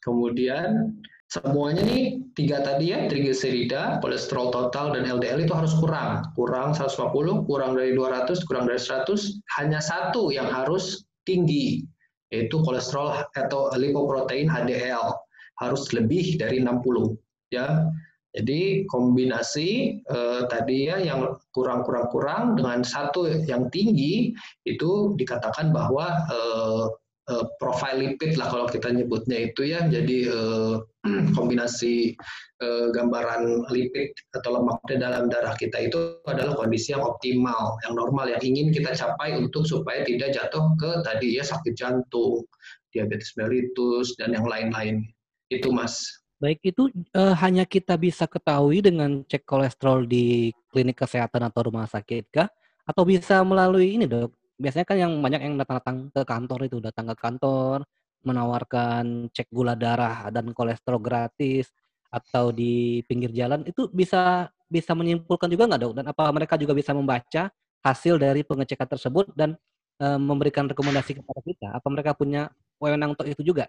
Kemudian 0.00 0.96
semuanya 1.30 1.84
nih 1.86 2.18
tiga 2.34 2.64
tadi 2.64 2.90
ya 2.90 3.06
trigliserida, 3.06 4.00
kolesterol 4.02 4.50
total 4.50 4.96
dan 4.96 5.06
LDL 5.06 5.44
itu 5.46 5.54
harus 5.54 5.76
kurang, 5.78 6.26
kurang 6.34 6.74
150, 6.74 7.46
kurang 7.46 7.76
dari 7.76 7.92
200, 7.94 8.42
kurang 8.48 8.66
dari 8.66 8.80
100, 8.80 9.38
hanya 9.60 9.78
satu 9.78 10.32
yang 10.32 10.48
harus 10.48 11.04
tinggi 11.28 11.84
yaitu 12.30 12.62
kolesterol 12.62 13.26
atau 13.34 13.74
lipoprotein 13.74 14.46
HDL 14.46 15.10
harus 15.58 15.90
lebih 15.92 16.38
dari 16.38 16.62
60 16.62 17.18
ya. 17.52 17.90
Jadi 18.30 18.86
kombinasi 18.86 19.98
eh, 20.06 20.42
tadi 20.46 20.86
ya 20.86 21.02
yang 21.02 21.34
kurang-kurang-kurang 21.50 22.54
dengan 22.54 22.86
satu 22.86 23.26
yang 23.26 23.66
tinggi 23.74 24.30
itu 24.62 25.18
dikatakan 25.18 25.74
bahwa 25.74 26.06
eh, 26.30 26.84
uh, 27.30 27.46
profil 27.62 28.02
lipid 28.02 28.34
lah 28.34 28.50
kalau 28.50 28.66
kita 28.66 28.90
nyebutnya 28.90 29.48
itu 29.48 29.70
ya. 29.70 29.86
Jadi 29.86 30.26
uh, 30.26 30.82
kombinasi 31.38 32.18
uh, 32.60 32.90
gambaran 32.90 33.70
lipid 33.70 34.12
atau 34.34 34.58
lemak 34.58 34.82
di 34.90 34.98
dalam 34.98 35.30
darah 35.30 35.54
kita 35.54 35.86
itu 35.88 36.18
adalah 36.26 36.58
kondisi 36.58 36.92
yang 36.92 37.06
optimal 37.06 37.78
yang 37.86 37.94
normal 37.94 38.26
yang 38.28 38.42
ingin 38.42 38.74
kita 38.74 38.92
capai 38.92 39.38
untuk 39.38 39.64
supaya 39.64 40.02
tidak 40.02 40.34
jatuh 40.34 40.74
ke 40.76 40.90
tadi 41.06 41.38
ya 41.38 41.46
sakit 41.46 41.72
jantung 41.78 42.44
diabetes 42.90 43.32
mellitus 43.38 44.18
dan 44.18 44.34
yang 44.34 44.44
lain-lain. 44.44 45.06
Itu 45.50 45.70
mas. 45.70 46.02
Baik, 46.40 46.72
itu 46.72 46.88
uh, 47.12 47.36
hanya 47.36 47.68
kita 47.68 48.00
bisa 48.00 48.24
ketahui 48.24 48.80
dengan 48.80 49.20
cek 49.28 49.44
kolesterol 49.44 50.08
di 50.08 50.48
klinik 50.72 50.96
kesehatan 51.04 51.44
atau 51.44 51.68
rumah 51.68 51.84
sakit 51.84 52.32
kah? 52.32 52.48
Atau 52.88 53.04
bisa 53.04 53.44
melalui 53.44 54.00
ini 54.00 54.08
dok, 54.08 54.32
biasanya 54.60 54.86
kan 54.86 54.96
yang 55.00 55.12
banyak 55.24 55.40
yang 55.40 55.54
datang-datang 55.56 55.96
ke 56.12 56.22
kantor 56.28 56.60
itu 56.68 56.76
datang 56.84 57.08
ke 57.08 57.16
kantor 57.16 57.88
menawarkan 58.20 59.32
cek 59.32 59.48
gula 59.48 59.72
darah 59.72 60.28
dan 60.28 60.52
kolesterol 60.52 61.00
gratis 61.00 61.72
atau 62.12 62.52
di 62.52 63.00
pinggir 63.08 63.32
jalan 63.32 63.64
itu 63.64 63.88
bisa 63.88 64.52
bisa 64.68 64.92
menyimpulkan 64.92 65.48
juga 65.48 65.64
nggak 65.66 65.80
dok? 65.80 65.94
Dan 65.96 66.04
apa 66.12 66.22
mereka 66.30 66.54
juga 66.60 66.76
bisa 66.76 66.92
membaca 66.92 67.48
hasil 67.80 68.20
dari 68.20 68.44
pengecekan 68.44 68.86
tersebut 68.86 69.32
dan 69.32 69.56
e, 69.96 70.06
memberikan 70.20 70.68
rekomendasi 70.68 71.18
kepada 71.18 71.40
kita? 71.42 71.68
Apa 71.74 71.88
mereka 71.88 72.12
punya 72.12 72.52
wewenang 72.78 73.16
untuk 73.16 73.26
itu 73.26 73.42
juga? 73.42 73.66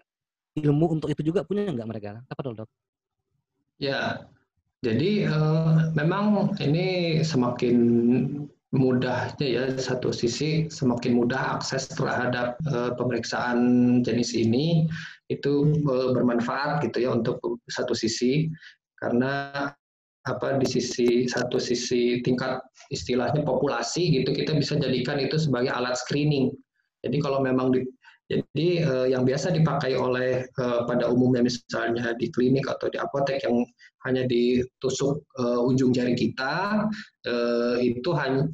Ilmu 0.52 1.00
untuk 1.00 1.08
itu 1.08 1.24
juga 1.24 1.42
punya 1.42 1.64
nggak 1.72 1.88
mereka? 1.88 2.20
Apa 2.28 2.40
dok? 2.44 2.68
Ya 3.80 4.28
jadi 4.82 5.30
uh, 5.30 5.94
memang 5.94 6.58
ini 6.58 7.18
semakin 7.22 7.76
mudahnya 8.72 9.44
ya 9.44 9.64
satu 9.76 10.16
sisi 10.16 10.66
semakin 10.72 11.20
mudah 11.20 11.60
akses 11.60 11.92
terhadap 11.92 12.56
uh, 12.72 12.96
pemeriksaan 12.96 14.00
jenis 14.00 14.32
ini 14.32 14.88
itu 15.28 15.76
uh, 15.84 16.16
bermanfaat 16.16 16.80
gitu 16.88 17.04
ya 17.04 17.12
untuk 17.12 17.36
satu 17.68 17.92
sisi. 17.92 18.48
Karena 18.96 19.68
apa 20.22 20.54
di 20.56 20.64
sisi 20.64 21.26
satu 21.26 21.58
sisi 21.58 22.22
tingkat 22.22 22.62
istilahnya 22.94 23.42
populasi 23.42 24.22
gitu 24.22 24.30
kita 24.30 24.54
bisa 24.54 24.78
jadikan 24.78 25.18
itu 25.20 25.36
sebagai 25.36 25.74
alat 25.74 25.98
screening. 25.98 26.54
Jadi 27.02 27.18
kalau 27.18 27.42
memang 27.42 27.74
di, 27.74 27.82
jadi 28.32 28.68
uh, 28.88 29.06
yang 29.12 29.28
biasa 29.28 29.52
dipakai 29.52 29.92
oleh 29.92 30.48
uh, 30.56 30.88
pada 30.88 31.12
umumnya 31.12 31.44
misalnya 31.44 32.16
di 32.16 32.32
klinik 32.32 32.64
atau 32.64 32.88
di 32.88 32.96
apotek 32.96 33.44
yang 33.44 33.68
hanya 34.08 34.24
ditusuk 34.24 35.20
uh, 35.36 35.60
ujung 35.68 35.92
jari 35.92 36.16
kita 36.16 36.88
uh, 37.28 37.76
itu 37.76 38.10
hanya 38.16 38.48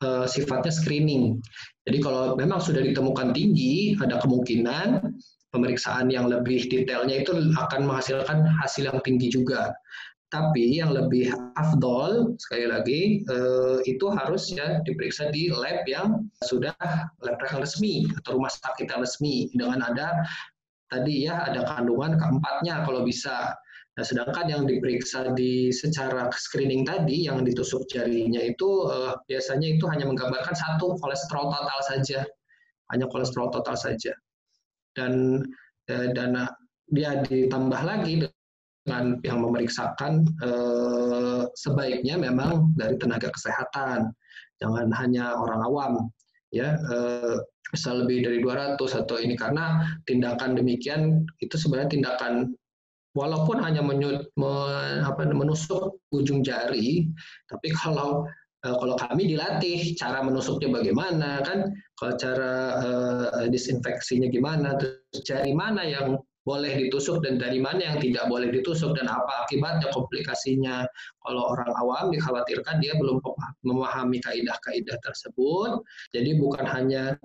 uh, 0.00 0.24
sifatnya 0.24 0.72
screening. 0.72 1.36
Jadi 1.84 2.00
kalau 2.00 2.32
memang 2.32 2.64
sudah 2.64 2.80
ditemukan 2.80 3.36
tinggi, 3.36 3.92
ada 4.00 4.16
kemungkinan 4.24 5.04
pemeriksaan 5.52 6.08
yang 6.08 6.26
lebih 6.26 6.66
detailnya 6.66 7.22
itu 7.22 7.52
akan 7.54 7.86
menghasilkan 7.86 8.42
hasil 8.64 8.88
yang 8.88 8.98
tinggi 9.04 9.28
juga. 9.28 9.70
Tapi 10.34 10.82
yang 10.82 10.90
lebih 10.90 11.30
afdol 11.54 12.34
sekali 12.42 12.66
lagi 12.66 13.22
eh, 13.22 13.78
itu 13.86 14.10
harus 14.10 14.50
ya 14.50 14.82
diperiksa 14.82 15.30
di 15.30 15.46
lab 15.54 15.86
yang 15.86 16.26
sudah 16.42 16.74
lab 17.22 17.38
resmi 17.54 18.10
atau 18.18 18.34
rumah 18.34 18.50
sakit 18.50 18.90
resmi 18.98 19.46
dengan 19.54 19.86
ada 19.86 20.26
tadi 20.90 21.30
ya 21.30 21.46
ada 21.46 21.62
kandungan 21.70 22.18
keempatnya 22.18 22.82
kalau 22.82 23.06
bisa. 23.06 23.54
Nah, 23.94 24.02
sedangkan 24.02 24.50
yang 24.50 24.66
diperiksa 24.66 25.38
di 25.38 25.70
secara 25.70 26.26
screening 26.34 26.82
tadi 26.82 27.30
yang 27.30 27.46
ditusuk 27.46 27.86
jarinya 27.86 28.42
itu 28.42 28.90
eh, 28.90 29.14
biasanya 29.30 29.78
itu 29.78 29.86
hanya 29.86 30.10
menggambarkan 30.10 30.50
satu 30.50 30.98
kolesterol 30.98 31.46
total 31.54 31.80
saja, 31.86 32.26
hanya 32.90 33.06
kolesterol 33.06 33.54
total 33.54 33.78
saja. 33.78 34.10
Dan 34.98 35.46
eh, 35.86 36.10
dan 36.10 36.42
dia 36.90 37.22
ditambah 37.22 37.82
lagi 37.86 38.26
dengan 38.84 39.16
yang 39.24 39.40
memeriksakan 39.40 40.28
eh, 40.44 41.42
sebaiknya 41.56 42.20
memang 42.20 42.76
dari 42.76 43.00
tenaga 43.00 43.32
kesehatan, 43.32 44.12
jangan 44.60 44.92
hanya 44.92 45.40
orang 45.40 45.60
awam 45.64 45.92
ya 46.52 46.76
eh, 46.76 47.40
bisa 47.72 47.90
lebih 47.96 48.28
dari 48.28 48.38
200 48.44 48.76
atau 48.76 49.16
ini. 49.16 49.34
Karena 49.40 49.88
tindakan 50.04 50.54
demikian 50.54 51.24
itu 51.40 51.56
sebenarnya 51.56 51.96
tindakan 51.96 52.52
walaupun 53.16 53.58
hanya 53.64 53.80
menyut, 53.80 54.28
men, 54.36 55.00
apa, 55.00 55.32
menusuk 55.32 55.96
ujung 56.12 56.44
jari 56.44 57.08
tapi 57.48 57.72
kalau 57.72 58.28
eh, 58.68 58.76
kalau 58.76 59.00
kami 59.00 59.32
dilatih 59.32 59.96
cara 59.96 60.20
menusuknya 60.20 60.68
bagaimana 60.76 61.40
kan? 61.40 61.72
Kalau 61.94 62.18
cara 62.18 62.52
uh, 62.82 63.46
disinfeksinya 63.46 64.26
gimana 64.26 64.74
terus 64.76 65.22
jari 65.22 65.54
mana 65.54 65.86
yang 65.86 66.18
boleh 66.44 66.76
ditusuk 66.76 67.24
dan 67.24 67.40
dari 67.40 67.56
mana 67.58 67.80
yang 67.80 67.98
tidak 68.00 68.28
boleh 68.28 68.52
ditusuk 68.52 68.92
dan 68.96 69.08
apa 69.08 69.48
akibatnya 69.48 69.88
komplikasinya. 69.96 70.84
Kalau 71.24 71.42
orang 71.56 71.72
awam 71.80 72.12
dikhawatirkan 72.12 72.84
dia 72.84 72.92
belum 73.00 73.20
memahami 73.64 74.20
kaidah-kaidah 74.20 75.00
tersebut. 75.00 75.80
Jadi 76.12 76.36
bukan 76.36 76.68
hanya 76.68 77.16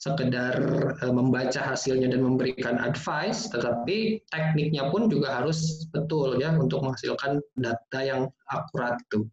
sekedar 0.00 0.60
e, 1.00 1.04
membaca 1.08 1.64
hasilnya 1.64 2.12
dan 2.12 2.20
memberikan 2.20 2.76
advice, 2.76 3.48
tetapi 3.48 4.20
tekniknya 4.28 4.92
pun 4.92 5.08
juga 5.08 5.40
harus 5.40 5.88
betul 5.96 6.36
ya 6.36 6.52
untuk 6.52 6.84
menghasilkan 6.84 7.40
data 7.56 8.00
yang 8.04 8.28
akurat 8.52 9.00
itu. 9.08 9.24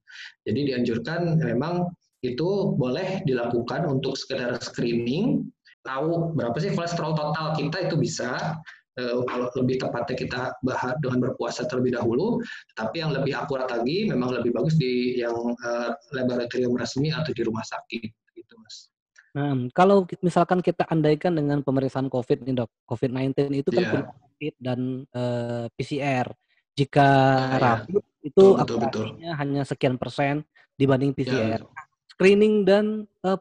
Jadi 0.47 0.71
dianjurkan 0.71 1.43
memang 1.43 1.91
itu 2.23 2.77
boleh 2.77 3.25
dilakukan 3.27 3.83
untuk 3.83 4.15
sekedar 4.15 4.55
screening, 4.61 5.49
tahu 5.81 6.31
berapa 6.37 6.55
sih 6.61 6.71
kolesterol 6.71 7.17
total 7.17 7.57
kita 7.57 7.89
itu 7.89 7.95
bisa, 7.97 8.61
kalau 8.99 9.47
lebih 9.55 9.79
tepatnya 9.79 10.15
kita 10.19 10.41
bahas 10.67 10.99
dengan 10.99 11.31
berpuasa 11.31 11.63
terlebih 11.63 11.95
dahulu, 11.95 12.43
tapi 12.75 12.99
yang 12.99 13.15
lebih 13.15 13.39
akurat 13.39 13.71
lagi 13.71 14.11
memang 14.11 14.35
lebih 14.35 14.51
bagus 14.51 14.75
di 14.75 15.15
yang 15.19 15.35
uh, 15.63 15.89
laboratorium 16.11 16.75
resmi 16.75 17.07
atau 17.11 17.31
di 17.31 17.41
rumah 17.47 17.63
sakit 17.63 18.11
gitu 18.35 18.53
mas. 18.59 18.91
Nah, 19.31 19.55
kalau 19.71 20.03
misalkan 20.19 20.59
kita 20.59 20.83
andaikan 20.91 21.31
dengan 21.31 21.63
pemeriksaan 21.63 22.11
COVID 22.11 22.43
nih 22.43 22.55
dok, 22.63 22.71
COVID-19 22.83 23.63
itu 23.63 23.69
kan 23.71 23.83
yeah. 23.83 23.93
rapid 23.95 24.53
dan 24.59 24.79
uh, 25.15 25.65
PCR. 25.79 26.27
Jika 26.75 27.07
yeah, 27.07 27.55
ya. 27.55 27.59
rapid 27.63 28.03
yeah. 28.03 28.27
itu 28.27 28.45
akurasinya 28.59 29.31
hanya 29.39 29.61
sekian 29.63 29.95
persen 29.95 30.43
dibanding 30.75 31.15
PCR. 31.15 31.63
Yeah. 31.63 31.87
Screening 32.11 32.67
dan 32.67 33.07
uh, 33.23 33.39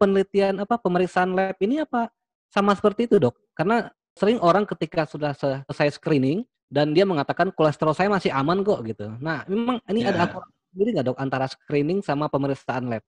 penelitian 0.00 0.64
apa 0.64 0.80
pemeriksaan 0.80 1.36
lab 1.36 1.60
ini 1.60 1.84
apa 1.84 2.08
sama 2.48 2.72
seperti 2.72 3.04
itu 3.04 3.20
dok? 3.20 3.36
Karena 3.52 3.92
sering 4.18 4.42
orang 4.42 4.66
ketika 4.66 5.06
sudah 5.06 5.32
selesai 5.38 5.94
screening 5.94 6.42
dan 6.68 6.92
dia 6.92 7.06
mengatakan 7.06 7.54
kolesterol 7.54 7.96
saya 7.96 8.10
masih 8.10 8.34
aman 8.34 8.60
kok 8.66 8.82
gitu. 8.84 9.14
Nah, 9.22 9.46
memang 9.48 9.78
ini 9.88 10.04
yeah. 10.04 10.12
ada 10.12 10.28
aturan 10.28 10.50
sendiri 10.74 10.88
nggak 10.98 11.06
dok 11.08 11.18
antara 11.22 11.46
screening 11.48 12.02
sama 12.04 12.26
pemeriksaan 12.28 12.90
lab? 12.90 13.02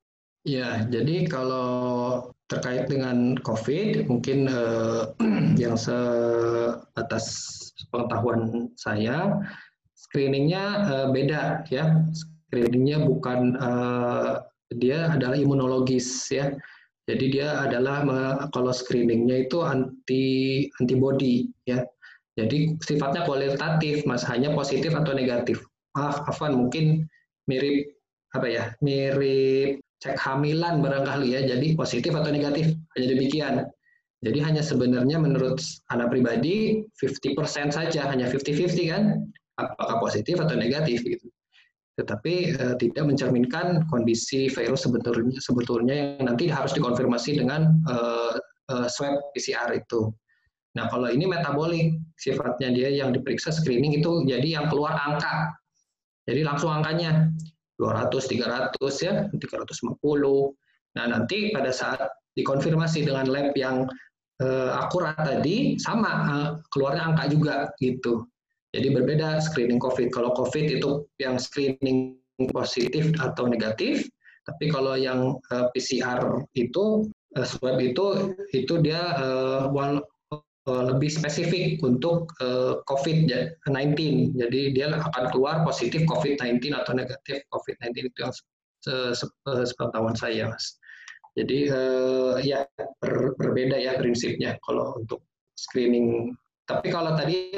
Ya, 0.48 0.88
jadi 0.88 1.28
kalau 1.28 2.32
terkait 2.48 2.88
dengan 2.88 3.36
COVID, 3.44 4.08
mungkin 4.08 4.48
eh, 4.48 5.02
yang 5.62 5.76
sebatas 5.76 7.26
pengetahuan 7.92 8.72
saya, 8.80 9.36
screeningnya 9.92 10.64
eh, 10.88 11.06
beda 11.12 11.68
ya. 11.68 11.92
Screeningnya 12.16 13.04
bukan 13.04 13.60
eh, 13.60 14.32
dia 14.80 15.12
adalah 15.12 15.36
imunologis 15.36 16.08
ya. 16.32 16.56
Jadi 17.10 17.26
dia 17.34 17.58
adalah 17.58 18.06
kalau 18.54 18.70
screeningnya 18.70 19.50
itu 19.50 19.66
anti 19.66 20.62
antibody 20.78 21.50
ya. 21.66 21.82
Jadi 22.38 22.78
sifatnya 22.86 23.26
kualitatif, 23.26 24.06
mas 24.06 24.22
hanya 24.30 24.54
positif 24.54 24.94
atau 24.94 25.10
negatif. 25.10 25.58
Maaf, 25.98 26.22
Afwan 26.30 26.54
mungkin 26.54 27.10
mirip 27.50 27.90
apa 28.38 28.46
ya? 28.46 28.64
Mirip 28.78 29.82
cek 30.00 30.16
hamilan 30.16 30.80
barangkali 30.80 31.34
ya, 31.34 31.40
jadi 31.44 31.76
positif 31.76 32.14
atau 32.14 32.30
negatif, 32.32 32.72
hanya 32.96 33.06
demikian. 33.10 33.54
Jadi 34.20 34.38
hanya 34.44 34.62
sebenarnya 34.64 35.16
menurut 35.16 35.60
anak 35.92 36.12
pribadi 36.12 36.84
50% 36.96 37.72
saja, 37.72 38.08
hanya 38.08 38.28
50-50 38.28 38.92
kan, 38.92 39.02
apakah 39.60 39.96
positif 40.00 40.40
atau 40.40 40.56
negatif 40.56 41.04
gitu. 41.04 41.26
Tetapi 42.00 42.56
eh, 42.56 42.74
tidak 42.80 43.04
mencerminkan 43.04 43.84
kondisi 43.92 44.48
virus 44.48 44.88
sebetulnya 44.88 45.36
sebetulnya 45.36 45.94
yang 46.16 46.32
nanti 46.32 46.48
harus 46.48 46.72
dikonfirmasi 46.72 47.36
dengan 47.36 47.76
eh, 47.84 48.34
eh, 48.72 48.88
swab 48.88 49.20
PCR 49.36 49.76
itu. 49.76 50.08
Nah 50.80 50.88
kalau 50.88 51.12
ini 51.12 51.28
metabolik 51.28 52.00
sifatnya 52.16 52.72
dia 52.72 52.88
yang 52.88 53.12
diperiksa 53.12 53.52
screening 53.52 54.00
itu 54.00 54.24
jadi 54.24 54.60
yang 54.62 54.72
keluar 54.72 54.96
angka. 54.96 55.52
Jadi 56.24 56.46
langsung 56.46 56.70
angkanya 56.72 57.28
200, 57.80 58.12
300 58.28 58.76
ya, 59.00 59.12
350. 59.32 60.52
Nah, 61.00 61.04
nanti 61.08 61.48
pada 61.48 61.72
saat 61.72 62.12
dikonfirmasi 62.36 63.08
dengan 63.08 63.26
lab 63.26 63.56
yang 63.56 63.88
uh, 64.44 64.70
akurat 64.78 65.16
tadi 65.16 65.80
sama 65.80 66.10
uh, 66.28 66.50
keluarnya 66.70 67.02
angka 67.10 67.24
juga 67.32 67.54
gitu. 67.80 68.28
Jadi 68.70 68.94
berbeda 68.94 69.42
screening 69.42 69.82
COVID. 69.82 70.14
Kalau 70.14 70.30
COVID 70.38 70.78
itu 70.78 71.02
yang 71.18 71.42
screening 71.42 72.22
positif 72.54 73.10
atau 73.18 73.50
negatif, 73.50 74.06
tapi 74.46 74.70
kalau 74.70 74.94
yang 74.96 75.36
uh, 75.52 75.66
eh, 75.66 75.66
PCR 75.74 76.46
itu 76.56 77.06
uh, 77.36 77.46
swab 77.46 77.82
itu 77.82 78.34
itu 78.54 78.80
dia 78.80 79.14
uh, 79.18 79.68
one 79.70 80.00
lebih 80.70 81.10
spesifik 81.10 81.82
untuk 81.82 82.30
uh, 82.38 82.78
COVID-19. 82.86 83.58
Jadi 84.38 84.60
dia 84.70 84.86
akan 84.94 85.34
keluar 85.34 85.66
positif 85.66 86.06
COVID-19 86.06 86.78
atau 86.78 86.94
negatif 86.94 87.42
COVID-19 87.50 88.06
itu 88.06 88.18
yang 88.22 88.30
se 88.30 88.44
se 89.18 89.26
sepengetahuan 89.42 90.14
saya, 90.14 90.46
Mas. 90.46 90.78
Jadi 91.34 91.74
ya 92.46 92.70
ber 93.02 93.34
berbeda 93.34 93.82
ya 93.82 93.98
prinsipnya 93.98 94.62
kalau 94.62 94.94
untuk 94.94 95.26
screening. 95.58 96.38
Tapi 96.70 96.86
kalau 96.94 97.18
tadi 97.18 97.50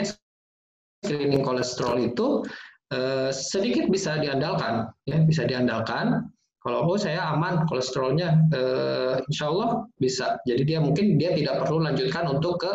screening 1.03 1.43
kolesterol 1.43 1.99
itu 1.99 2.47
uh, 2.95 3.29
sedikit 3.35 3.91
bisa 3.91 4.23
diandalkan, 4.23 4.89
ya 5.05 5.21
bisa 5.27 5.45
diandalkan 5.45 6.31
kalau 6.63 6.87
oh 6.87 6.95
saya 6.95 7.35
aman 7.35 7.67
kolesterolnya, 7.67 8.39
eh, 8.55 9.15
insya 9.27 9.51
Allah 9.51 9.83
bisa. 9.99 10.39
Jadi 10.47 10.63
dia 10.63 10.79
mungkin 10.79 11.19
dia 11.19 11.35
tidak 11.35 11.67
perlu 11.67 11.83
lanjutkan 11.83 12.31
untuk 12.31 12.63
ke 12.63 12.73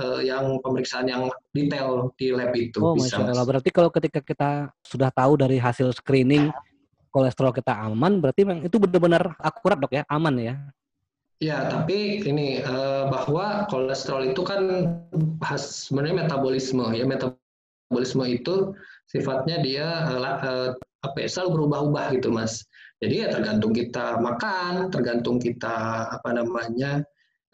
eh, 0.00 0.24
yang 0.24 0.56
pemeriksaan 0.64 1.04
yang 1.04 1.28
detail 1.52 2.16
di 2.16 2.32
lab 2.32 2.56
itu. 2.56 2.80
Oh, 2.80 2.96
bisa, 2.96 3.20
Masya 3.20 3.36
Allah. 3.36 3.44
Berarti 3.44 3.68
kalau 3.68 3.92
ketika 3.92 4.24
kita 4.24 4.72
sudah 4.80 5.12
tahu 5.12 5.36
dari 5.36 5.60
hasil 5.60 5.92
screening 5.92 6.48
kolesterol 7.12 7.52
kita 7.52 7.76
aman, 7.76 8.24
berarti 8.24 8.40
memang 8.48 8.64
itu 8.64 8.80
benar-benar 8.80 9.36
akurat 9.36 9.76
dok 9.76 9.92
ya, 9.92 10.02
aman 10.08 10.40
ya? 10.40 10.56
Ya, 11.44 11.68
tapi 11.68 12.24
ini 12.24 12.64
eh, 12.64 13.04
bahwa 13.12 13.68
kolesterol 13.68 14.32
itu 14.32 14.40
kan 14.48 14.96
khas 15.44 15.92
sebenarnya 15.92 16.24
metabolisme 16.24 16.88
ya 16.96 17.04
metabolisme 17.04 17.48
itu 17.90 18.56
sifatnya 19.10 19.58
dia 19.58 19.86
eh, 20.14 20.20
eh 20.22 20.70
apa 21.00 21.16
ya, 21.16 21.28
selalu 21.32 21.50
berubah-ubah 21.64 22.06
gitu 22.20 22.28
mas. 22.30 22.62
Jadi 23.00 23.24
ya 23.24 23.32
tergantung 23.32 23.72
kita 23.72 24.20
makan, 24.20 24.92
tergantung 24.92 25.40
kita 25.40 26.06
apa 26.12 26.30
namanya 26.36 27.00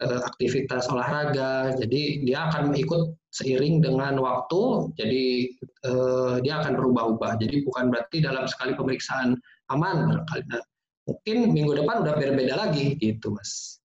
eh, 0.03 0.21
aktivitas 0.27 0.91
olahraga. 0.91 1.71
Jadi 1.79 2.27
dia 2.27 2.51
akan 2.51 2.75
ikut 2.75 3.15
seiring 3.31 3.79
dengan 3.79 4.19
waktu. 4.19 4.91
Jadi 4.99 5.25
eh, 5.63 6.35
dia 6.43 6.53
akan 6.61 6.73
berubah-ubah. 6.75 7.39
Jadi 7.39 7.63
bukan 7.63 7.89
berarti 7.89 8.19
dalam 8.19 8.45
sekali 8.45 8.75
pemeriksaan 8.75 9.39
aman. 9.71 10.21
Nah, 10.27 10.63
mungkin 11.07 11.55
minggu 11.55 11.71
depan 11.79 12.03
udah 12.03 12.13
berbeda 12.19 12.55
lagi 12.59 12.99
gitu, 12.99 13.31
mas. 13.31 13.79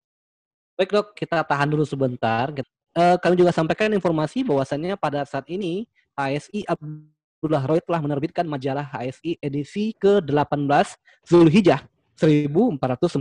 Baik 0.81 0.97
dok, 0.97 1.13
kita 1.13 1.45
tahan 1.45 1.69
dulu 1.69 1.85
sebentar. 1.85 2.49
Uh, 2.97 3.15
kami 3.21 3.37
juga 3.37 3.53
sampaikan 3.53 3.93
informasi 3.93 4.43
bahwasannya 4.43 4.97
pada 4.97 5.23
saat 5.29 5.45
ini 5.47 5.85
ASI 6.29 6.69
Abdullah 6.69 7.65
Roy 7.65 7.81
telah 7.81 8.01
menerbitkan 8.05 8.45
majalah 8.45 8.85
HSI 8.85 9.41
edisi 9.41 9.97
ke-18 9.97 11.01
Zulhijjah 11.25 11.81
1441 12.21 13.17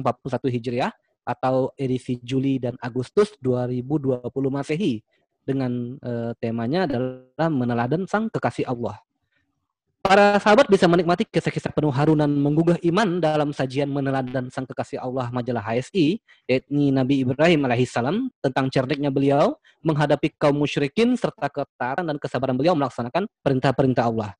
Hijriah 0.60 0.92
atau 1.24 1.72
edisi 1.80 2.20
Juli 2.20 2.60
dan 2.60 2.76
Agustus 2.84 3.32
2020 3.40 4.28
Masehi 4.52 5.00
dengan 5.46 5.96
uh, 6.04 6.36
temanya 6.38 6.86
adalah 6.86 7.48
meneladan 7.48 8.04
sang 8.06 8.28
kekasih 8.28 8.68
Allah. 8.68 9.00
Para 10.00 10.40
sahabat 10.40 10.72
bisa 10.72 10.88
menikmati 10.88 11.28
kisah-kisah 11.28 11.76
penuh 11.76 11.92
harunan 11.92 12.32
menggugah 12.32 12.80
iman 12.88 13.20
dalam 13.20 13.52
sajian 13.52 13.92
meneladan 13.92 14.48
sang 14.48 14.64
kekasih 14.64 14.96
Allah 14.96 15.28
majalah 15.28 15.60
HSI, 15.60 16.24
yakni 16.48 16.96
Nabi 16.96 17.28
Ibrahim 17.28 17.68
alaihissalam 17.68 18.32
tentang 18.40 18.72
cerdiknya 18.72 19.12
beliau 19.12 19.60
menghadapi 19.84 20.40
kaum 20.40 20.56
musyrikin 20.56 21.20
serta 21.20 21.52
ketaatan 21.52 22.08
dan 22.08 22.16
kesabaran 22.16 22.56
beliau 22.56 22.80
melaksanakan 22.80 23.28
perintah-perintah 23.44 24.08
Allah. 24.08 24.32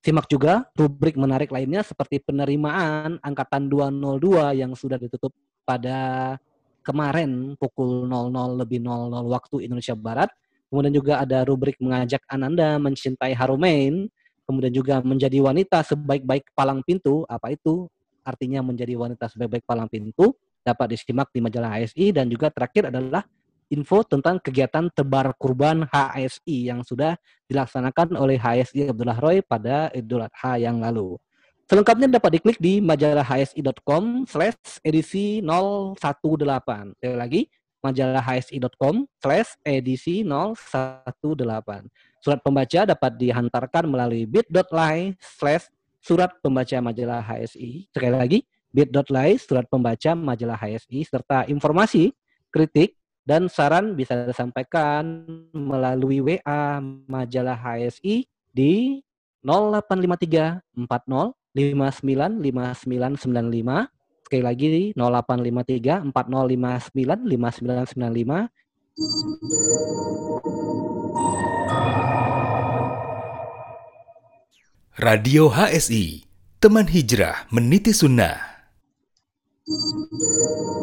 Simak 0.00 0.32
juga 0.32 0.64
rubrik 0.80 1.20
menarik 1.20 1.52
lainnya 1.52 1.84
seperti 1.84 2.16
penerimaan 2.24 3.20
angkatan 3.20 3.68
202 3.68 4.64
yang 4.64 4.72
sudah 4.72 4.96
ditutup 4.96 5.36
pada 5.68 6.40
kemarin 6.80 7.52
pukul 7.60 8.08
00 8.08 8.32
lebih 8.64 8.80
00 8.80 9.12
waktu 9.28 9.68
Indonesia 9.68 9.92
Barat. 9.92 10.32
Kemudian 10.72 10.96
juga 10.96 11.20
ada 11.20 11.44
rubrik 11.44 11.76
mengajak 11.84 12.24
Ananda 12.32 12.80
mencintai 12.80 13.36
Harumain 13.36 14.08
kemudian 14.44 14.72
juga 14.72 15.00
menjadi 15.00 15.38
wanita 15.40 15.82
sebaik-baik 15.86 16.52
palang 16.52 16.82
pintu, 16.82 17.26
apa 17.26 17.54
itu 17.54 17.86
artinya 18.22 18.62
menjadi 18.62 18.94
wanita 18.94 19.26
sebaik-baik 19.30 19.66
palang 19.66 19.90
pintu, 19.90 20.34
dapat 20.62 20.94
disimak 20.94 21.28
di 21.34 21.42
majalah 21.42 21.74
HSI 21.78 22.14
dan 22.14 22.30
juga 22.30 22.48
terakhir 22.54 22.94
adalah 22.94 23.26
info 23.72 24.04
tentang 24.04 24.38
kegiatan 24.38 24.92
tebar 24.92 25.32
kurban 25.40 25.88
HSI 25.88 26.68
yang 26.70 26.84
sudah 26.84 27.16
dilaksanakan 27.48 28.14
oleh 28.20 28.36
HSI 28.36 28.92
Abdullah 28.92 29.18
Roy 29.18 29.40
pada 29.40 29.88
Idul 29.96 30.22
Adha 30.22 30.60
yang 30.60 30.78
lalu. 30.78 31.16
Selengkapnya 31.66 32.20
dapat 32.20 32.36
diklik 32.36 32.58
di 32.60 32.84
majalah 32.84 33.24
hsi.com 33.24 34.28
slash 34.28 34.82
edisi 34.84 35.40
018. 35.40 35.96
Sekali 37.00 37.16
lagi, 37.16 37.42
majalah 37.82 38.22
hsi.com 38.22 39.04
slash 39.18 39.58
edisi 39.66 40.22
018. 40.22 40.56
Surat 42.22 42.40
pembaca 42.40 42.80
dapat 42.86 43.12
dihantarkan 43.18 43.84
melalui 43.90 44.24
bit.ly 44.24 45.18
slash 45.18 45.66
surat 45.98 46.30
pembaca 46.38 46.78
majalah 46.78 47.20
HSI. 47.20 47.90
Sekali 47.90 48.14
lagi, 48.14 48.38
bit.ly 48.70 49.36
surat 49.42 49.66
pembaca 49.66 50.14
majalah 50.14 50.56
HSI 50.56 51.02
serta 51.04 51.44
informasi, 51.50 52.14
kritik, 52.54 52.96
dan 53.22 53.46
saran 53.46 53.94
bisa 53.94 54.26
disampaikan 54.26 55.26
melalui 55.54 56.18
WA 56.18 56.82
majalah 57.06 57.54
HSI 57.54 58.26
di 58.50 58.98
0853 59.42 60.62
40 60.74 61.34
59 61.54 62.42
5995 62.42 64.01
sekali 64.32 64.48
lagi 64.48 64.96
0853 64.96 66.08
4059 66.08 66.88
5995. 66.96 68.48
Radio 74.96 75.52
HSI, 75.52 76.24
teman 76.64 76.88
hijrah 76.88 77.44
meniti 77.52 77.92
sunnah. 77.92 78.64
Thank 79.62 80.10
you. 80.10 80.81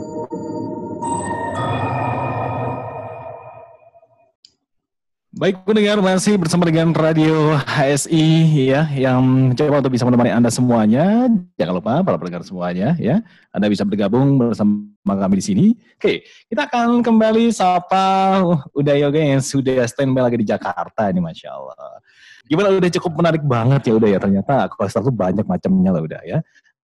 Baik 5.40 5.64
pendengar 5.64 6.04
masih 6.04 6.36
bersama 6.36 6.68
dengan 6.68 6.92
Radio 6.92 7.56
HSI 7.64 8.28
ya 8.76 8.84
yang 8.92 9.56
coba 9.56 9.80
untuk 9.80 9.96
bisa 9.96 10.04
menemani 10.04 10.36
Anda 10.36 10.52
semuanya. 10.52 11.32
Jangan 11.56 11.80
lupa 11.80 12.04
para 12.04 12.20
pendengar 12.20 12.44
semuanya 12.44 13.00
ya. 13.00 13.24
Anda 13.56 13.72
bisa 13.72 13.88
bergabung 13.88 14.36
bersama 14.36 14.84
kami 15.08 15.40
di 15.40 15.46
sini. 15.48 15.66
Oke, 15.96 16.28
kita 16.52 16.68
akan 16.68 17.00
kembali 17.00 17.56
sapa 17.56 18.44
Udah 18.76 19.00
Yoga 19.00 19.16
yang 19.16 19.40
sudah 19.40 19.88
standby 19.88 20.28
lagi 20.28 20.44
di 20.44 20.48
Jakarta 20.52 21.08
ini 21.08 21.24
Masya 21.24 21.56
Allah. 21.56 22.04
Gimana 22.44 22.76
udah 22.76 22.92
cukup 23.00 23.12
menarik 23.24 23.44
banget 23.48 23.82
ya 23.88 23.94
udah 23.96 24.10
ya 24.12 24.20
ternyata 24.20 24.68
kolesterol 24.76 25.08
tuh 25.08 25.16
banyak 25.16 25.48
macamnya 25.48 25.96
lah 25.96 26.04
udah 26.04 26.22
ya. 26.28 26.44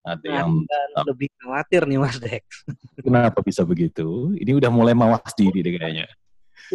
Ada 0.04 0.44
yang 0.44 0.68
dan 0.68 0.88
lebih 1.08 1.32
khawatir 1.40 1.88
nih 1.88 1.96
Mas 1.96 2.20
Dex. 2.20 2.44
Kenapa 3.00 3.40
bisa 3.40 3.64
begitu? 3.64 4.36
Ini 4.36 4.52
udah 4.52 4.68
mulai 4.68 4.92
mawas 4.92 5.32
diri 5.32 5.64
deh 5.64 5.80
kayaknya. 5.80 6.04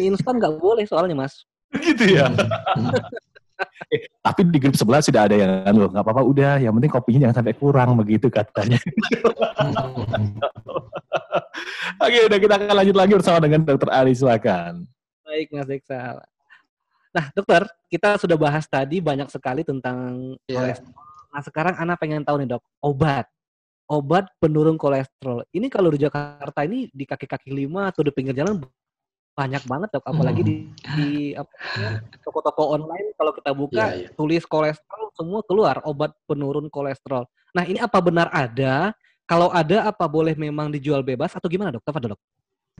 instan 0.02 0.34
nggak 0.42 0.58
boleh 0.58 0.82
soalnya 0.82 1.14
Mas. 1.14 1.46
Gitu 1.78 2.04
ya. 2.18 2.26
eh, 3.92 4.08
tapi 4.18 4.40
di 4.48 4.58
grup 4.58 4.74
sebelah 4.74 5.02
sudah 5.04 5.30
ada 5.30 5.36
yang 5.36 5.50
loh 5.76 5.90
nggak 5.92 6.02
apa-apa 6.02 6.22
udah 6.26 6.58
yang 6.58 6.74
penting 6.78 6.92
kopinya 6.92 7.20
jangan 7.28 7.36
sampai 7.42 7.54
kurang 7.54 7.94
begitu 8.00 8.26
katanya. 8.26 8.78
Oke 12.00 12.18
udah 12.26 12.38
kita 12.40 12.54
akan 12.56 12.74
lanjut 12.74 12.96
lagi 12.96 13.12
bersama 13.12 13.38
dengan 13.44 13.60
Dokter 13.62 13.90
Ali 13.92 14.16
silakan. 14.16 14.88
Baik 15.22 15.52
Mas 15.52 15.68
Deksa. 15.68 16.18
Nah 17.10 17.26
dokter 17.34 17.66
kita 17.90 18.16
sudah 18.22 18.38
bahas 18.38 18.64
tadi 18.70 19.02
banyak 19.02 19.26
sekali 19.28 19.66
tentang 19.66 20.38
yeah. 20.46 20.62
kolesterol. 20.62 20.94
Nah 21.30 21.42
sekarang 21.42 21.74
anak 21.78 21.98
pengen 21.98 22.22
tahu 22.22 22.42
nih 22.42 22.48
dok 22.56 22.62
obat 22.82 23.26
obat 23.90 24.30
penurun 24.38 24.78
kolesterol. 24.78 25.42
Ini 25.50 25.66
kalau 25.66 25.90
di 25.90 26.06
Jakarta 26.06 26.62
ini 26.62 26.86
di 26.94 27.02
kaki-kaki 27.02 27.50
lima 27.50 27.90
atau 27.90 28.06
di 28.06 28.14
pinggir 28.14 28.38
jalan 28.38 28.62
banyak 29.34 29.62
banget 29.64 29.88
dok 29.94 30.04
apalagi 30.04 30.42
di, 30.42 30.56
hmm. 30.84 30.96
di 30.98 31.08
toko-toko 32.20 32.76
online 32.76 33.14
kalau 33.16 33.32
kita 33.32 33.50
buka 33.56 33.84
yeah, 33.94 34.04
yeah. 34.04 34.10
tulis 34.18 34.44
kolesterol 34.44 35.08
semua 35.16 35.40
keluar 35.46 35.80
obat 35.86 36.12
penurun 36.28 36.68
kolesterol. 36.68 37.24
Nah 37.56 37.64
ini 37.66 37.78
apa 37.80 37.98
benar 38.02 38.28
ada? 38.34 38.92
Kalau 39.24 39.48
ada 39.54 39.86
apa 39.86 40.10
boleh 40.10 40.34
memang 40.34 40.74
dijual 40.74 41.06
bebas 41.06 41.30
atau 41.38 41.46
gimana 41.46 41.78
dok? 41.78 41.86
Apa 41.86 42.02
dok? 42.02 42.20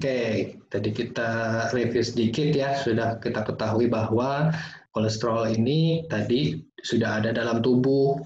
Oke, 0.01 0.57
tadi 0.73 0.91
kita 0.97 1.31
review 1.77 2.01
sedikit 2.01 2.57
ya, 2.57 2.73
sudah 2.73 3.21
kita 3.21 3.45
ketahui 3.45 3.85
bahwa 3.85 4.49
kolesterol 4.97 5.45
ini 5.53 6.09
tadi 6.09 6.57
sudah 6.81 7.21
ada 7.21 7.37
dalam 7.37 7.61
tubuh, 7.61 8.17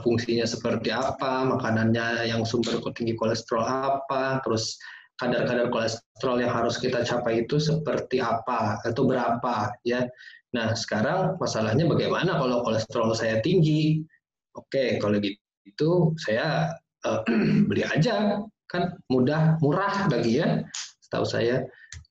fungsinya 0.00 0.48
seperti 0.48 0.90
apa, 0.90 1.44
makanannya 1.46 2.26
yang 2.26 2.42
sumber 2.42 2.80
tinggi 2.96 3.14
kolesterol 3.14 3.62
apa, 3.62 4.40
terus 4.42 4.80
kadar-kadar 5.18 5.70
kolesterol 5.70 6.42
yang 6.42 6.52
harus 6.52 6.76
kita 6.78 7.06
capai 7.06 7.46
itu 7.46 7.62
seperti 7.62 8.18
apa 8.18 8.82
atau 8.82 9.06
berapa 9.06 9.70
ya. 9.86 10.06
Nah 10.54 10.74
sekarang 10.74 11.38
masalahnya 11.38 11.86
bagaimana 11.86 12.38
kalau 12.38 12.66
kolesterol 12.66 13.14
saya 13.14 13.38
tinggi? 13.42 14.02
Oke 14.54 14.98
kalau 14.98 15.18
gitu 15.18 16.14
saya 16.18 16.74
uh, 17.06 17.22
beli 17.70 17.86
aja 17.86 18.42
kan 18.66 18.98
mudah 19.10 19.58
murah 19.62 20.10
lagi 20.10 20.42
ya. 20.42 20.62
Setahu 21.02 21.26
saya 21.26 21.62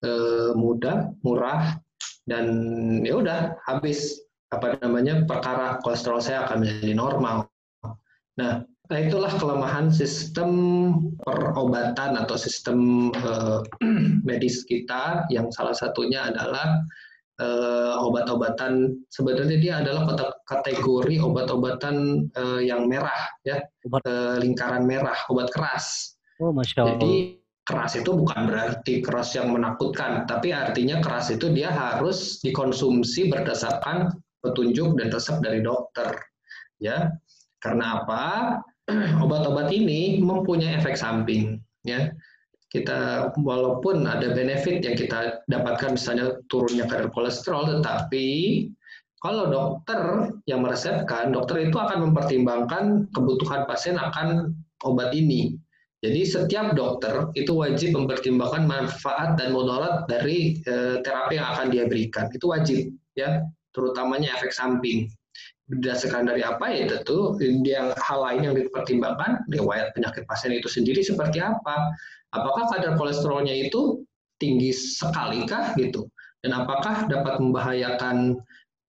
uh, 0.08 0.56
mudah 0.56 1.12
murah 1.28 1.76
dan 2.24 2.46
ya 3.04 3.20
udah 3.20 3.60
habis 3.68 4.24
apa 4.54 4.80
namanya 4.80 5.28
perkara 5.28 5.82
kolesterol 5.84 6.24
saya 6.24 6.48
akan 6.48 6.64
menjadi 6.64 6.94
normal. 6.96 7.52
Nah 8.40 8.64
Nah, 8.94 9.02
itulah 9.02 9.34
kelemahan 9.42 9.90
sistem 9.90 10.52
perobatan 11.26 12.14
atau 12.14 12.38
sistem 12.38 13.10
uh, 13.26 13.66
medis 14.30 14.62
kita 14.70 15.26
yang 15.34 15.50
salah 15.50 15.74
satunya 15.74 16.30
adalah 16.30 16.78
uh, 17.42 17.98
obat-obatan 18.06 18.94
sebenarnya 19.10 19.58
dia 19.58 19.74
adalah 19.82 20.14
kategori 20.46 21.18
obat-obatan 21.26 22.30
uh, 22.38 22.62
yang 22.62 22.86
merah 22.86 23.18
ya 23.42 23.66
obat. 23.90 24.06
Uh, 24.06 24.38
lingkaran 24.38 24.86
merah 24.86 25.18
obat 25.34 25.50
keras. 25.50 26.14
Oh, 26.38 26.54
masya 26.54 26.86
Allah. 26.86 26.94
Jadi 26.94 27.42
keras 27.66 27.98
itu 27.98 28.14
bukan 28.14 28.46
berarti 28.46 29.02
keras 29.02 29.34
yang 29.34 29.58
menakutkan, 29.58 30.30
tapi 30.30 30.54
artinya 30.54 31.02
keras 31.02 31.34
itu 31.34 31.50
dia 31.50 31.74
harus 31.74 32.38
dikonsumsi 32.46 33.26
berdasarkan 33.34 34.14
petunjuk 34.46 35.02
dan 35.02 35.10
resep 35.10 35.42
dari 35.42 35.66
dokter. 35.66 36.14
Ya, 36.78 37.10
karena 37.58 38.06
apa? 38.06 38.22
Obat-obat 39.24 39.72
ini 39.72 40.20
mempunyai 40.20 40.80
efek 40.80 41.00
samping 41.00 41.60
ya. 41.88 42.12
Kita 42.74 43.30
walaupun 43.38 44.10
ada 44.10 44.34
benefit 44.34 44.82
yang 44.82 44.98
kita 44.98 45.46
dapatkan 45.46 45.94
misalnya 45.94 46.42
turunnya 46.50 46.90
kadar 46.90 47.14
kolesterol 47.14 47.80
tetapi 47.80 48.26
kalau 49.22 49.46
dokter 49.48 50.34
yang 50.50 50.66
meresepkan 50.66 51.30
dokter 51.30 51.70
itu 51.70 51.78
akan 51.78 52.10
mempertimbangkan 52.10 53.08
kebutuhan 53.14 53.70
pasien 53.70 53.96
akan 53.96 54.58
obat 54.84 55.14
ini. 55.14 55.56
Jadi 56.04 56.28
setiap 56.28 56.76
dokter 56.76 57.32
itu 57.38 57.56
wajib 57.56 57.96
mempertimbangkan 57.96 58.68
manfaat 58.68 59.40
dan 59.40 59.56
mudarat 59.56 60.04
dari 60.12 60.60
e, 60.68 61.00
terapi 61.00 61.40
yang 61.40 61.48
akan 61.56 61.72
dia 61.72 61.88
berikan. 61.88 62.28
Itu 62.36 62.52
wajib 62.52 62.92
ya. 63.16 63.40
Terutamanya 63.72 64.38
efek 64.38 64.52
samping 64.52 65.08
berdasarkan 65.80 66.30
dari 66.30 66.46
apa 66.46 66.66
ya 66.70 66.86
tentu 66.90 67.38
yang 67.66 67.94
hal 67.98 68.20
lain 68.22 68.42
yang 68.52 68.56
dipertimbangkan 68.58 69.42
riwayat 69.50 69.94
penyakit 69.98 70.24
pasien 70.30 70.54
itu 70.54 70.70
sendiri 70.70 71.02
seperti 71.02 71.42
apa? 71.42 71.94
Apakah 72.34 72.70
kadar 72.74 72.98
kolesterolnya 72.98 73.54
itu 73.54 74.02
tinggi 74.38 74.74
sekali 74.74 75.46
kah 75.46 75.74
gitu? 75.78 76.10
Dan 76.44 76.54
apakah 76.54 77.08
dapat 77.08 77.40
membahayakan 77.40 78.38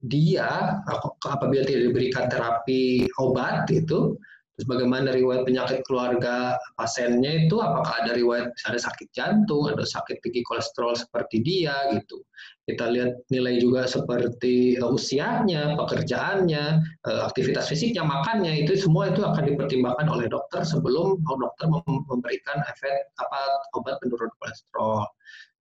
dia 0.05 0.81
apabila 1.25 1.65
tidak 1.65 1.93
diberikan 1.93 2.29
terapi 2.29 3.09
obat 3.17 3.65
itu 3.73 4.19
Terus 4.55 4.71
bagaimana 4.71 5.11
riwayat 5.11 5.43
penyakit 5.51 5.83
keluarga 5.83 6.55
pasiennya 6.79 7.51
itu 7.51 7.59
apakah 7.59 8.07
ada 8.07 8.15
riwayat 8.15 8.55
ada 8.71 8.79
sakit 8.79 9.11
jantung, 9.11 9.67
ada 9.67 9.83
sakit 9.83 10.23
tinggi 10.23 10.47
kolesterol 10.47 10.95
seperti 10.95 11.43
dia 11.43 11.75
gitu. 11.91 12.23
Kita 12.63 12.87
lihat 12.87 13.19
nilai 13.35 13.59
juga 13.59 13.91
seperti 13.91 14.79
uh, 14.79 14.95
usianya, 14.95 15.75
pekerjaannya, 15.75 16.87
uh, 17.03 17.21
aktivitas 17.27 17.67
fisiknya, 17.67 18.07
makannya 18.07 18.63
itu 18.63 18.79
semua 18.79 19.11
itu 19.11 19.27
akan 19.27 19.43
dipertimbangkan 19.43 20.07
oleh 20.07 20.31
dokter 20.31 20.63
sebelum 20.63 21.19
dokter 21.27 21.67
memberikan 22.07 22.63
efek 22.71 23.11
apa 23.19 23.41
obat 23.75 23.99
penurun 23.99 24.31
kolesterol. 24.39 25.03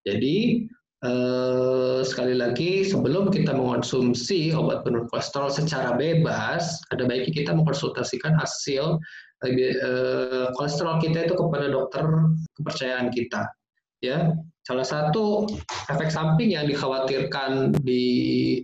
Jadi 0.06 0.70
Eh, 1.04 1.99
sekali 2.08 2.39
lagi 2.39 2.88
sebelum 2.88 3.28
kita 3.28 3.51
mengonsumsi 3.51 4.56
obat 4.56 4.88
penurun 4.88 5.12
kolesterol 5.12 5.51
secara 5.51 5.99
bebas, 5.99 6.80
ada 6.95 7.04
baiknya 7.04 7.43
kita 7.43 7.51
mengkonsultasikan 7.51 8.39
hasil 8.39 9.04
eh, 9.43 10.47
kolesterol 10.56 11.04
kita 11.04 11.28
itu 11.28 11.36
kepada 11.36 11.68
dokter 11.68 12.08
kepercayaan 12.56 13.12
kita. 13.12 13.51
Ya, 13.99 14.32
salah 14.64 14.88
satu 14.88 15.43
efek 15.91 16.08
samping 16.08 16.56
yang 16.56 16.72
dikhawatirkan 16.72 17.76
di 17.84 18.64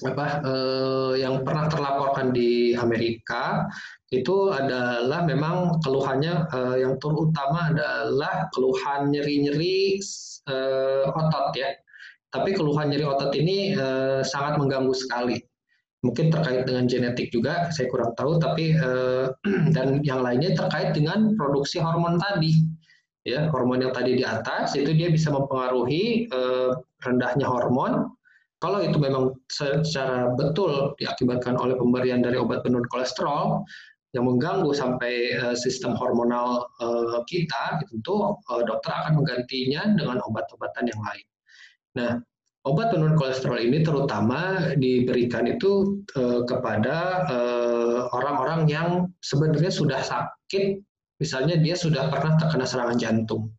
apa 0.00 0.26
eh, 0.44 1.12
yang 1.20 1.44
pernah 1.44 1.66
terlaporkan 1.68 2.32
di 2.32 2.72
Amerika 2.78 3.68
itu 4.10 4.50
adalah 4.50 5.22
memang 5.26 5.78
keluhannya 5.84 6.34
eh, 6.50 6.76
yang 6.82 6.96
terutama 6.98 7.74
adalah 7.74 8.48
keluhan 8.54 9.12
nyeri-nyeri 9.12 10.00
uh, 10.48 11.04
otot 11.12 11.52
ya. 11.56 11.70
Tapi 12.30 12.54
keluhan 12.54 12.94
nyeri 12.94 13.04
otot 13.06 13.34
ini 13.34 13.74
uh, 13.74 14.22
sangat 14.22 14.56
mengganggu 14.62 14.94
sekali. 14.94 15.38
Mungkin 16.00 16.32
terkait 16.32 16.64
dengan 16.64 16.88
genetik 16.88 17.28
juga, 17.28 17.68
saya 17.74 17.90
kurang 17.90 18.14
tahu. 18.16 18.38
Tapi 18.40 18.78
uh, 18.78 19.28
dan 19.76 20.00
yang 20.06 20.22
lainnya 20.22 20.54
terkait 20.54 20.94
dengan 20.94 21.34
produksi 21.34 21.82
hormon 21.82 22.16
tadi. 22.22 22.64
Ya, 23.28 23.52
hormon 23.52 23.84
yang 23.84 23.92
tadi 23.92 24.16
di 24.16 24.24
atas 24.24 24.72
itu 24.78 24.96
dia 24.96 25.12
bisa 25.12 25.28
mempengaruhi 25.28 26.30
uh, 26.32 26.72
rendahnya 27.04 27.44
hormon. 27.44 28.08
Kalau 28.60 28.84
itu 28.84 29.00
memang 29.00 29.32
secara 29.48 30.36
betul 30.36 30.92
diakibatkan 31.00 31.56
oleh 31.56 31.80
pemberian 31.80 32.20
dari 32.20 32.36
obat 32.36 32.60
penurun 32.60 32.84
kolesterol, 32.92 33.64
yang 34.10 34.26
mengganggu 34.26 34.74
sampai 34.74 35.38
uh, 35.38 35.54
sistem 35.54 35.94
hormonal 35.94 36.66
uh, 36.82 37.22
kita, 37.30 37.78
tentu 37.86 38.34
uh, 38.36 38.62
dokter 38.66 38.90
akan 38.90 39.22
menggantinya 39.22 39.94
dengan 39.94 40.18
obat-obatan 40.26 40.90
yang 40.90 41.00
lain. 41.00 41.26
Nah, 41.94 42.10
obat 42.66 42.90
penurun 42.90 43.14
kolesterol 43.14 43.62
ini 43.62 43.86
terutama 43.86 44.74
diberikan 44.76 45.46
itu 45.46 46.02
kepada 46.46 47.26
orang-orang 48.14 48.68
yang 48.68 48.88
sebenarnya 49.24 49.72
sudah 49.72 49.98
sakit, 49.98 50.78
misalnya 51.18 51.58
dia 51.58 51.74
sudah 51.74 52.12
pernah 52.12 52.38
terkena 52.38 52.66
serangan 52.68 52.98
jantung. 53.00 53.50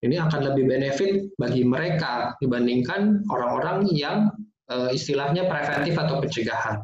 Ini 0.00 0.16
akan 0.16 0.40
lebih 0.52 0.64
benefit 0.64 1.28
bagi 1.36 1.60
mereka 1.60 2.32
dibandingkan 2.40 3.24
orang-orang 3.28 3.84
yang 3.92 4.32
uh, 4.72 4.88
istilahnya 4.88 5.44
preventif 5.44 6.00
atau 6.00 6.24
pencegahan 6.24 6.80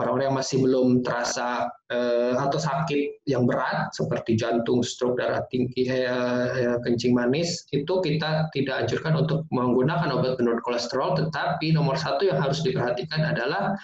orang-orang 0.00 0.32
yang 0.32 0.38
masih 0.40 0.56
belum 0.64 0.88
terasa 1.04 1.68
uh, 1.92 2.34
atau 2.40 2.56
sakit 2.56 3.20
yang 3.28 3.44
berat 3.44 3.92
seperti 3.92 4.32
jantung, 4.40 4.80
stroke, 4.80 5.20
darah 5.20 5.44
tinggi, 5.52 5.84
kencing 6.88 7.12
manis, 7.12 7.68
itu 7.76 8.00
kita 8.00 8.48
tidak 8.56 8.88
anjurkan 8.88 9.20
untuk 9.20 9.44
menggunakan 9.52 10.08
obat 10.16 10.40
penurun 10.40 10.64
kolesterol. 10.64 11.20
Tetapi 11.20 11.76
nomor 11.76 12.00
satu 12.00 12.24
yang 12.24 12.40
harus 12.40 12.64
diperhatikan 12.64 13.28
adalah 13.28 13.76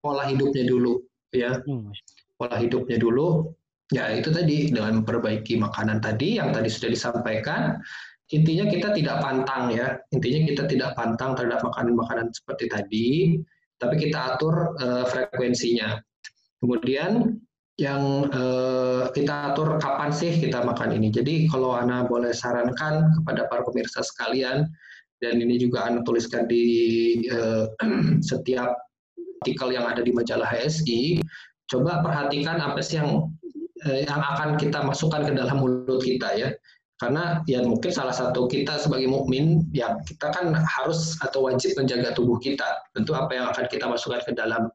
pola 0.00 0.24
hidupnya 0.24 0.64
dulu, 0.64 1.04
ya, 1.36 1.60
hmm. 1.60 1.92
pola 2.40 2.56
hidupnya 2.56 2.96
dulu. 2.96 3.52
Ya 3.88 4.12
itu 4.12 4.28
tadi 4.28 4.68
dengan 4.68 5.00
memperbaiki 5.00 5.56
makanan 5.56 6.04
tadi 6.04 6.36
yang 6.36 6.52
tadi 6.52 6.68
sudah 6.68 6.92
disampaikan. 6.92 7.80
Intinya 8.28 8.68
kita 8.68 8.92
tidak 8.92 9.24
pantang 9.24 9.72
ya, 9.72 9.96
intinya 10.12 10.44
kita 10.44 10.68
tidak 10.68 10.92
pantang 10.92 11.32
terhadap 11.32 11.64
makanan-makanan 11.64 12.28
seperti 12.36 12.68
tadi 12.68 13.08
tapi 13.78 13.94
kita 13.96 14.36
atur 14.36 14.74
uh, 14.82 15.06
frekuensinya. 15.08 16.02
Kemudian 16.58 17.38
yang 17.78 18.26
uh, 18.34 19.06
kita 19.14 19.54
atur 19.54 19.78
kapan 19.78 20.10
sih 20.10 20.34
kita 20.34 20.66
makan 20.66 20.98
ini. 20.98 21.14
Jadi 21.14 21.46
kalau 21.46 21.78
Ana 21.78 22.02
boleh 22.02 22.34
sarankan 22.34 23.14
kepada 23.22 23.46
para 23.46 23.62
pemirsa 23.62 24.02
sekalian, 24.02 24.66
dan 25.22 25.38
ini 25.38 25.62
juga 25.62 25.86
Ana 25.86 26.02
tuliskan 26.02 26.50
di 26.50 26.66
uh, 27.30 27.70
setiap 28.30 28.74
artikel 29.38 29.70
yang 29.70 29.86
ada 29.86 30.02
di 30.02 30.10
majalah 30.10 30.50
HSI, 30.50 31.22
coba 31.70 32.02
perhatikan 32.02 32.58
apa 32.58 32.82
sih 32.82 32.98
yang 32.98 33.30
yang 33.86 34.18
akan 34.18 34.58
kita 34.58 34.82
masukkan 34.82 35.22
ke 35.28 35.32
dalam 35.36 35.62
mulut 35.62 36.02
kita 36.02 36.34
ya. 36.34 36.50
Karena 36.98 37.46
ya 37.46 37.62
mungkin 37.62 37.94
salah 37.94 38.10
satu 38.10 38.50
kita 38.50 38.74
sebagai 38.82 39.06
mukmin 39.06 39.62
ya 39.70 39.94
kita 40.02 40.34
kan 40.34 40.50
harus 40.50 41.14
atau 41.22 41.46
wajib 41.46 41.78
menjaga 41.78 42.10
tubuh 42.18 42.42
kita. 42.42 42.66
Tentu 42.90 43.14
apa 43.14 43.30
yang 43.38 43.46
akan 43.54 43.70
kita 43.70 43.86
masukkan 43.86 44.18
ke 44.26 44.34
dalam 44.34 44.66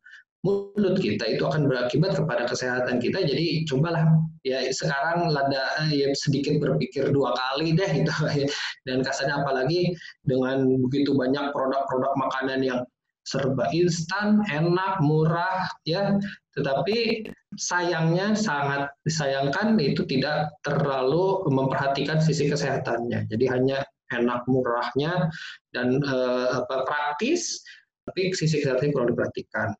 mulut 0.43 0.99
kita 0.99 1.23
itu 1.27 1.43
akan 1.43 1.67
berakibat 1.67 2.15
kepada 2.15 2.47
kesehatan 2.47 3.03
kita. 3.03 3.27
Jadi 3.27 3.67
cobalah 3.67 4.07
ya 4.47 4.63
sekarang 4.71 5.31
lada 5.31 5.87
ya 5.91 6.11
sedikit 6.15 6.63
berpikir 6.63 7.11
dua 7.11 7.35
kali 7.35 7.75
deh 7.75 7.91
gitu. 7.91 8.11
Dan 8.87 9.03
kasarnya 9.03 9.43
apalagi 9.43 9.91
dengan 10.23 10.63
begitu 10.87 11.11
banyak 11.11 11.51
produk-produk 11.51 12.15
makanan 12.15 12.63
yang 12.63 12.79
serba 13.23 13.71
instan, 13.71 14.43
enak, 14.51 14.99
murah, 14.99 15.67
ya. 15.87 16.19
Tetapi 16.53 17.25
sayangnya 17.57 18.37
sangat 18.37 18.93
disayangkan 19.05 19.77
itu 19.81 20.05
tidak 20.05 20.53
terlalu 20.61 21.41
memperhatikan 21.49 22.21
sisi 22.21 22.49
kesehatannya. 22.49 23.25
Jadi 23.29 23.45
hanya 23.49 23.81
enak 24.13 24.45
murahnya 24.45 25.33
dan 25.73 25.97
eh, 26.01 26.47
apa, 26.53 26.85
praktis, 26.85 27.61
tapi 28.05 28.33
sisi 28.37 28.61
kesehatannya 28.61 28.93
kurang 28.93 29.09
diperhatikan. 29.13 29.73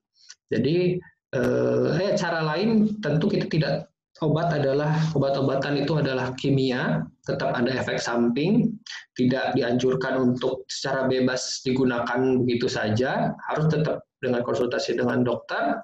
Jadi 0.50 0.98
eh, 1.38 1.88
eh 2.02 2.12
cara 2.18 2.42
lain 2.42 2.98
tentu 3.02 3.30
kita 3.30 3.46
tidak 3.50 3.74
obat 4.22 4.54
adalah 4.54 4.94
obat-obatan 5.18 5.82
itu 5.82 5.98
adalah 5.98 6.32
kimia, 6.38 7.04
tetap 7.26 7.52
ada 7.58 7.74
efek 7.74 7.98
samping, 7.98 8.78
tidak 9.18 9.58
dianjurkan 9.58 10.16
untuk 10.22 10.64
secara 10.72 11.10
bebas 11.10 11.66
digunakan 11.66 12.40
begitu 12.46 12.70
saja, 12.70 13.34
harus 13.50 13.66
tetap 13.74 14.06
dengan 14.24 14.46
konsultasi 14.46 14.96
dengan 14.96 15.26
dokter. 15.26 15.82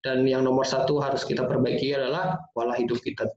Dan 0.00 0.24
yang 0.24 0.48
nomor 0.48 0.64
satu 0.64 0.96
harus 0.96 1.28
kita 1.28 1.44
perbaiki 1.44 1.92
adalah 1.92 2.40
pola 2.56 2.72
hidup 2.72 3.00
kita 3.04 3.28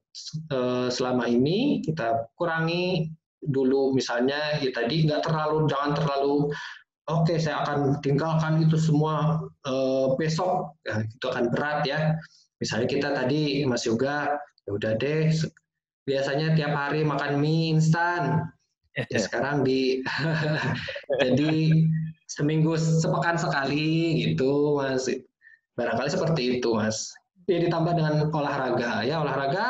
eh, 0.52 0.88
selama 0.88 1.28
ini 1.28 1.84
kita 1.84 2.32
kurangi 2.40 3.12
dulu 3.44 3.92
misalnya 3.92 4.64
ya 4.64 4.72
tadi 4.72 5.04
nggak 5.04 5.28
terlalu 5.28 5.68
jangan 5.68 5.92
terlalu 6.00 6.48
oke 7.12 7.28
okay, 7.28 7.36
saya 7.36 7.68
akan 7.68 8.00
tinggalkan 8.00 8.64
itu 8.64 8.80
semua 8.80 9.44
uh, 9.68 10.16
besok 10.16 10.80
ya, 10.88 11.04
itu 11.04 11.26
akan 11.28 11.52
berat 11.52 11.84
ya 11.84 12.16
Misalnya 12.64 12.88
kita 12.88 13.10
tadi 13.12 13.68
Mas 13.68 13.84
Yoga, 13.84 14.40
ya 14.40 14.72
udah 14.72 14.96
deh, 14.96 15.36
biasanya 16.08 16.56
tiap 16.56 16.72
hari 16.72 17.04
makan 17.04 17.44
mie 17.44 17.76
instan. 17.76 18.48
Ya 18.96 19.20
sekarang 19.20 19.68
di 19.68 20.00
jadi 21.28 21.84
seminggu 22.32 22.80
sepekan 22.80 23.36
sekali 23.36 24.24
gitu 24.24 24.80
Mas. 24.80 25.12
Barangkali 25.74 26.10
seperti 26.10 26.42
itu 26.60 26.70
Mas. 26.78 27.10
Ya 27.50 27.60
ditambah 27.60 27.94
dengan 28.00 28.32
olahraga. 28.32 29.04
Ya 29.04 29.20
olahraga 29.20 29.68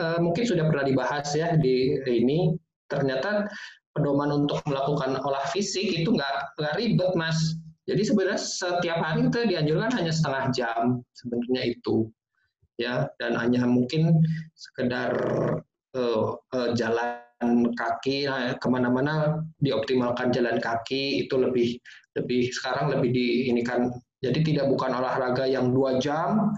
eh, 0.00 0.18
mungkin 0.22 0.44
sudah 0.48 0.64
pernah 0.64 0.84
dibahas 0.88 1.28
ya 1.36 1.52
di 1.58 2.00
ini. 2.08 2.56
Ternyata 2.90 3.46
pedoman 3.94 4.30
untuk 4.44 4.62
melakukan 4.66 5.18
olah 5.20 5.44
fisik 5.50 6.02
itu 6.02 6.14
nggak 6.14 6.56
nggak 6.58 6.74
ribet 6.78 7.12
mas. 7.18 7.58
Jadi 7.90 8.02
sebenarnya 8.06 8.38
setiap 8.38 8.98
hari 9.02 9.26
itu 9.26 9.38
dianjurkan 9.50 9.90
hanya 9.98 10.12
setengah 10.14 10.44
jam 10.54 10.82
sebenarnya 11.18 11.74
itu. 11.74 12.06
Ya 12.78 13.10
dan 13.20 13.36
hanya 13.36 13.66
mungkin 13.68 14.24
sekedar 14.56 15.12
uh, 15.98 16.26
uh, 16.38 16.68
jalan 16.72 17.74
kaki 17.76 18.30
uh, 18.30 18.56
ke 18.56 18.66
mana-mana 18.70 19.42
dioptimalkan 19.60 20.30
jalan 20.30 20.62
kaki. 20.62 21.26
Itu 21.26 21.36
lebih 21.42 21.76
lebih 22.14 22.48
sekarang 22.54 22.94
lebih 22.94 23.10
di 23.10 23.26
ini 23.50 23.66
kan 23.66 23.90
jadi 24.20 24.38
tidak 24.44 24.66
bukan 24.68 24.92
olahraga 24.92 25.48
yang 25.48 25.72
dua 25.72 25.96
jam 25.96 26.52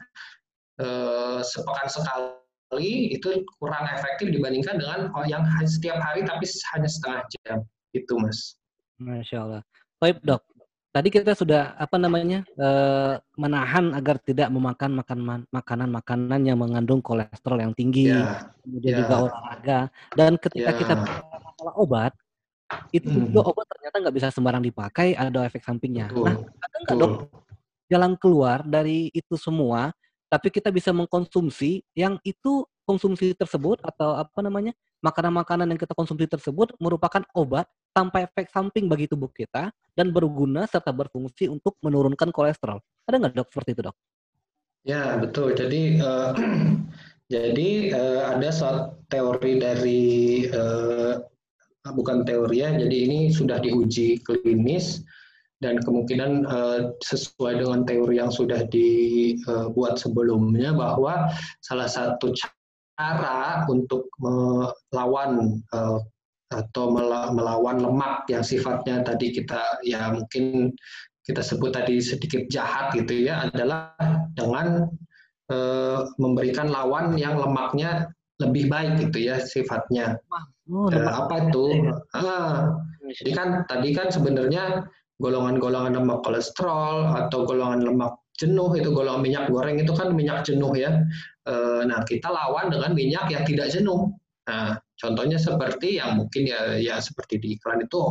uh, 0.82 1.40
sepekan 1.40 1.86
sekali 1.86 3.14
itu 3.14 3.46
kurang 3.62 3.86
efektif 3.86 4.34
dibandingkan 4.34 4.82
dengan 4.82 5.10
yang 5.30 5.46
setiap 5.66 6.02
hari 6.02 6.26
tapi 6.26 6.44
hanya 6.74 6.88
setengah 6.90 7.22
jam 7.46 7.58
itu 7.94 8.12
mas. 8.18 8.58
Masya 8.98 9.38
Allah. 9.46 9.62
Baik 10.02 10.18
dok, 10.26 10.42
tadi 10.90 11.08
kita 11.14 11.38
sudah 11.38 11.78
apa 11.78 11.96
namanya 12.00 12.42
uh, 12.58 13.22
menahan 13.38 13.94
agar 13.94 14.18
tidak 14.18 14.50
memakan 14.50 14.98
makan 14.98 15.18
makanan-makanan 15.54 16.40
yang 16.42 16.58
mengandung 16.58 16.98
kolesterol 16.98 17.62
yang 17.62 17.72
tinggi, 17.76 18.10
yeah. 18.10 18.50
kemudian 18.66 18.92
yeah. 18.92 19.00
juga 19.06 19.14
olahraga. 19.28 19.78
Dan 20.18 20.32
ketika 20.40 20.70
yeah. 20.74 20.78
kita 20.78 20.94
masalah 20.98 21.74
obat, 21.78 22.12
itu 22.90 23.06
mm. 23.06 23.30
juga 23.30 23.40
obat 23.52 23.66
ternyata 23.70 23.96
nggak 24.02 24.16
bisa 24.16 24.28
sembarang 24.34 24.62
dipakai, 24.64 25.14
ada 25.14 25.46
efek 25.46 25.62
sampingnya. 25.62 26.10
Betul. 26.10 26.26
Nah, 26.26 26.36
ada 26.40 26.76
nggak 26.82 26.96
dok 26.98 27.12
jalan 27.92 28.16
keluar 28.16 28.64
dari 28.64 29.12
itu 29.12 29.36
semua, 29.36 29.92
tapi 30.32 30.48
kita 30.48 30.72
bisa 30.72 30.96
mengkonsumsi 30.96 31.84
yang 31.92 32.16
itu 32.24 32.64
konsumsi 32.88 33.36
tersebut 33.36 33.84
atau 33.84 34.16
apa 34.16 34.40
namanya 34.40 34.72
makanan-makanan 35.04 35.68
yang 35.68 35.80
kita 35.80 35.92
konsumsi 35.92 36.24
tersebut 36.24 36.72
merupakan 36.80 37.20
obat 37.36 37.68
tanpa 37.92 38.24
efek 38.24 38.48
samping 38.48 38.88
bagi 38.88 39.04
tubuh 39.04 39.28
kita 39.28 39.68
dan 39.92 40.08
berguna 40.08 40.64
serta 40.64 40.88
berfungsi 40.88 41.52
untuk 41.52 41.76
menurunkan 41.84 42.32
kolesterol. 42.32 42.80
Ada 43.04 43.20
nggak 43.20 43.34
dok 43.36 43.48
seperti 43.52 43.70
itu 43.76 43.82
dok? 43.92 43.96
Ya 44.88 45.20
betul. 45.20 45.52
Jadi 45.52 46.00
uh, 46.00 46.32
jadi 47.34 47.70
uh, 47.92 48.20
ada 48.32 48.48
suatu 48.48 49.04
teori 49.12 49.60
dari 49.60 50.02
uh, 50.48 51.20
bukan 51.92 52.24
teori 52.24 52.64
ya. 52.64 52.72
Jadi 52.72 52.96
ini 53.04 53.18
sudah 53.28 53.60
diuji 53.60 54.24
klinis 54.24 55.04
dan 55.62 55.78
kemungkinan 55.78 56.42
uh, 56.44 56.90
sesuai 57.00 57.62
dengan 57.62 57.86
teori 57.86 58.18
yang 58.18 58.34
sudah 58.34 58.66
dibuat 58.66 59.96
sebelumnya 59.96 60.74
bahwa 60.74 61.30
salah 61.62 61.86
satu 61.86 62.34
cara 62.98 63.64
untuk 63.70 64.10
melawan 64.18 65.62
uh, 65.70 66.02
atau 66.52 66.92
melawan 67.32 67.80
lemak 67.80 68.28
yang 68.28 68.44
sifatnya 68.44 69.00
tadi 69.00 69.32
kita 69.32 69.80
ya 69.88 70.12
mungkin 70.12 70.74
kita 71.24 71.40
sebut 71.40 71.72
tadi 71.72 72.02
sedikit 72.02 72.44
jahat 72.52 72.92
gitu 72.92 73.24
ya 73.24 73.48
adalah 73.48 73.96
dengan 74.36 74.90
memberikan 76.16 76.72
lawan 76.72 77.12
yang 77.20 77.36
lemaknya 77.36 78.08
lebih 78.40 78.72
baik 78.72 78.92
gitu 79.08 79.28
ya 79.28 79.36
sifatnya. 79.44 80.16
Oh, 80.70 80.88
apa 80.88 81.50
itu? 81.50 81.92
Ah, 82.16 82.72
jadi 83.20 83.30
kan 83.36 83.48
tadi 83.68 83.92
kan 83.92 84.08
sebenarnya 84.08 84.88
golongan-golongan 85.22 85.94
lemak 85.94 86.26
kolesterol 86.26 87.14
atau 87.14 87.46
golongan 87.46 87.86
lemak 87.86 88.18
jenuh 88.42 88.74
itu 88.74 88.90
golongan 88.90 89.22
minyak 89.22 89.44
goreng 89.54 89.78
itu 89.78 89.94
kan 89.94 90.10
minyak 90.10 90.42
jenuh 90.42 90.74
ya. 90.74 90.98
Eh, 91.46 91.82
nah, 91.86 92.02
kita 92.02 92.26
lawan 92.26 92.74
dengan 92.74 92.90
minyak 92.98 93.30
yang 93.30 93.46
tidak 93.46 93.70
jenuh. 93.70 94.10
Nah, 94.50 94.74
contohnya 94.98 95.38
seperti 95.38 96.02
yang 96.02 96.18
mungkin 96.18 96.50
ya 96.50 96.74
ya 96.74 96.98
seperti 96.98 97.38
di 97.38 97.54
iklan 97.54 97.86
itu 97.86 98.02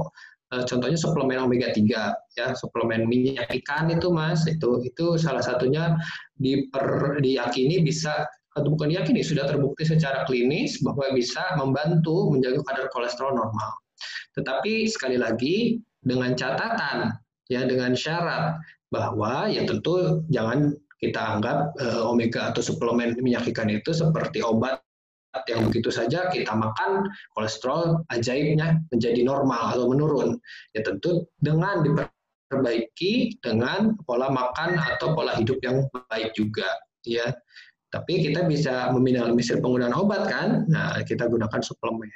eh, 0.56 0.64
contohnya 0.64 0.96
suplemen 0.96 1.44
omega 1.44 1.76
3 1.76 2.40
ya, 2.40 2.48
suplemen 2.56 3.12
minyak 3.12 3.52
ikan 3.64 3.92
itu 3.92 4.08
Mas, 4.08 4.48
itu 4.48 4.80
itu 4.88 5.20
salah 5.20 5.44
satunya 5.44 6.00
diper, 6.40 7.20
diyakini 7.20 7.84
bisa 7.84 8.24
atau 8.52 8.68
bukan 8.68 8.92
diyakini 8.92 9.24
sudah 9.24 9.48
terbukti 9.48 9.88
secara 9.88 10.28
klinis 10.28 10.80
bahwa 10.84 11.12
bisa 11.16 11.56
membantu 11.56 12.32
menjaga 12.36 12.60
kadar 12.68 12.88
kolesterol 12.92 13.32
normal. 13.36 13.72
Tetapi 14.36 14.88
sekali 14.92 15.16
lagi 15.16 15.80
dengan 16.02 16.34
catatan 16.34 17.14
ya 17.52 17.66
dengan 17.66 17.94
syarat 17.94 18.58
bahwa 18.92 19.48
ya 19.48 19.64
tentu 19.64 20.26
jangan 20.34 20.76
kita 21.02 21.18
anggap 21.18 21.74
uh, 21.82 22.06
omega 22.06 22.54
atau 22.54 22.62
suplemen 22.62 23.18
minyak 23.20 23.50
ikan 23.50 23.70
itu 23.74 23.90
seperti 23.90 24.46
obat 24.46 24.84
yang 25.48 25.72
begitu 25.72 25.88
saja 25.88 26.28
kita 26.28 26.52
makan 26.52 27.08
kolesterol 27.34 28.04
ajaibnya 28.12 28.84
menjadi 28.92 29.24
normal 29.24 29.74
atau 29.74 29.88
menurun. 29.88 30.36
Ya 30.76 30.84
tentu 30.84 31.26
dengan 31.40 31.88
diperbaiki 31.88 33.40
dengan 33.40 33.96
pola 34.04 34.28
makan 34.28 34.76
atau 34.76 35.16
pola 35.16 35.40
hidup 35.40 35.58
yang 35.64 35.88
baik 36.12 36.36
juga 36.36 36.68
ya. 37.08 37.32
Tapi 37.92 38.24
kita 38.28 38.48
bisa 38.48 38.92
meminimalisir 38.92 39.60
penggunaan 39.64 39.96
obat 39.96 40.28
kan? 40.28 40.68
Nah 40.68 41.00
kita 41.04 41.32
gunakan 41.32 41.60
suplemen. 41.64 42.12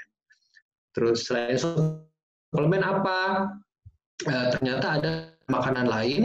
Terus 0.92 1.28
selain 1.28 1.56
suplemen 1.60 2.84
apa 2.84 3.48
e, 4.24 4.34
ternyata 4.56 4.88
ada 5.02 5.12
makanan 5.52 5.88
lain 5.92 6.24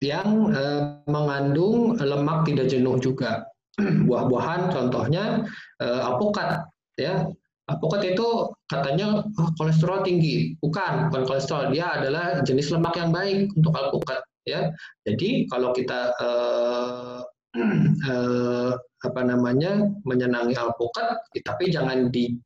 yang 0.00 0.54
e, 0.54 0.62
mengandung 1.10 2.00
lemak 2.00 2.48
tidak 2.48 2.72
jenuh 2.72 2.96
juga 2.96 3.44
buah-buahan 4.08 4.72
contohnya 4.72 5.44
e, 5.76 5.86
alpukat 5.86 6.64
ya 6.96 7.28
Alpukat 7.66 8.14
itu 8.14 8.54
katanya 8.70 9.26
oh, 9.26 9.50
kolesterol 9.58 10.06
tinggi, 10.06 10.54
bukan, 10.62 11.10
bukan 11.10 11.22
kolesterol. 11.26 11.74
Dia 11.74 11.98
adalah 11.98 12.38
jenis 12.46 12.70
lemak 12.70 12.94
yang 12.94 13.10
baik 13.10 13.50
untuk 13.58 13.74
alpukat. 13.74 14.22
Ya, 14.46 14.70
jadi 15.02 15.50
kalau 15.50 15.74
kita 15.74 16.14
eh, 16.14 17.18
eh, 18.14 18.72
apa 18.78 19.20
namanya 19.26 19.82
menyenangi 20.06 20.54
alpukat, 20.54 21.18
tapi 21.42 21.74
jangan 21.74 22.14
di 22.14 22.38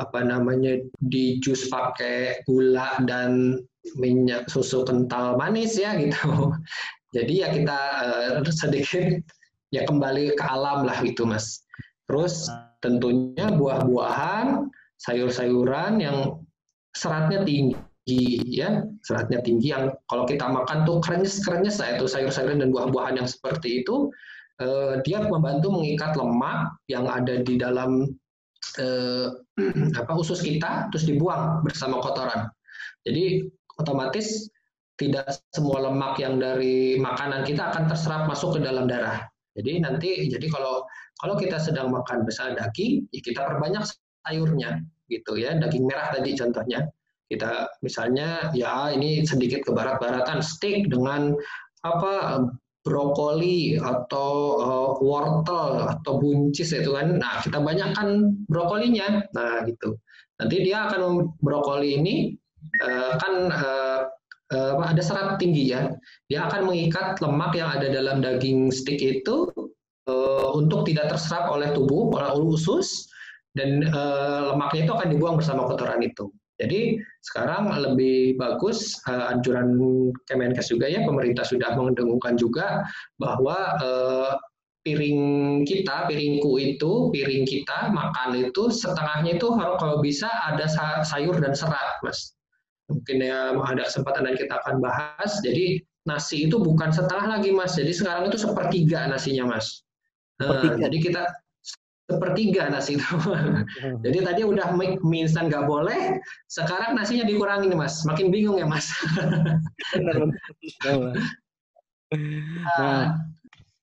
apa 0.00 0.24
namanya 0.24 0.80
di 1.04 1.36
jus 1.44 1.68
pakai 1.68 2.40
gula 2.48 2.96
dan 3.04 3.60
minyak 3.98 4.48
susu 4.48 4.86
kental 4.86 5.36
manis 5.36 5.76
ya 5.76 5.98
gitu. 5.98 6.52
Jadi 7.16 7.44
ya 7.44 7.48
kita 7.52 7.80
eh, 8.40 8.52
sedikit 8.52 9.04
ya 9.68 9.84
kembali 9.84 10.32
ke 10.32 10.44
alam 10.44 10.88
lah 10.88 10.96
gitu 11.04 11.28
mas. 11.28 11.64
Terus 12.08 12.48
tentunya 12.80 13.52
buah-buahan, 13.52 14.68
sayur-sayuran 15.00 16.00
yang 16.00 16.40
seratnya 16.92 17.44
tinggi 17.44 17.78
ya 18.52 18.82
seratnya 19.06 19.40
tinggi 19.40 19.72
yang 19.72 19.94
kalau 20.10 20.26
kita 20.26 20.44
makan 20.44 20.84
tuh 20.84 20.98
krenyes-krenyes 21.00 21.78
itu 21.80 22.04
sayur-sayuran 22.04 22.60
dan 22.60 22.68
buah-buahan 22.74 23.16
yang 23.22 23.28
seperti 23.30 23.82
itu 23.82 24.10
eh, 24.60 25.00
dia 25.06 25.24
membantu 25.24 25.72
mengikat 25.72 26.18
lemak 26.18 26.76
yang 26.90 27.08
ada 27.08 27.40
di 27.40 27.56
dalam 27.56 28.10
eh, 28.80 29.26
apa 30.00 30.12
usus 30.16 30.40
kita 30.40 30.88
terus 30.92 31.04
dibuang 31.08 31.62
bersama 31.66 32.00
kotoran 32.00 32.48
jadi 33.06 33.46
otomatis 33.80 34.48
tidak 35.00 35.34
semua 35.50 35.90
lemak 35.90 36.20
yang 36.20 36.38
dari 36.38 37.00
makanan 37.00 37.42
kita 37.42 37.74
akan 37.74 37.90
terserap 37.90 38.28
masuk 38.30 38.56
ke 38.56 38.60
dalam 38.62 38.86
darah 38.86 39.26
jadi 39.52 39.84
nanti 39.84 40.32
jadi 40.32 40.48
kalau 40.48 40.84
kalau 41.22 41.38
kita 41.38 41.60
sedang 41.62 41.94
makan 41.94 42.26
besar 42.26 42.58
daging, 42.58 43.06
ya 43.14 43.20
kita 43.22 43.40
perbanyak 43.46 43.86
sayurnya 44.26 44.82
gitu 45.06 45.38
ya. 45.38 45.54
Daging 45.54 45.86
merah 45.86 46.10
tadi 46.10 46.34
contohnya. 46.34 46.88
Kita 47.30 47.70
misalnya 47.80 48.50
ya 48.52 48.90
ini 48.90 49.22
sedikit 49.22 49.64
ke 49.64 49.70
barat-baratan 49.70 50.42
steak 50.42 50.90
dengan 50.90 51.32
apa 51.86 52.42
brokoli 52.82 53.78
atau 53.78 54.30
uh, 54.58 54.90
wortel 54.98 55.86
atau 55.86 56.18
buncis 56.18 56.74
itu 56.74 56.94
kan. 56.94 57.18
Nah, 57.22 57.42
kita 57.42 57.62
banyakkan 57.62 58.36
brokolinya. 58.50 59.22
Nah, 59.34 59.62
gitu. 59.66 59.98
Nanti 60.42 60.56
dia 60.66 60.90
akan 60.90 61.30
brokoli 61.38 62.02
ini 62.02 62.14
uh, 62.82 63.14
kan 63.22 63.34
uh, 63.54 64.00
uh, 64.50 64.74
ada 64.82 65.02
serat 65.02 65.38
tinggi 65.38 65.70
ya. 65.70 65.94
Dia 66.26 66.50
akan 66.50 66.66
mengikat 66.66 67.22
lemak 67.22 67.54
yang 67.54 67.70
ada 67.70 67.86
dalam 67.86 68.18
daging 68.18 68.74
steak 68.74 68.98
itu 68.98 69.46
uh, 70.10 70.48
untuk 70.58 70.82
tidak 70.90 71.14
terserap 71.14 71.48
oleh 71.54 71.70
tubuh, 71.70 72.10
oleh 72.18 72.34
usus, 72.42 73.06
dan 73.54 73.86
uh, 73.94 74.52
lemaknya 74.54 74.90
itu 74.90 74.92
akan 74.92 75.08
dibuang 75.14 75.36
bersama 75.38 75.70
kotoran 75.70 76.02
itu. 76.02 76.28
Jadi 76.62 77.02
sekarang 77.26 77.74
lebih 77.74 78.38
bagus 78.38 79.02
uh, 79.10 79.34
anjuran 79.34 79.74
Kemenkes 80.30 80.70
juga 80.70 80.86
ya 80.86 81.02
pemerintah 81.02 81.42
sudah 81.42 81.74
mendengungkan 81.74 82.38
juga 82.38 82.86
bahwa 83.18 83.74
uh, 83.82 84.38
piring 84.82 85.62
kita, 85.62 86.10
piringku 86.10 86.58
itu, 86.58 87.10
piring 87.14 87.46
kita 87.46 87.90
makan 87.90 88.50
itu 88.50 88.70
setengahnya 88.70 89.38
itu 89.38 89.48
harus 89.54 89.78
kalau 89.78 90.02
bisa 90.02 90.26
ada 90.26 90.66
sayur 91.06 91.38
dan 91.38 91.54
serat, 91.54 92.02
mas. 92.02 92.34
Mungkin 92.90 93.22
ya 93.22 93.54
ada 93.54 93.82
kesempatan 93.86 94.26
dan 94.26 94.34
kita 94.34 94.54
akan 94.62 94.82
bahas. 94.82 95.38
Jadi 95.46 95.80
nasi 96.04 96.50
itu 96.50 96.58
bukan 96.58 96.90
setengah 96.90 97.38
lagi, 97.38 97.54
mas. 97.54 97.78
Jadi 97.78 97.94
sekarang 97.94 98.26
itu 98.26 98.42
sepertiga 98.42 99.06
nasinya, 99.06 99.54
mas. 99.54 99.86
Sepertiga. 100.42 100.76
jadi 100.90 100.96
kita 100.98 101.22
sepertiga 102.10 102.68
nasi 102.68 102.98
itu. 102.98 103.16
jadi 104.04 104.18
tadi 104.22 104.42
udah 104.42 104.74
mie, 104.74 104.98
mie 105.02 105.26
instan 105.26 105.46
nggak 105.48 105.66
boleh, 105.66 106.18
sekarang 106.50 106.98
nasinya 106.98 107.24
dikurangi 107.26 107.70
nih 107.70 107.78
mas. 107.78 108.02
Makin 108.04 108.28
bingung 108.34 108.58
ya 108.58 108.66
mas. 108.66 108.90
nah, 112.78 113.16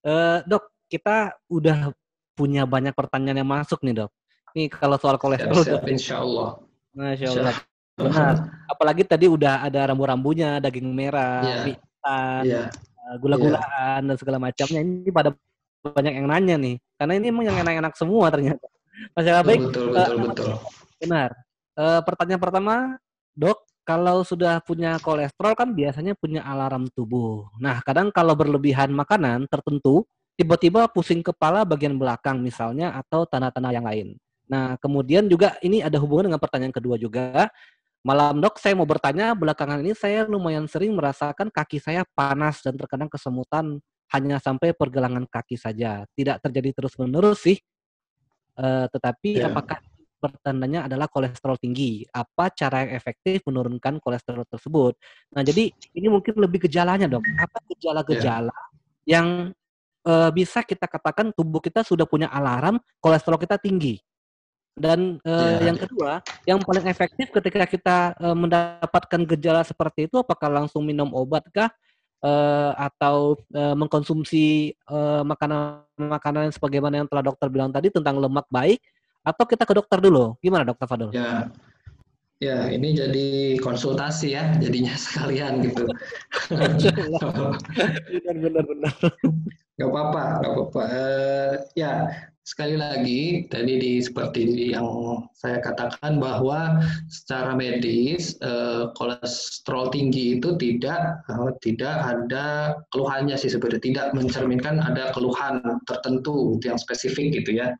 uh, 0.06 0.38
dok, 0.46 0.64
kita 0.86 1.34
udah 1.50 1.90
punya 2.36 2.64
banyak 2.64 2.94
pertanyaan 2.94 3.42
yang 3.42 3.50
masuk 3.50 3.80
nih 3.82 4.04
dok. 4.04 4.10
Nih 4.56 4.66
kalau 4.70 4.96
soal 4.98 5.16
kolesterol. 5.16 5.62
Siap, 5.62 5.82
siap, 5.82 5.84
insya 5.88 6.22
Allah. 6.22 6.58
Masya 6.90 7.28
Allah. 7.38 7.56
Benar. 8.00 8.34
Apalagi 8.64 9.02
tadi 9.04 9.28
udah 9.28 9.60
ada 9.68 9.92
rambu-rambunya, 9.92 10.56
daging 10.58 10.88
merah, 10.88 11.44
yeah. 11.44 11.64
mie 11.68 11.76
instan, 11.76 12.42
yeah. 12.48 12.68
gula-gulaan 13.20 14.00
yeah. 14.02 14.08
dan 14.08 14.16
segala 14.16 14.38
macamnya. 14.40 14.80
Ini 14.80 15.10
pada 15.12 15.36
banyak 15.82 16.14
yang 16.20 16.28
nanya 16.28 16.56
nih. 16.60 16.76
Karena 17.00 17.12
ini 17.16 17.26
emang 17.32 17.44
yang 17.48 17.58
enak-enak 17.60 17.94
semua 17.96 18.28
ternyata. 18.28 18.66
Masalah 19.16 19.42
baik. 19.44 19.60
Betul, 19.64 19.86
betul, 19.92 19.96
uh, 19.96 20.20
betul. 20.28 20.50
Benar. 21.00 21.30
Uh, 21.74 22.00
pertanyaan 22.04 22.42
pertama, 22.42 22.74
dok, 23.32 23.58
kalau 23.88 24.22
sudah 24.22 24.60
punya 24.60 25.00
kolesterol 25.00 25.56
kan 25.56 25.68
biasanya 25.72 26.12
punya 26.14 26.44
alarm 26.44 26.86
tubuh. 26.92 27.48
Nah, 27.58 27.80
kadang 27.80 28.12
kalau 28.12 28.36
berlebihan 28.36 28.92
makanan 28.92 29.48
tertentu, 29.48 30.04
tiba-tiba 30.36 30.86
pusing 30.92 31.24
kepala 31.24 31.64
bagian 31.64 31.96
belakang 31.96 32.38
misalnya 32.38 32.94
atau 32.94 33.24
tanda-tanda 33.24 33.72
yang 33.72 33.84
lain. 33.88 34.14
Nah, 34.50 34.76
kemudian 34.82 35.26
juga 35.30 35.56
ini 35.64 35.80
ada 35.80 35.96
hubungan 35.96 36.30
dengan 36.30 36.42
pertanyaan 36.42 36.74
kedua 36.74 37.00
juga. 37.00 37.48
Malam 38.00 38.40
dok, 38.40 38.56
saya 38.56 38.72
mau 38.72 38.88
bertanya, 38.88 39.36
belakangan 39.36 39.84
ini 39.84 39.92
saya 39.92 40.24
lumayan 40.24 40.64
sering 40.64 40.96
merasakan 40.96 41.52
kaki 41.52 41.76
saya 41.80 42.02
panas 42.16 42.64
dan 42.64 42.72
terkadang 42.72 43.12
kesemutan 43.12 43.76
hanya 44.10 44.42
sampai 44.42 44.74
pergelangan 44.74 45.26
kaki 45.30 45.54
saja. 45.54 46.04
Tidak 46.14 46.42
terjadi 46.42 46.82
terus-menerus 46.82 47.46
sih. 47.46 47.58
Uh, 48.58 48.90
tetapi 48.90 49.40
yeah. 49.40 49.48
apakah 49.48 49.78
pertandanya 50.20 50.84
adalah 50.84 51.08
kolesterol 51.08 51.56
tinggi? 51.56 52.04
Apa 52.12 52.52
cara 52.52 52.84
yang 52.84 52.92
efektif 52.92 53.40
menurunkan 53.48 54.02
kolesterol 54.02 54.44
tersebut? 54.44 54.98
Nah, 55.32 55.40
jadi 55.40 55.72
ini 55.96 56.06
mungkin 56.12 56.36
lebih 56.36 56.68
gejalanya, 56.68 57.08
Dok. 57.08 57.24
Apa 57.40 57.58
gejala-gejala 57.72 58.52
yeah. 58.52 59.18
yang 59.18 59.26
uh, 60.04 60.30
bisa 60.34 60.60
kita 60.60 60.84
katakan 60.84 61.32
tubuh 61.32 61.62
kita 61.62 61.80
sudah 61.86 62.04
punya 62.04 62.28
alarm 62.28 62.76
kolesterol 63.00 63.40
kita 63.40 63.56
tinggi? 63.56 63.96
Dan 64.76 65.18
uh, 65.24 65.56
yeah. 65.56 65.72
yang 65.72 65.78
kedua, 65.80 66.12
yang 66.46 66.58
paling 66.62 66.86
efektif 66.86 67.32
ketika 67.32 67.64
kita 67.66 67.96
uh, 68.20 68.36
mendapatkan 68.36 69.20
gejala 69.34 69.64
seperti 69.64 70.06
itu, 70.06 70.20
apakah 70.20 70.48
langsung 70.48 70.84
minum 70.84 71.10
obat 71.16 71.44
kah? 71.50 71.72
Uh, 72.24 72.72
atau 72.76 73.36
uh, 73.52 73.74
mengkonsumsi 73.76 74.76
uh, 74.88 75.24
makanan-makanan 75.24 76.52
sebagaimana 76.52 77.04
yang 77.04 77.08
telah 77.08 77.24
dokter 77.24 77.46
bilang 77.48 77.72
tadi 77.72 77.92
tentang 77.92 78.20
lemak 78.20 78.46
baik 78.48 78.80
atau 79.20 79.44
kita 79.44 79.68
ke 79.68 79.74
dokter 79.76 80.00
dulu 80.00 80.36
gimana 80.40 80.64
dokter 80.64 80.88
Fadul? 80.88 81.10
Ya, 81.12 81.52
ya 82.40 82.72
ini 82.72 82.96
jadi 82.96 83.28
konsultasi 83.60 84.32
ya 84.32 84.56
jadinya 84.58 84.96
sekalian 85.04 85.60
gitu. 85.64 85.84
benar 88.24 88.64
benar 88.64 88.94
Gak 89.80 89.88
apa-apa, 89.88 90.44
gak 90.44 90.52
apa-apa. 90.52 90.82
Uh, 90.92 91.52
ya 91.72 92.12
sekali 92.44 92.76
lagi 92.76 93.46
tadi 93.46 93.78
di 93.78 93.92
seperti 94.00 94.72
yang 94.74 94.84
saya 95.38 95.62
katakan 95.62 96.18
bahwa 96.18 96.82
secara 97.06 97.54
medis 97.54 98.34
eh, 98.42 98.90
kolesterol 98.98 99.92
tinggi 99.94 100.40
itu 100.40 100.58
tidak 100.58 101.20
eh, 101.30 101.52
tidak 101.62 101.94
ada 102.00 102.74
keluhannya 102.90 103.38
sih 103.38 103.52
sebenarnya 103.54 103.84
tidak 103.84 104.06
mencerminkan 104.18 104.82
ada 104.82 105.14
keluhan 105.14 105.62
tertentu 105.86 106.58
yang 106.66 106.80
spesifik 106.80 107.38
gitu 107.38 107.60
ya. 107.60 107.70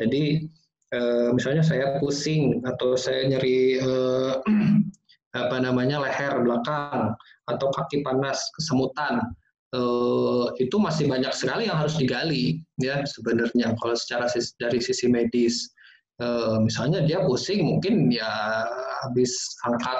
Jadi 0.00 0.48
eh, 0.94 1.28
misalnya 1.34 1.64
saya 1.64 1.98
pusing 1.98 2.62
atau 2.62 2.94
saya 2.94 3.26
nyeri 3.30 3.80
eh, 3.80 4.34
apa 5.36 5.56
namanya 5.60 6.00
leher 6.00 6.40
belakang 6.40 7.12
atau 7.46 7.68
kaki 7.74 8.00
panas 8.00 8.40
kesemutan 8.56 9.20
uh, 9.76 10.48
itu 10.56 10.76
masih 10.80 11.06
banyak 11.10 11.30
sekali 11.36 11.68
yang 11.68 11.78
harus 11.78 12.00
digali 12.00 12.64
ya 12.80 13.04
sebenarnya. 13.04 13.76
Kalau 13.76 13.94
secara 13.94 14.26
sis, 14.30 14.56
dari 14.56 14.80
sisi 14.80 15.06
medis 15.06 15.68
uh, 16.24 16.58
misalnya 16.62 17.04
dia 17.04 17.22
pusing 17.24 17.76
mungkin 17.76 18.08
ya 18.08 18.28
habis 19.06 19.32
angkat 19.68 19.98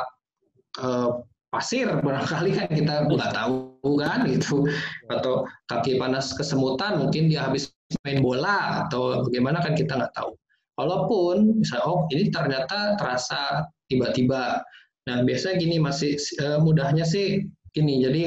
uh, 0.81 1.21
pasir 1.53 1.89
barangkali 1.89 2.51
kan 2.57 2.69
kita 2.73 2.95
nggak 3.07 3.33
tahu 3.37 3.93
kan 4.01 4.27
gitu. 4.27 4.67
Atau 5.13 5.47
kaki 5.69 6.01
panas 6.01 6.33
kesemutan 6.35 6.99
mungkin 7.03 7.29
dia 7.29 7.47
habis 7.47 7.71
main 8.03 8.19
bola 8.19 8.87
atau 8.87 9.29
bagaimana 9.31 9.63
kan 9.63 9.79
kita 9.79 9.95
nggak 9.95 10.15
tahu 10.17 10.35
walaupun 10.77 11.61
misalnya 11.61 11.85
oh 11.89 12.05
ini 12.13 12.29
ternyata 12.29 12.95
terasa 13.01 13.65
tiba-tiba 13.89 14.61
nah 15.07 15.23
biasanya 15.23 15.57
gini 15.59 15.77
masih 15.81 16.19
uh, 16.43 16.59
mudahnya 16.61 17.07
sih 17.07 17.47
gini, 17.77 18.01
jadi 18.01 18.25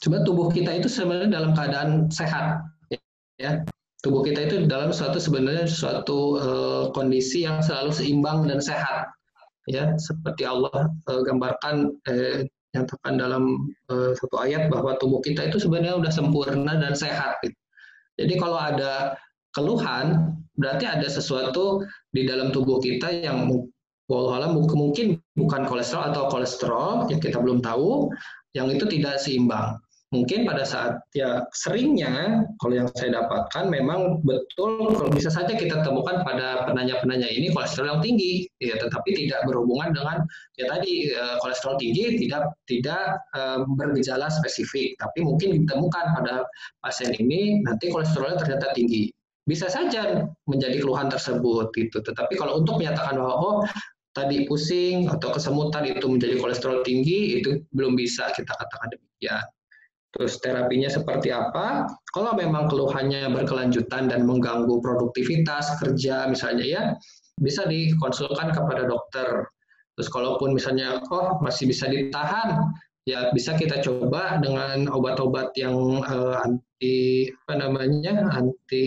cuma 0.00 0.24
tubuh 0.24 0.48
kita 0.48 0.72
itu 0.80 0.88
sebenarnya 0.88 1.36
dalam 1.36 1.52
keadaan 1.52 2.08
sehat, 2.08 2.64
ya. 3.36 3.60
Tubuh 4.02 4.26
kita 4.26 4.50
itu 4.50 4.66
dalam 4.66 4.90
suatu 4.90 5.22
sebenarnya 5.22 5.68
suatu 5.70 6.40
uh, 6.40 6.84
kondisi 6.90 7.46
yang 7.46 7.62
selalu 7.62 7.92
seimbang 7.94 8.48
dan 8.48 8.58
sehat, 8.58 9.12
ya. 9.68 9.92
Seperti 10.00 10.48
Allah 10.48 10.88
uh, 11.06 11.20
gambarkan 11.22 11.92
eh, 12.08 12.48
nyatakan 12.72 13.20
dalam 13.20 13.68
uh, 13.92 14.16
satu 14.16 14.40
ayat 14.42 14.72
bahwa 14.72 14.96
tubuh 14.98 15.20
kita 15.20 15.52
itu 15.52 15.60
sebenarnya 15.60 16.00
sudah 16.00 16.12
sempurna 16.16 16.72
dan 16.80 16.96
sehat. 16.96 17.38
Gitu. 17.44 17.54
Jadi 18.18 18.34
kalau 18.40 18.58
ada 18.58 19.14
keluhan, 19.52 20.36
berarti 20.56 20.84
ada 20.84 21.08
sesuatu 21.08 21.84
di 22.12 22.28
dalam 22.28 22.52
tubuh 22.52 22.80
kita 22.80 23.08
yang 23.24 23.48
mungkin 24.12 25.16
bukan 25.38 25.62
kolesterol 25.64 26.12
atau 26.12 26.28
kolesterol 26.28 27.08
yang 27.08 27.20
kita 27.22 27.40
belum 27.40 27.64
tahu, 27.64 28.12
yang 28.52 28.68
itu 28.68 28.84
tidak 28.84 29.16
seimbang. 29.16 29.80
Mungkin 30.12 30.44
pada 30.44 30.60
saat 30.68 31.00
ya 31.16 31.40
seringnya 31.56 32.44
kalau 32.60 32.84
yang 32.84 32.88
saya 33.00 33.16
dapatkan 33.16 33.72
memang 33.72 34.20
betul 34.28 34.92
kalau 34.92 35.08
bisa 35.08 35.32
saja 35.32 35.56
kita 35.56 35.80
temukan 35.80 36.20
pada 36.20 36.68
penanya-penanya 36.68 37.32
ini 37.32 37.48
kolesterol 37.48 37.96
yang 37.96 38.02
tinggi, 38.04 38.44
ya 38.60 38.76
tetapi 38.76 39.08
tidak 39.16 39.40
berhubungan 39.48 39.96
dengan 39.96 40.20
ya 40.60 40.68
tadi 40.68 41.08
eh, 41.16 41.36
kolesterol 41.40 41.80
tinggi 41.80 42.20
tidak 42.20 42.52
tidak 42.68 43.24
uh, 43.32 43.64
bergejala 43.72 44.28
spesifik, 44.28 44.92
tapi 45.00 45.24
mungkin 45.24 45.64
ditemukan 45.64 46.04
pada 46.20 46.44
pasien 46.84 47.16
ini 47.16 47.64
nanti 47.64 47.88
kolesterolnya 47.88 48.36
ternyata 48.44 48.68
tinggi 48.76 49.08
bisa 49.42 49.66
saja 49.66 50.26
menjadi 50.46 50.78
keluhan 50.78 51.10
tersebut 51.10 51.74
gitu. 51.74 51.98
Tetapi 51.98 52.38
kalau 52.38 52.62
untuk 52.62 52.78
menyatakan 52.78 53.18
bahwa 53.18 53.34
oh 53.34 53.56
tadi 54.12 54.44
pusing 54.46 55.08
atau 55.08 55.32
kesemutan 55.34 55.88
itu 55.88 56.04
menjadi 56.06 56.38
kolesterol 56.38 56.84
tinggi, 56.86 57.40
itu 57.40 57.64
belum 57.74 57.98
bisa 57.98 58.30
kita 58.36 58.52
katakan 58.54 58.88
demikian. 58.92 59.44
Terus 60.12 60.36
terapinya 60.44 60.92
seperti 60.92 61.32
apa? 61.32 61.88
Kalau 62.12 62.36
memang 62.36 62.68
keluhannya 62.68 63.32
berkelanjutan 63.32 64.12
dan 64.12 64.28
mengganggu 64.28 64.84
produktivitas 64.84 65.80
kerja 65.80 66.28
misalnya 66.28 66.64
ya, 66.68 66.82
bisa 67.40 67.64
dikonsulkan 67.64 68.52
kepada 68.52 68.84
dokter. 68.84 69.48
Terus 69.96 70.08
kalaupun 70.12 70.52
misalnya 70.52 71.00
oh 71.08 71.40
masih 71.40 71.64
bisa 71.64 71.88
ditahan, 71.88 72.60
ya 73.08 73.34
bisa 73.34 73.58
kita 73.58 73.82
coba 73.82 74.38
dengan 74.38 74.86
obat-obat 74.86 75.54
yang 75.58 76.02
uh, 76.06 76.38
anti 76.42 77.26
apa 77.46 77.54
namanya 77.58 78.30
anti 78.30 78.86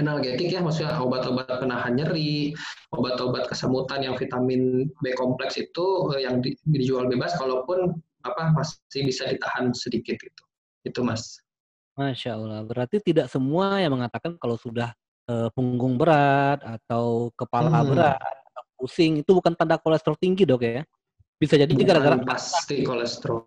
analgetik 0.00 0.48
ya, 0.50 0.60
maksudnya 0.64 0.96
obat-obat 0.98 1.46
penahan 1.46 1.94
nyeri, 1.94 2.56
obat-obat 2.90 3.46
kesemutan 3.46 4.02
yang 4.02 4.16
vitamin 4.16 4.88
B 5.04 5.12
kompleks 5.14 5.60
itu 5.60 6.10
eh, 6.16 6.26
yang 6.26 6.40
dijual 6.66 7.06
bebas, 7.06 7.36
kalaupun 7.38 7.94
apa 8.24 8.56
masih 8.56 9.04
bisa 9.04 9.28
ditahan 9.28 9.70
sedikit 9.76 10.16
itu, 10.18 10.44
itu 10.88 11.00
mas. 11.04 11.38
Masya 11.94 12.34
Allah, 12.34 12.60
berarti 12.66 12.98
tidak 13.04 13.30
semua 13.30 13.78
yang 13.78 13.94
mengatakan 13.94 14.34
kalau 14.40 14.58
sudah 14.58 14.90
uh, 15.30 15.46
punggung 15.54 15.94
berat 15.94 16.58
atau 16.64 17.30
kepala 17.38 17.70
hmm. 17.70 17.88
berat 17.94 18.18
atau 18.18 18.64
pusing 18.74 19.22
itu 19.22 19.30
bukan 19.30 19.54
tanda 19.54 19.78
kolesterol 19.78 20.18
tinggi 20.18 20.42
dok 20.42 20.64
ya? 20.64 20.82
Bisa 21.38 21.58
jadi 21.58 21.72
gara-gara 21.72 22.18
pasti 22.22 22.86
kolesterol. 22.86 23.46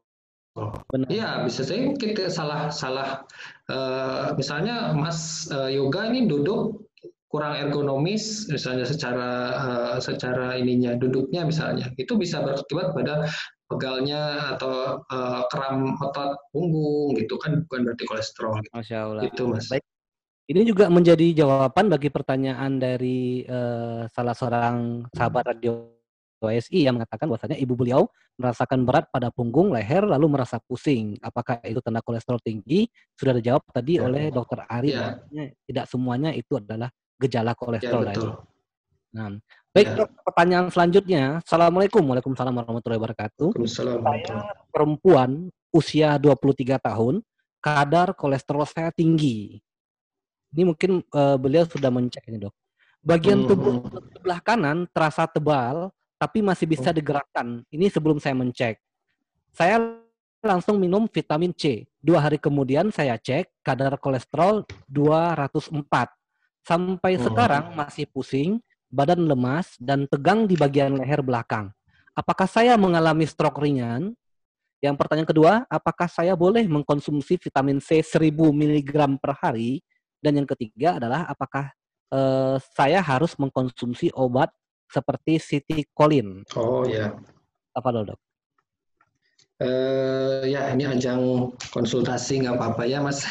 Iya, 1.05 1.45
bisa 1.45 1.61
sih 1.61 1.93
kita 1.93 2.33
salah 2.33 2.73
salah 2.73 3.21
uh, 3.69 4.33
misalnya 4.33 4.89
Mas 4.97 5.45
uh, 5.53 5.69
Yoga 5.69 6.09
ini 6.09 6.25
duduk 6.25 6.89
kurang 7.29 7.59
ergonomis 7.59 8.49
misalnya 8.49 8.87
secara 8.87 9.29
uh, 9.53 9.95
secara 10.01 10.57
ininya 10.57 10.97
duduknya 10.97 11.45
misalnya 11.45 11.93
itu 12.01 12.17
bisa 12.17 12.41
berakibat 12.41 12.95
pada 12.97 13.29
pegalnya 13.67 14.55
atau 14.55 15.03
uh, 15.11 15.43
kram 15.51 15.99
otot 15.99 16.39
punggung 16.55 17.13
gitu 17.19 17.35
kan 17.37 17.67
bukan 17.67 17.79
berarti 17.85 18.03
kolesterol 18.07 18.53
gitu. 18.63 18.71
Masya 18.73 18.97
Allah. 18.97 19.21
Itu 19.27 19.43
Mas. 19.51 19.67
Baik. 19.69 19.83
Ini 20.47 20.63
juga 20.63 20.87
menjadi 20.87 21.43
jawaban 21.43 21.91
bagi 21.91 22.07
pertanyaan 22.07 22.79
dari 22.79 23.43
uh, 23.43 24.07
salah 24.07 24.31
seorang 24.31 25.03
sahabat 25.11 25.43
radio 25.51 25.96
OSI 26.41 26.85
yang 26.85 27.01
mengatakan 27.01 27.25
bahwasanya 27.29 27.57
ibu 27.57 27.73
beliau 27.73 28.05
merasakan 28.37 28.85
berat 28.85 29.09
pada 29.09 29.33
punggung, 29.33 29.73
leher, 29.73 30.05
lalu 30.05 30.29
merasa 30.29 30.61
pusing. 30.61 31.17
Apakah 31.19 31.57
itu 31.65 31.81
tanda 31.81 32.05
kolesterol 32.05 32.37
tinggi? 32.41 32.85
Sudah 33.17 33.33
dijawab 33.33 33.65
tadi 33.73 33.97
ya. 33.97 34.05
oleh 34.05 34.29
dokter 34.29 34.61
Ari. 34.69 34.93
Ya. 34.93 35.17
Tidak 35.65 35.85
semuanya 35.89 36.29
itu 36.31 36.61
adalah 36.61 36.93
gejala 37.17 37.57
kolesterol. 37.57 38.03
Ya, 38.05 38.13
betul. 38.13 38.31
Nah, 39.17 39.27
baik 39.73 39.87
ya. 39.97 40.05
pertanyaan 40.21 40.69
selanjutnya. 40.69 41.23
Assalamualaikum, 41.41 42.05
Waalaikumsalam 42.05 42.53
warahmatullahi 42.53 43.01
wabarakatuh. 43.01 43.49
Saya 43.65 43.97
perempuan 44.69 45.49
usia 45.73 46.21
23 46.21 46.77
tahun, 46.77 47.25
kadar 47.57 48.13
kolesterol 48.13 48.69
saya 48.69 48.93
tinggi. 48.93 49.57
Ini 50.53 50.63
mungkin 50.63 51.01
uh, 51.11 51.35
beliau 51.41 51.65
sudah 51.65 51.89
mencek 51.89 52.23
ini 52.29 52.37
dok. 52.39 52.53
Bagian 53.01 53.45
hmm, 53.45 53.49
tubuh 53.49 53.75
hmm. 53.81 54.13
sebelah 54.19 54.39
kanan 54.43 54.77
terasa 54.91 55.25
tebal, 55.29 55.89
tapi 56.17 56.41
masih 56.41 56.65
bisa 56.65 56.89
oh. 56.89 56.95
digerakkan. 56.95 57.61
Ini 57.69 57.93
sebelum 57.93 58.17
saya 58.17 58.33
mencek. 58.33 58.81
Saya 59.53 59.81
langsung 60.41 60.77
minum 60.81 61.05
vitamin 61.09 61.53
C. 61.53 61.85
Dua 62.01 62.21
hari 62.21 62.41
kemudian 62.41 62.89
saya 62.93 63.17
cek 63.17 63.61
kadar 63.61 63.97
kolesterol 64.01 64.65
204. 64.89 66.65
Sampai 66.65 67.15
oh. 67.17 67.23
sekarang 67.23 67.73
masih 67.77 68.09
pusing, 68.09 68.59
badan 68.89 69.23
lemas, 69.23 69.77
dan 69.77 70.09
tegang 70.09 70.49
di 70.49 70.57
bagian 70.57 70.97
leher 70.97 71.21
belakang. 71.21 71.71
Apakah 72.17 72.49
saya 72.49 72.73
mengalami 72.75 73.29
stroke 73.29 73.61
ringan? 73.61 74.17
Yang 74.77 74.95
pertanyaan 74.97 75.29
kedua, 75.29 75.53
apakah 75.69 76.05
saya 76.05 76.37
boleh 76.37 76.65
mengkonsumsi 76.69 77.41
vitamin 77.41 77.81
C 77.81 78.01
1000 78.01 78.29
mg 78.33 78.93
per 79.17 79.33
hari? 79.37 79.81
Dan 80.21 80.41
yang 80.41 80.49
ketiga 80.49 80.97
adalah 80.97 81.29
apakah 81.29 81.73
uh, 82.13 82.57
saya 82.73 83.01
harus 83.01 83.37
mengkonsumsi 83.37 84.13
obat 84.13 84.49
seperti 84.87 85.39
Siti 85.39 85.83
Colin. 85.91 86.43
Oh 86.55 86.87
ya. 86.87 87.13
Apa 87.75 87.89
lo 87.93 88.07
dok? 88.07 88.19
Uh, 89.57 90.45
ya 90.45 90.69
ini 90.69 90.85
ajang 90.85 91.49
konsultasi 91.73 92.45
nggak 92.45 92.61
apa-apa 92.61 92.85
ya 92.85 93.01
mas. 93.01 93.25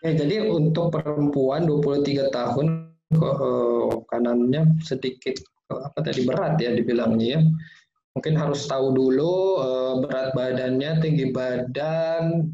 ya, 0.00 0.12
jadi 0.20 0.48
untuk 0.48 0.88
perempuan 0.88 1.68
23 1.68 2.32
tahun 2.32 2.96
uh, 3.20 3.92
kanannya 4.08 4.80
sedikit 4.80 5.36
apa 5.68 6.00
tadi 6.00 6.24
berat 6.24 6.56
ya 6.56 6.72
dibilangnya 6.72 7.26
ya. 7.36 7.40
Mungkin 8.16 8.32
harus 8.40 8.64
tahu 8.64 8.96
dulu 8.96 9.60
uh, 9.60 9.94
berat 10.00 10.32
badannya, 10.32 11.04
tinggi 11.04 11.36
badan 11.36 12.48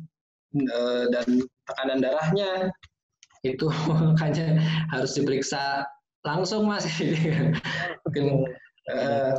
uh, 0.59 1.05
dan 1.15 1.47
tekanan 1.71 2.03
darahnya 2.03 2.75
itu 3.47 3.71
makanya 3.91 4.59
harus 4.91 5.15
diperiksa 5.15 5.87
langsung 6.27 6.67
mas. 6.67 6.87
Mungkin 8.07 8.47
uh, 8.91 9.35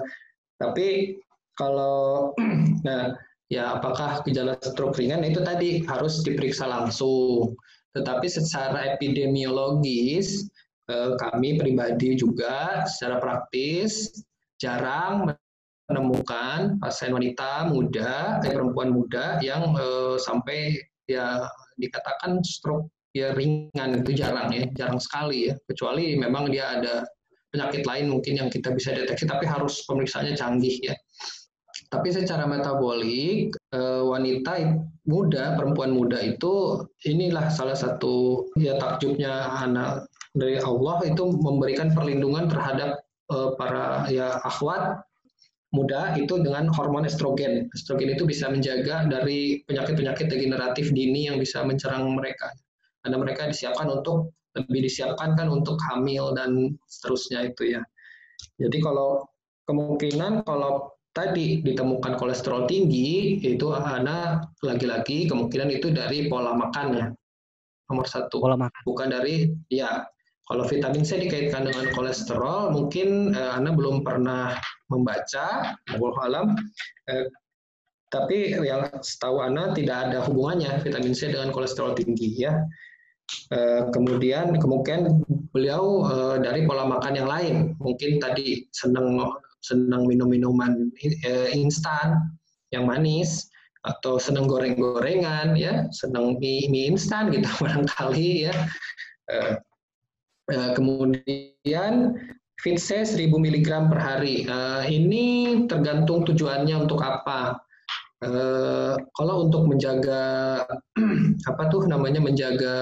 tapi 0.59 1.19
kalau 1.59 2.31
nah 2.87 3.15
ya 3.51 3.77
apakah 3.77 4.23
gejala 4.25 4.57
stroke 4.63 4.97
ringan 4.97 5.21
itu 5.25 5.43
tadi 5.43 5.83
harus 5.87 6.23
diperiksa 6.23 6.67
langsung. 6.67 7.55
Tetapi 7.93 8.25
secara 8.25 8.97
epidemiologis 8.97 10.49
uh, 10.89 11.13
kami 11.19 11.61
pribadi 11.61 12.17
juga 12.17 12.87
secara 12.89 13.21
praktis 13.21 14.09
jarang 14.57 15.29
menemukan 15.91 16.79
pasien 16.79 17.11
wanita 17.11 17.67
muda, 17.69 18.39
eh, 18.41 18.49
perempuan 18.55 18.95
muda 18.95 19.37
yang 19.43 19.75
uh, 19.75 20.15
sampai 20.15 20.79
ya 21.05 21.45
dikatakan 21.75 22.39
stroke 22.41 22.87
ya 23.13 23.31
ringan 23.37 24.01
itu 24.01 24.11
jarang 24.17 24.49
ya, 24.49 24.65
jarang 24.73 24.97
sekali 24.97 25.49
ya. 25.49 25.53
Kecuali 25.69 26.17
memang 26.17 26.49
dia 26.49 26.81
ada 26.81 27.05
penyakit 27.53 27.85
lain 27.85 28.09
mungkin 28.09 28.41
yang 28.41 28.49
kita 28.49 28.73
bisa 28.73 28.97
deteksi, 28.97 29.29
tapi 29.29 29.45
harus 29.45 29.85
pemeriksaannya 29.85 30.33
canggih 30.33 30.81
ya. 30.81 30.97
Tapi 31.93 32.09
secara 32.09 32.49
metabolik 32.49 33.53
eh, 33.53 34.01
wanita 34.01 34.81
muda, 35.05 35.53
perempuan 35.53 35.93
muda 35.93 36.17
itu 36.25 36.81
inilah 37.05 37.53
salah 37.53 37.77
satu 37.77 38.49
ya 38.57 38.81
takjubnya 38.81 39.61
anak 39.61 40.09
dari 40.33 40.57
Allah 40.57 41.05
itu 41.05 41.37
memberikan 41.37 41.93
perlindungan 41.93 42.49
terhadap 42.49 42.97
eh, 43.29 43.49
para 43.61 44.09
ya 44.09 44.41
akhwat 44.41 45.05
muda 45.69 46.17
itu 46.17 46.41
dengan 46.41 46.65
hormon 46.73 47.05
estrogen. 47.05 47.69
Estrogen 47.77 48.17
itu 48.17 48.25
bisa 48.25 48.49
menjaga 48.49 49.05
dari 49.05 49.61
penyakit-penyakit 49.69 50.33
degeneratif 50.33 50.89
dini 50.93 51.29
yang 51.29 51.37
bisa 51.37 51.61
mencerang 51.61 52.09
mereka 52.17 52.49
karena 53.03 53.17
mereka 53.19 53.51
disiapkan 53.51 53.91
untuk 53.91 54.31
lebih 54.55 54.85
disiapkan 54.85 55.35
kan 55.35 55.49
untuk 55.49 55.75
hamil 55.91 56.31
dan 56.33 56.77
seterusnya 56.87 57.51
itu 57.51 57.77
ya. 57.77 57.81
Jadi 58.61 58.79
kalau 58.79 59.25
kemungkinan 59.67 60.47
kalau 60.47 60.93
tadi 61.13 61.61
ditemukan 61.61 62.17
kolesterol 62.17 62.65
tinggi 62.65 63.37
itu 63.41 63.69
anak 63.73 64.49
lagi-lagi 64.65 65.29
kemungkinan 65.29 65.69
itu 65.69 65.93
dari 65.93 66.27
pola 66.27 66.57
makan 66.57 66.87
ya 66.93 67.07
nomor 67.91 68.05
satu. 68.09 68.41
Pola 68.41 68.57
makan. 68.57 68.81
Bukan 68.87 69.07
dari 69.13 69.51
ya 69.69 70.05
kalau 70.49 70.67
vitamin 70.67 71.07
C 71.07 71.21
dikaitkan 71.23 71.69
dengan 71.69 71.93
kolesterol 71.95 72.73
mungkin 72.75 73.31
eh, 73.31 73.51
Anda 73.53 73.71
belum 73.71 74.03
pernah 74.03 74.59
membaca, 74.91 75.77
alam, 76.19 76.53
eh, 77.07 77.25
tapi 78.11 78.53
yang 78.61 78.85
setahu 79.01 79.41
Ana 79.41 79.73
tidak 79.73 80.09
ada 80.09 80.21
hubungannya 80.27 80.83
vitamin 80.83 81.15
C 81.15 81.31
dengan 81.31 81.49
kolesterol 81.49 81.95
tinggi 81.95 82.43
ya. 82.43 82.59
Eh, 83.53 83.81
kemudian 83.93 84.57
kemungkinan 84.57 85.23
beliau 85.53 86.05
eh, 86.09 86.35
dari 86.43 86.65
pola 86.65 86.89
makan 86.89 87.13
yang 87.13 87.29
lain, 87.29 87.55
mungkin 87.77 88.17
tadi 88.17 88.67
senang 88.73 89.19
senang 89.63 90.09
minum 90.09 90.27
minuman 90.27 90.91
eh, 90.99 91.49
instan 91.55 92.19
yang 92.75 92.89
manis 92.89 93.47
atau 93.83 94.19
senang 94.19 94.47
goreng-gorengan 94.47 95.55
ya, 95.55 95.87
senang 95.91 96.39
mie, 96.39 96.67
mie 96.67 96.91
instan 96.91 97.31
gitu 97.31 97.47
barangkali 97.63 98.49
ya. 98.49 98.55
Kemudian 100.75 101.93
C 102.59 102.65
1000 102.75 103.31
mg 103.31 103.69
per 103.91 103.99
hari. 103.99 104.47
Ini 104.87 105.25
tergantung 105.67 106.27
tujuannya 106.27 106.75
untuk 106.87 106.99
apa 106.99 107.62
Eh, 108.23 108.95
kalau 109.19 109.51
untuk 109.51 109.67
menjaga 109.67 110.63
apa 111.49 111.63
tuh 111.67 111.83
namanya 111.91 112.23
menjaga 112.23 112.75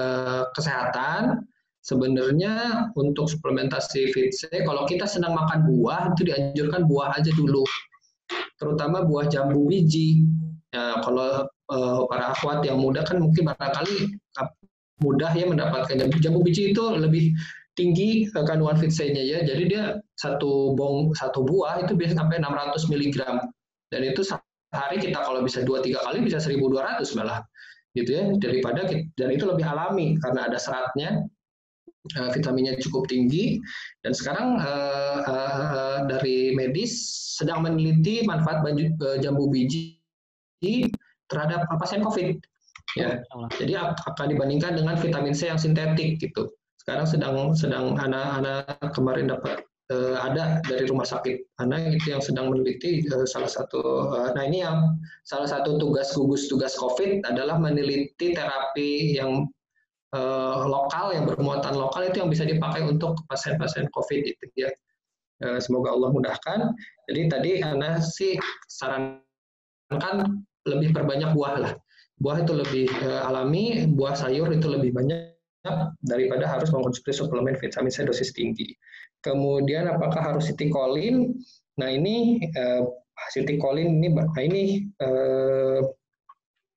kesehatan, 0.54 1.42
sebenarnya 1.82 2.86
untuk 2.94 3.26
suplementasi 3.26 4.14
fit 4.14 4.30
C, 4.30 4.46
kalau 4.62 4.86
kita 4.86 5.02
sedang 5.02 5.34
makan 5.34 5.66
buah 5.66 6.14
itu 6.14 6.30
dianjurkan 6.30 6.86
buah 6.86 7.18
aja 7.18 7.34
dulu, 7.34 7.66
terutama 8.62 9.02
buah 9.02 9.26
jambu 9.26 9.66
biji. 9.66 10.30
Ya, 10.72 11.02
kalau 11.04 11.44
uh, 11.74 12.00
para 12.06 12.32
akhwat 12.32 12.64
yang 12.64 12.80
muda 12.80 13.04
kan 13.04 13.20
mungkin 13.20 13.50
barangkali 13.50 14.14
mudah 15.02 15.34
ya 15.34 15.44
mendapatkan 15.50 15.98
jambu, 15.98 16.16
jambu 16.22 16.40
biji 16.46 16.70
itu 16.70 16.84
lebih 16.96 17.34
tinggi 17.74 18.30
kandungan 18.30 18.78
fit 18.78 18.94
C-nya 18.94 19.20
ya. 19.26 19.38
Jadi 19.42 19.74
dia 19.74 19.98
satu 20.14 20.78
bong 20.78 21.18
satu 21.18 21.42
buah 21.42 21.82
itu 21.82 21.98
bisa 21.98 22.14
sampai 22.14 22.38
600 22.38 22.78
mg 22.86 23.16
dan 23.92 24.00
itu 24.06 24.22
hari 24.72 24.96
kita 24.98 25.20
kalau 25.20 25.44
bisa 25.44 25.62
dua 25.62 25.84
tiga 25.84 26.00
kali 26.02 26.24
bisa 26.24 26.40
1200 26.40 27.04
malah 27.20 27.44
gitu 27.92 28.10
ya. 28.10 28.24
Daripada 28.40 28.88
dan 28.88 29.28
itu 29.28 29.44
lebih 29.44 29.64
alami 29.68 30.16
karena 30.24 30.48
ada 30.48 30.56
seratnya 30.56 31.28
uh, 32.16 32.30
vitaminnya 32.32 32.80
cukup 32.80 33.06
tinggi. 33.06 33.60
Dan 34.00 34.16
sekarang 34.16 34.58
uh, 34.58 35.18
uh, 35.28 35.98
dari 36.08 36.56
medis 36.56 36.92
sedang 37.36 37.64
meneliti 37.64 38.24
manfaat 38.24 38.64
baju, 38.64 38.84
uh, 39.04 39.16
jambu 39.20 39.48
biji 39.52 40.00
terhadap 41.28 41.68
pasien 41.76 42.00
COVID 42.04 42.40
ya. 42.96 43.20
Jadi 43.60 43.72
akan 43.76 44.26
dibandingkan 44.28 44.76
dengan 44.76 44.96
vitamin 44.96 45.36
C 45.36 45.48
yang 45.52 45.60
sintetik 45.60 46.20
gitu. 46.20 46.48
Sekarang 46.82 47.06
sedang 47.06 47.54
sedang 47.54 47.94
anak-anak 47.94 48.90
kemarin 48.90 49.30
dapat 49.30 49.62
uh, 49.92 50.16
ada 50.24 50.64
dari 50.64 50.88
rumah 50.88 51.04
sakit 51.04 51.60
mana 51.60 51.92
itu 51.92 52.16
yang 52.16 52.24
sedang 52.24 52.48
meneliti 52.48 53.04
uh, 53.12 53.28
salah 53.28 53.52
satu 53.52 54.08
uh, 54.08 54.32
nah 54.32 54.48
ini 54.48 54.64
yang 54.64 54.96
salah 55.28 55.44
satu 55.44 55.76
tugas 55.76 56.16
gugus 56.16 56.48
tugas 56.48 56.72
COVID 56.80 57.28
adalah 57.28 57.60
meneliti 57.60 58.32
terapi 58.32 59.20
yang 59.20 59.44
uh, 60.16 60.64
lokal 60.68 61.12
yang 61.12 61.24
bermuatan 61.28 61.74
lokal 61.76 62.06
itu 62.06 62.22
yang 62.22 62.30
bisa 62.30 62.44
dipakai 62.44 62.84
untuk 62.84 63.18
pasien-pasien 63.26 63.88
COVID 63.92 64.22
itu 64.28 64.44
ya. 64.56 64.70
Uh, 65.42 65.58
semoga 65.58 65.90
Allah 65.90 66.10
mudahkan. 66.14 66.70
Jadi 67.10 67.20
tadi 67.26 67.50
Anda 67.64 67.98
sih 67.98 68.38
sarankan 68.70 70.46
lebih 70.68 70.94
perbanyak 70.94 71.34
buah 71.34 71.54
lah. 71.58 71.72
Buah 72.22 72.46
itu 72.46 72.54
lebih 72.54 72.86
uh, 73.02 73.26
alami, 73.26 73.90
buah 73.90 74.14
sayur 74.14 74.46
itu 74.54 74.70
lebih 74.70 74.94
banyak 74.94 75.34
daripada 76.02 76.44
harus 76.50 76.74
mengkonsumsi 76.74 77.14
suplemen 77.14 77.54
vitamin 77.54 77.92
C 77.94 78.02
dosis 78.02 78.34
tinggi. 78.34 78.74
Kemudian 79.22 79.86
apakah 79.86 80.34
harus 80.34 80.50
sitikolin? 80.50 81.38
Nah 81.78 81.88
ini 81.88 82.42
uh, 82.58 82.82
sitikolin 83.30 84.02
ini 84.02 84.08
nah 84.10 84.42
ini 84.42 84.62
uh, 84.98 85.80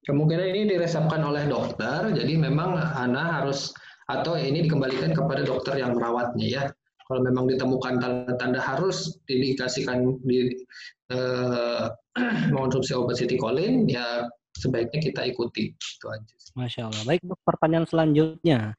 kemungkinan 0.05 0.45
ini 0.53 0.61
diresepkan 0.77 1.25
oleh 1.25 1.49
dokter. 1.49 2.13
Jadi 2.13 2.37
memang 2.37 2.77
Ana 2.77 3.41
harus 3.41 3.73
atau 4.05 4.37
ini 4.37 4.69
dikembalikan 4.69 5.17
kepada 5.17 5.41
dokter 5.41 5.81
yang 5.81 5.97
merawatnya 5.97 6.45
ya. 6.45 6.63
Kalau 7.05 7.21
memang 7.21 7.45
ditemukan 7.45 8.01
tanda-tanda 8.01 8.57
harus 8.57 9.21
didikasikan 9.29 10.17
di 10.25 10.49
uh, 11.13 11.89
mengonsumsi 12.53 12.97
obat 12.97 13.21
sitikolin, 13.21 13.85
ya 13.85 14.25
sebaiknya 14.55 14.99
kita 15.03 15.21
ikuti. 15.27 15.75
Itu 15.75 16.07
aja. 16.07 16.35
Masya 16.55 16.81
Allah. 16.87 17.03
Baik, 17.03 17.21
pertanyaan 17.43 17.85
selanjutnya. 17.85 18.73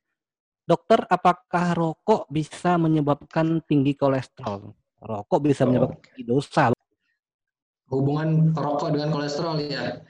Dokter, 0.66 1.06
apakah 1.06 1.78
rokok 1.78 2.26
bisa 2.32 2.74
menyebabkan 2.74 3.62
tinggi 3.68 3.94
kolesterol? 3.94 4.74
Rokok 4.98 5.40
bisa 5.44 5.62
oh. 5.62 5.70
menyebabkan 5.70 6.18
dosa. 6.26 6.64
Hubungan 7.86 8.50
rokok 8.50 8.98
dengan 8.98 9.14
kolesterol 9.14 9.62
ya. 9.62 10.02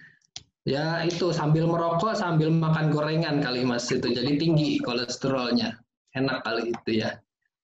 Ya 0.67 0.99
itu 1.07 1.31
sambil 1.31 1.69
merokok 1.71 2.19
sambil 2.19 2.51
makan 2.51 2.91
gorengan 2.91 3.39
kali 3.39 3.63
mas 3.63 3.87
itu 3.93 4.11
jadi 4.11 4.35
tinggi 4.35 4.83
kolesterolnya. 4.83 5.79
Enak 6.17 6.43
kali 6.43 6.73
itu 6.73 7.05
ya. 7.05 7.21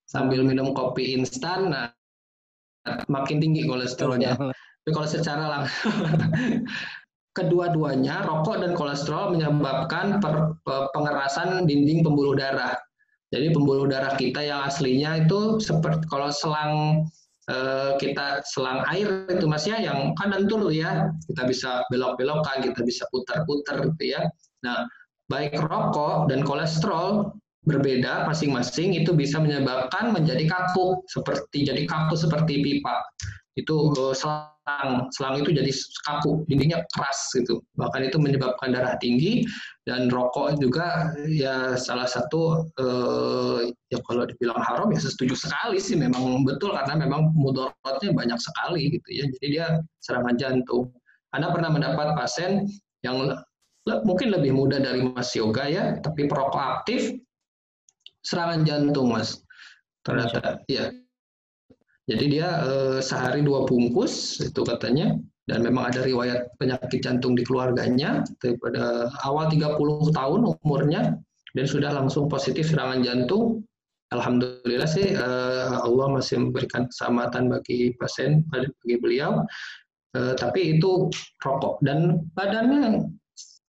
Sambil 0.07 0.45
minum 0.45 0.77
kopi 0.77 1.17
instan, 1.17 1.73
nah 1.73 1.91
makin 3.09 3.41
tinggi 3.41 3.65
kolesterolnya. 3.65 4.37
Tapi 4.37 4.91
kalau 4.93 5.09
secara 5.09 5.45
langsung 5.49 5.95
kedua-duanya 7.33 8.29
rokok 8.29 8.61
dan 8.61 8.73
kolesterol 8.77 9.33
menyebabkan 9.37 10.21
per, 10.21 10.57
pengerasan 10.93 11.65
dinding 11.65 12.05
pembuluh 12.05 12.37
darah. 12.37 12.77
Jadi 13.33 13.49
pembuluh 13.57 13.89
darah 13.89 14.13
kita 14.21 14.45
yang 14.45 14.69
aslinya 14.69 15.25
itu 15.25 15.57
seperti 15.57 16.05
kalau 16.13 16.29
selang 16.29 17.05
eh, 17.49 17.97
kita 17.97 18.45
selang 18.45 18.85
air 18.93 19.25
itu 19.33 19.49
mas 19.49 19.65
ya 19.65 19.81
yang 19.81 20.13
kan 20.21 20.37
lentur 20.37 20.69
ya 20.69 21.09
kita 21.33 21.49
bisa 21.49 21.81
belok-belokkan 21.89 22.61
kita 22.61 22.85
bisa 22.85 23.09
putar-putar 23.09 23.89
gitu 23.89 24.13
ya. 24.13 24.21
Nah 24.61 24.85
baik 25.33 25.57
rokok 25.65 26.29
dan 26.29 26.45
kolesterol 26.45 27.33
berbeda 27.65 28.27
masing-masing 28.27 28.93
itu 28.93 29.15
bisa 29.15 29.39
menyebabkan 29.39 30.13
menjadi 30.13 30.51
kaku 30.51 31.01
seperti 31.09 31.65
jadi 31.65 31.87
kaku 31.87 32.19
seperti 32.19 32.59
pipa 32.61 33.01
itu 33.57 33.77
eh, 33.99 34.15
selang. 34.17 35.11
Selang 35.11 35.43
itu 35.43 35.51
jadi 35.51 35.73
kaku 36.07 36.47
dindingnya 36.47 36.87
keras 36.95 37.35
gitu. 37.35 37.59
Bahkan 37.75 38.07
itu 38.07 38.17
menyebabkan 38.23 38.71
darah 38.71 38.95
tinggi 39.03 39.43
dan 39.91 40.07
rokok 40.07 40.55
juga 40.63 41.11
ya 41.27 41.75
salah 41.75 42.07
satu 42.07 42.71
eh, 42.79 43.75
ya 43.91 43.99
kalau 44.07 44.23
dibilang 44.23 44.63
haram 44.63 44.89
ya 44.95 45.03
setuju 45.03 45.35
sekali 45.35 45.83
sih. 45.83 45.99
Memang 45.99 46.47
betul 46.47 46.73
karena 46.79 46.95
memang 46.95 47.35
mudaratnya 47.35 48.15
banyak 48.15 48.39
sekali 48.39 48.95
gitu 48.95 49.09
ya. 49.11 49.25
Jadi 49.39 49.47
dia 49.51 49.67
serangan 50.07 50.39
jantung. 50.39 50.95
Anda 51.35 51.51
pernah 51.51 51.75
mendapat 51.75 52.15
pasien 52.15 52.69
yang 53.03 53.35
mungkin 54.07 54.31
lebih 54.31 54.55
muda 54.55 54.79
dari 54.79 55.03
Mas 55.03 55.35
Yoga 55.35 55.67
ya 55.67 55.99
tapi 55.99 56.31
perokok 56.31 56.87
aktif 56.87 57.19
serangan 58.23 58.63
jantung 58.63 59.11
Mas. 59.11 59.43
Ternyata 60.07 60.63
ya 60.71 60.91
jadi 62.11 62.25
dia 62.27 62.49
eh, 62.67 62.99
sehari 62.99 63.47
dua 63.47 63.63
bungkus 63.63 64.43
itu 64.43 64.63
katanya 64.67 65.15
dan 65.47 65.63
memang 65.63 65.91
ada 65.91 66.07
riwayat 66.07 66.51
penyakit 66.59 67.03
jantung 67.03 67.35
di 67.35 67.43
keluarganya 67.43 68.23
pada 68.39 69.11
awal 69.27 69.51
30 69.51 70.15
tahun 70.15 70.41
umurnya 70.63 71.19
dan 71.53 71.67
sudah 71.67 71.91
langsung 71.95 72.27
positif 72.31 72.71
serangan 72.71 73.03
jantung. 73.03 73.63
Alhamdulillah 74.13 74.91
sih 74.91 75.15
eh, 75.17 75.73
Allah 75.73 76.07
masih 76.13 76.43
memberikan 76.43 76.91
keselamatan 76.91 77.49
bagi 77.49 77.97
pasien 77.97 78.45
bagi 78.51 78.99
beliau. 79.01 79.47
Eh, 80.13 80.35
tapi 80.37 80.77
itu 80.77 81.09
rokok 81.41 81.81
dan 81.81 82.29
badannya 82.37 83.09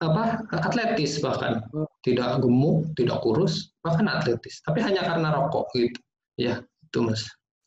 apa 0.04 0.44
atletis 0.52 1.16
bahkan 1.24 1.64
tidak 2.04 2.44
gemuk, 2.44 2.92
tidak 2.98 3.24
kurus, 3.24 3.72
bahkan 3.80 4.04
atletis. 4.10 4.60
Tapi 4.66 4.84
hanya 4.84 5.00
karena 5.06 5.32
rokok 5.32 5.70
gitu. 5.72 6.00
Ya, 6.36 6.60
itu 6.60 6.98
Mas. 7.00 7.24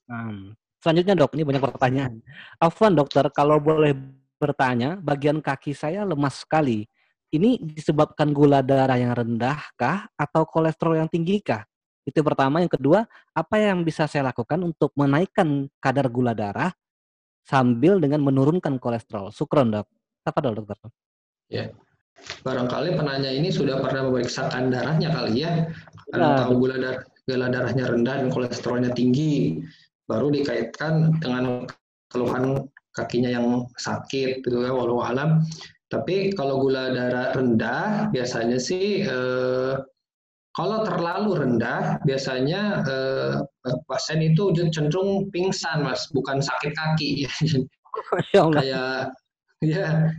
Hmm. 0.08 0.56
Selanjutnya 0.80 1.16
dok, 1.20 1.36
ini 1.36 1.44
banyak 1.44 1.64
pertanyaan. 1.64 2.14
Afwan 2.62 2.94
dokter, 2.96 3.28
kalau 3.34 3.60
boleh 3.60 3.92
bertanya, 4.38 4.96
bagian 5.02 5.42
kaki 5.42 5.74
saya 5.74 6.06
lemas 6.08 6.46
sekali. 6.46 6.86
Ini 7.28 7.60
disebabkan 7.60 8.32
gula 8.32 8.64
darah 8.64 8.96
yang 8.96 9.12
rendah 9.12 9.60
kah 9.76 10.08
atau 10.16 10.48
kolesterol 10.48 11.04
yang 11.04 11.10
tinggi 11.12 11.44
kah? 11.44 11.68
Itu 12.08 12.24
pertama. 12.24 12.64
Yang 12.64 12.80
kedua, 12.80 13.04
apa 13.36 13.56
yang 13.60 13.84
bisa 13.84 14.08
saya 14.08 14.32
lakukan 14.32 14.64
untuk 14.64 14.96
menaikkan 14.96 15.68
kadar 15.84 16.08
gula 16.08 16.32
darah 16.32 16.72
sambil 17.44 18.00
dengan 18.00 18.24
menurunkan 18.24 18.80
kolesterol? 18.80 19.36
Sukron 19.36 19.76
dok. 19.76 19.92
Apa 20.24 20.40
dok 20.40 20.64
dokter? 20.64 20.80
Ya, 21.52 21.76
barangkali 22.48 22.96
penanya 22.96 23.32
ini 23.32 23.52
sudah 23.52 23.84
pernah 23.84 24.08
memeriksakan 24.08 24.72
darahnya 24.72 25.12
kali 25.12 25.44
ya. 25.44 25.68
Karena 26.08 26.28
nah, 26.32 26.38
tahu 26.48 26.64
gula, 26.64 26.76
dar 26.80 26.96
gula 27.28 27.48
darahnya 27.52 27.92
rendah 27.92 28.16
dan 28.24 28.28
kolesterolnya 28.32 28.92
tinggi 28.96 29.60
baru 30.08 30.32
dikaitkan 30.32 31.20
dengan 31.20 31.68
keluhan 32.10 32.66
kakinya 32.96 33.30
yang 33.30 33.48
sakit 33.78 34.42
gitu 34.42 34.64
ya 34.64 34.74
walau 34.74 35.04
alam. 35.04 35.44
Tapi 35.88 36.36
kalau 36.36 36.60
gula 36.60 36.92
darah 36.92 37.32
rendah 37.32 38.12
biasanya 38.12 38.60
sih 38.60 39.08
eh, 39.08 39.76
kalau 40.52 40.84
terlalu 40.84 41.38
rendah 41.38 42.02
biasanya 42.04 42.62
eh, 42.84 43.34
pasien 43.88 44.20
itu 44.26 44.52
cenderung 44.74 45.32
pingsan 45.32 45.86
mas 45.86 46.10
bukan 46.12 46.42
sakit 46.42 46.74
kaki. 46.74 47.28
Kayak 48.58 49.16
ya 49.64 50.14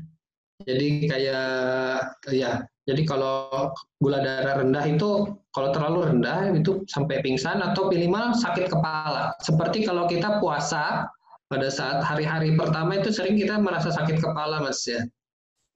Jadi 0.66 1.06
kayak 1.06 2.02
ya, 2.34 2.66
jadi 2.88 3.04
kalau 3.04 3.68
gula 4.00 4.24
darah 4.24 4.64
rendah 4.64 4.80
itu 4.88 5.36
kalau 5.52 5.68
terlalu 5.76 6.08
rendah 6.08 6.56
itu 6.56 6.88
sampai 6.88 7.20
pingsan 7.20 7.60
atau 7.60 7.92
minimal 7.92 8.32
sakit 8.32 8.72
kepala. 8.72 9.36
Seperti 9.44 9.84
kalau 9.84 10.08
kita 10.08 10.40
puasa 10.40 11.04
pada 11.52 11.68
saat 11.68 12.00
hari-hari 12.00 12.56
pertama 12.56 12.96
itu 12.96 13.12
sering 13.12 13.36
kita 13.36 13.60
merasa 13.60 13.92
sakit 13.92 14.24
kepala, 14.24 14.64
Mas 14.64 14.80
ya. 14.88 15.04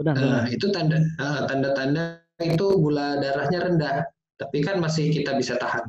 Benar, 0.00 0.14
benar. 0.16 0.24
Nah, 0.24 0.44
itu 0.48 0.66
tanda 0.72 0.96
eh, 1.04 1.40
tanda-tanda 1.52 2.04
itu 2.40 2.66
gula 2.80 3.20
darahnya 3.20 3.60
rendah, 3.60 3.96
tapi 4.40 4.64
kan 4.64 4.80
masih 4.80 5.12
kita 5.12 5.36
bisa 5.36 5.60
tahan. 5.60 5.84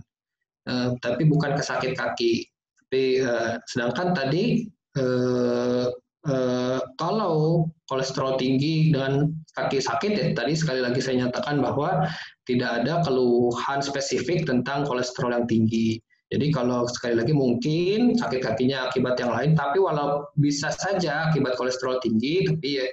Eh, 0.67 0.87
tapi 0.99 1.23
bukan 1.23 1.55
ke 1.55 1.63
sakit 1.63 1.95
kaki. 1.95 2.51
Tapi 2.83 3.23
eh, 3.23 3.51
sedangkan 3.71 4.11
tadi 4.11 4.67
eh, 4.99 5.87
eh, 6.27 6.79
kalau 6.99 7.67
kolesterol 7.87 8.39
tinggi 8.39 8.91
dan 8.95 9.35
kaki 9.55 9.83
sakit 9.83 10.11
ya 10.15 10.25
tadi 10.33 10.53
sekali 10.55 10.79
lagi 10.79 10.99
saya 11.03 11.27
nyatakan 11.27 11.59
bahwa 11.59 12.07
tidak 12.47 12.83
ada 12.83 13.03
keluhan 13.03 13.79
spesifik 13.79 14.43
tentang 14.47 14.83
kolesterol 14.83 15.31
yang 15.35 15.47
tinggi. 15.47 15.99
Jadi 16.33 16.49
kalau 16.49 16.89
sekali 16.89 17.13
lagi 17.13 17.29
mungkin 17.29 18.17
sakit 18.17 18.41
kakinya 18.41 18.89
akibat 18.89 19.21
yang 19.21 19.29
lain, 19.29 19.53
tapi 19.53 19.77
walau 19.77 20.25
bisa 20.33 20.73
saja 20.73 21.29
akibat 21.29 21.53
kolesterol 21.61 22.01
tinggi, 22.01 22.49
tapi 22.49 22.81
ya, 22.81 22.85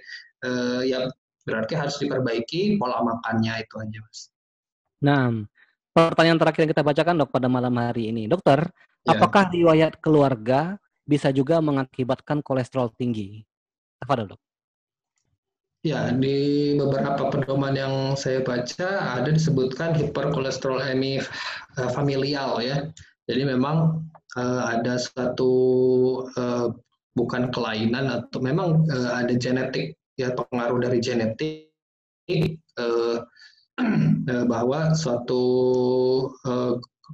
eh, 0.44 0.80
ya 0.92 0.98
berarti 1.48 1.72
harus 1.72 1.96
diperbaiki 1.96 2.76
pola 2.76 3.00
makannya 3.00 3.64
itu 3.64 3.74
aja, 3.80 3.98
mas. 4.04 4.28
Nah, 5.00 5.32
pertanyaan 5.96 6.36
terakhir 6.36 6.68
yang 6.68 6.72
kita 6.76 6.84
bacakan 6.84 7.14
dok 7.24 7.32
pada 7.32 7.48
malam 7.48 7.72
hari 7.80 8.12
ini, 8.12 8.28
dokter, 8.28 8.68
Ya. 9.08 9.16
apakah 9.16 9.48
riwayat 9.48 9.96
keluarga 10.04 10.76
bisa 11.10 11.34
juga 11.34 11.58
mengakibatkan 11.58 12.38
kolesterol 12.38 12.94
tinggi? 12.94 13.42
Apa 13.98 14.22
dok? 14.30 14.38
Ya, 15.82 16.12
di 16.12 16.76
beberapa 16.76 17.32
pedoman 17.32 17.72
yang 17.72 18.12
saya 18.14 18.44
baca 18.44 19.16
ada 19.16 19.32
disebutkan 19.32 19.96
hiperkolesterolemi 19.98 21.18
eh, 21.80 21.90
familial 21.90 22.62
ya. 22.62 22.86
Jadi 23.26 23.42
memang 23.48 24.04
eh, 24.38 24.62
ada 24.76 25.00
suatu 25.00 25.52
eh, 26.36 26.68
bukan 27.16 27.50
kelainan 27.50 28.06
atau 28.06 28.38
memang 28.38 28.86
ada 28.92 29.34
genetik 29.34 29.98
ya 30.14 30.30
pengaruh 30.30 30.78
dari 30.78 31.02
genetik 31.02 31.72
eh, 32.30 33.18
bahwa 34.52 34.92
suatu 34.92 35.42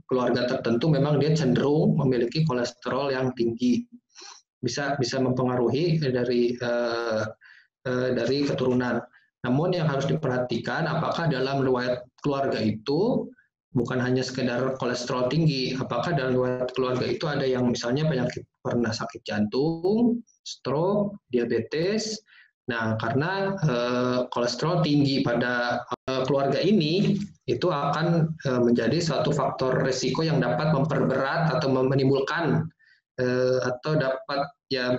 keluarga 0.05 0.44
tertentu 0.44 0.93
memang 0.93 1.16
dia 1.16 1.32
cenderung 1.32 1.97
memiliki 1.97 2.44
kolesterol 2.44 3.12
yang 3.12 3.32
tinggi 3.32 3.85
bisa 4.60 4.97
bisa 5.01 5.20
mempengaruhi 5.20 6.01
dari 6.01 6.56
eh, 6.56 7.23
eh, 7.86 8.10
dari 8.12 8.39
keturunan. 8.44 9.01
Namun 9.47 9.78
yang 9.78 9.86
harus 9.86 10.10
diperhatikan 10.10 10.90
apakah 10.90 11.31
dalam 11.31 11.62
riwayat 11.62 12.02
keluarga 12.18 12.59
itu 12.59 13.31
bukan 13.77 14.01
hanya 14.01 14.24
sekedar 14.24 14.74
kolesterol 14.81 15.28
tinggi, 15.28 15.77
apakah 15.77 16.16
dalam 16.16 16.35
riwayat 16.35 16.73
keluarga 16.73 17.05
itu 17.05 17.28
ada 17.28 17.44
yang 17.44 17.68
misalnya 17.68 18.09
penyakit 18.09 18.43
pernah 18.64 18.90
sakit 18.90 19.23
jantung, 19.23 20.24
stroke, 20.43 21.20
diabetes. 21.28 22.18
Nah, 22.67 22.99
karena 22.99 23.55
eh, 23.63 24.19
kolesterol 24.35 24.83
tinggi 24.83 25.23
pada 25.23 25.87
eh, 26.11 26.23
keluarga 26.27 26.59
ini 26.59 27.15
itu 27.47 27.71
akan 27.71 28.35
eh, 28.43 28.61
menjadi 28.63 28.99
suatu 28.99 29.31
faktor 29.31 29.87
risiko 29.87 30.27
yang 30.27 30.43
dapat 30.43 30.75
memperberat 30.75 31.55
atau 31.55 31.71
menimbulkan 31.71 32.67
eh, 33.23 33.59
atau 33.63 33.95
dapat 33.95 34.51
ya 34.67 34.99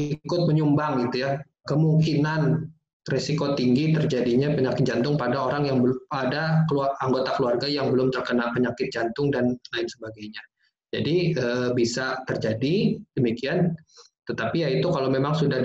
ikut 0.00 0.42
menyumbang 0.48 1.06
gitu 1.08 1.28
ya 1.28 1.30
kemungkinan 1.68 2.72
risiko 3.12 3.52
tinggi 3.52 3.92
terjadinya 3.92 4.56
penyakit 4.56 4.88
jantung 4.88 5.20
pada 5.20 5.36
orang 5.36 5.68
yang 5.68 5.78
pada 6.08 6.64
keluar, 6.72 6.96
anggota 7.04 7.36
keluarga 7.36 7.68
yang 7.68 7.92
belum 7.92 8.08
terkena 8.08 8.48
penyakit 8.56 8.88
jantung 8.88 9.28
dan 9.28 9.60
lain 9.76 9.88
sebagainya. 9.92 10.42
Jadi 10.96 11.36
eh, 11.36 11.70
bisa 11.76 12.24
terjadi 12.24 12.96
demikian, 13.12 13.76
tetapi 14.24 14.64
ya 14.64 14.68
itu 14.72 14.88
kalau 14.88 15.12
memang 15.12 15.36
sudah 15.36 15.60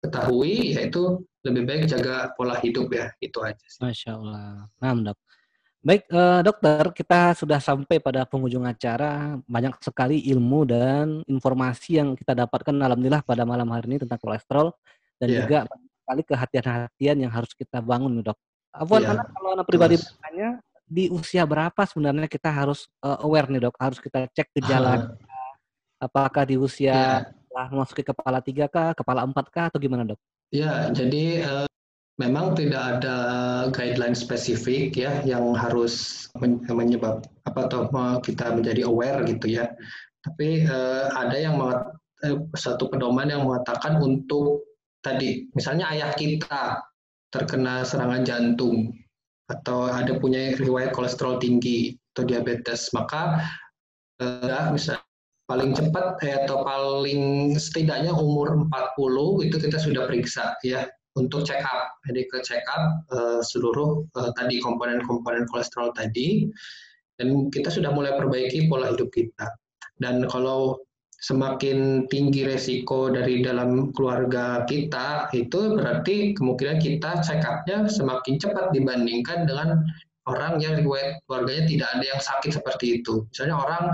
diketahui 0.00 0.80
yaitu 0.80 1.20
lebih 1.44 1.62
baik 1.68 1.82
jaga 1.92 2.32
pola 2.32 2.56
hidup 2.56 2.88
ya 2.88 3.12
itu 3.20 3.36
aja. 3.44 3.60
Sih. 3.68 3.80
Masya 3.84 4.16
Allah. 4.16 4.64
Nah, 4.80 5.12
dok. 5.12 5.18
Baik, 5.80 6.04
eh, 6.12 6.40
dokter, 6.44 6.84
kita 6.92 7.32
sudah 7.32 7.56
sampai 7.56 7.96
pada 8.04 8.28
penghujung 8.28 8.68
acara. 8.68 9.40
Banyak 9.48 9.80
sekali 9.80 10.20
ilmu 10.28 10.68
dan 10.68 11.24
informasi 11.24 11.96
yang 12.00 12.12
kita 12.12 12.36
dapatkan, 12.36 12.72
alhamdulillah 12.76 13.24
pada 13.24 13.48
malam 13.48 13.64
hari 13.72 13.88
ini 13.88 14.04
tentang 14.04 14.20
kolesterol 14.20 14.76
dan 15.16 15.28
Iya. 15.32 15.38
juga 15.44 15.58
banyak 15.64 15.90
sekali 16.04 16.22
kehati-hatian 16.28 17.16
yang 17.24 17.32
harus 17.32 17.52
kita 17.56 17.80
bangun, 17.80 18.20
dok. 18.20 18.36
Afwan, 18.76 19.00
Iya, 19.04 19.08
anak 19.16 19.26
kalau 19.32 19.48
anak 19.56 19.66
pribadi 19.68 19.96
Mas. 19.96 20.04
bertanya, 20.04 20.48
di 20.84 21.04
usia 21.08 21.42
berapa 21.48 21.80
sebenarnya 21.88 22.28
kita 22.28 22.52
harus 22.52 22.84
eh, 23.00 23.18
aware 23.24 23.48
nih, 23.48 23.60
dok? 23.64 23.76
Harus 23.80 23.98
kita 24.04 24.28
cek 24.36 24.48
gejala. 24.60 25.16
Apakah 25.96 26.44
di 26.44 26.56
usia 26.60 26.92
Ya, 26.92 27.08
setelah 27.50 27.66
memasuki 27.74 28.06
kepala 28.06 28.38
tiga 28.38 28.70
kah, 28.70 28.94
kepala 28.94 29.26
empat 29.26 29.50
kah, 29.50 29.66
atau 29.74 29.82
gimana, 29.82 30.06
dok? 30.06 30.22
ya, 30.54 30.86
jadi 30.94 31.42
eh, 31.42 31.68
memang 32.22 32.54
tidak 32.54 33.02
ada 33.02 33.16
guideline 33.74 34.14
spesifik 34.14 34.94
ya 34.94 35.18
yang 35.26 35.50
harus 35.58 36.26
men- 36.38 36.62
menyebab 36.70 37.26
apa 37.42 37.66
atau 37.66 37.90
kita 38.22 38.54
menjadi 38.54 38.86
aware 38.86 39.26
gitu 39.26 39.50
ya. 39.50 39.66
Tapi 40.22 40.62
eh, 40.62 41.06
ada 41.10 41.34
yang 41.34 41.58
mengat- 41.58 41.90
eh, 42.22 42.38
satu 42.54 42.86
pedoman 42.86 43.26
yang 43.26 43.42
mengatakan 43.42 43.98
untuk 43.98 44.62
tadi 45.02 45.50
misalnya 45.58 45.90
ayah 45.90 46.14
kita 46.14 46.86
terkena 47.34 47.82
serangan 47.82 48.22
jantung 48.22 48.94
atau 49.50 49.90
ada 49.90 50.14
punya 50.22 50.54
riwayat 50.54 50.94
kolesterol 50.94 51.42
tinggi 51.42 51.98
atau 52.14 52.22
diabetes, 52.22 52.94
maka 52.94 53.42
eh, 54.22 54.66
misalnya 54.70 55.02
paling 55.50 55.74
cepat 55.74 56.22
atau 56.22 56.62
paling 56.62 57.52
setidaknya 57.58 58.14
umur 58.14 58.54
40 58.70 59.50
itu 59.50 59.56
kita 59.58 59.82
sudah 59.82 60.06
periksa 60.06 60.54
ya 60.62 60.86
untuk 61.18 61.42
check 61.42 61.58
up. 61.66 61.90
Jadi 62.06 62.30
ke 62.30 62.38
check 62.46 62.62
up 62.70 63.02
eh, 63.10 63.40
seluruh 63.42 64.06
eh, 64.14 64.30
tadi 64.38 64.62
komponen-komponen 64.62 65.50
kolesterol 65.50 65.90
tadi 65.98 66.46
dan 67.18 67.50
kita 67.50 67.66
sudah 67.66 67.90
mulai 67.90 68.14
perbaiki 68.14 68.70
pola 68.70 68.94
hidup 68.94 69.10
kita. 69.10 69.50
Dan 69.98 70.30
kalau 70.30 70.78
semakin 71.20 72.08
tinggi 72.08 72.48
resiko 72.48 73.12
dari 73.12 73.44
dalam 73.44 73.92
keluarga 73.92 74.64
kita 74.64 75.28
itu 75.36 75.76
berarti 75.76 76.32
kemungkinan 76.32 76.80
kita 76.80 77.20
check 77.20 77.44
up-nya 77.44 77.84
semakin 77.90 78.40
cepat 78.40 78.72
dibandingkan 78.72 79.44
dengan 79.44 79.84
orang 80.28 80.60
yang 80.60 80.76
riwayat 80.76 81.20
keluarganya 81.24 81.64
tidak 81.64 81.88
ada 81.96 82.04
yang 82.04 82.20
sakit 82.20 82.50
seperti 82.60 82.86
itu. 83.00 83.24
Misalnya 83.32 83.56
orang 83.56 83.84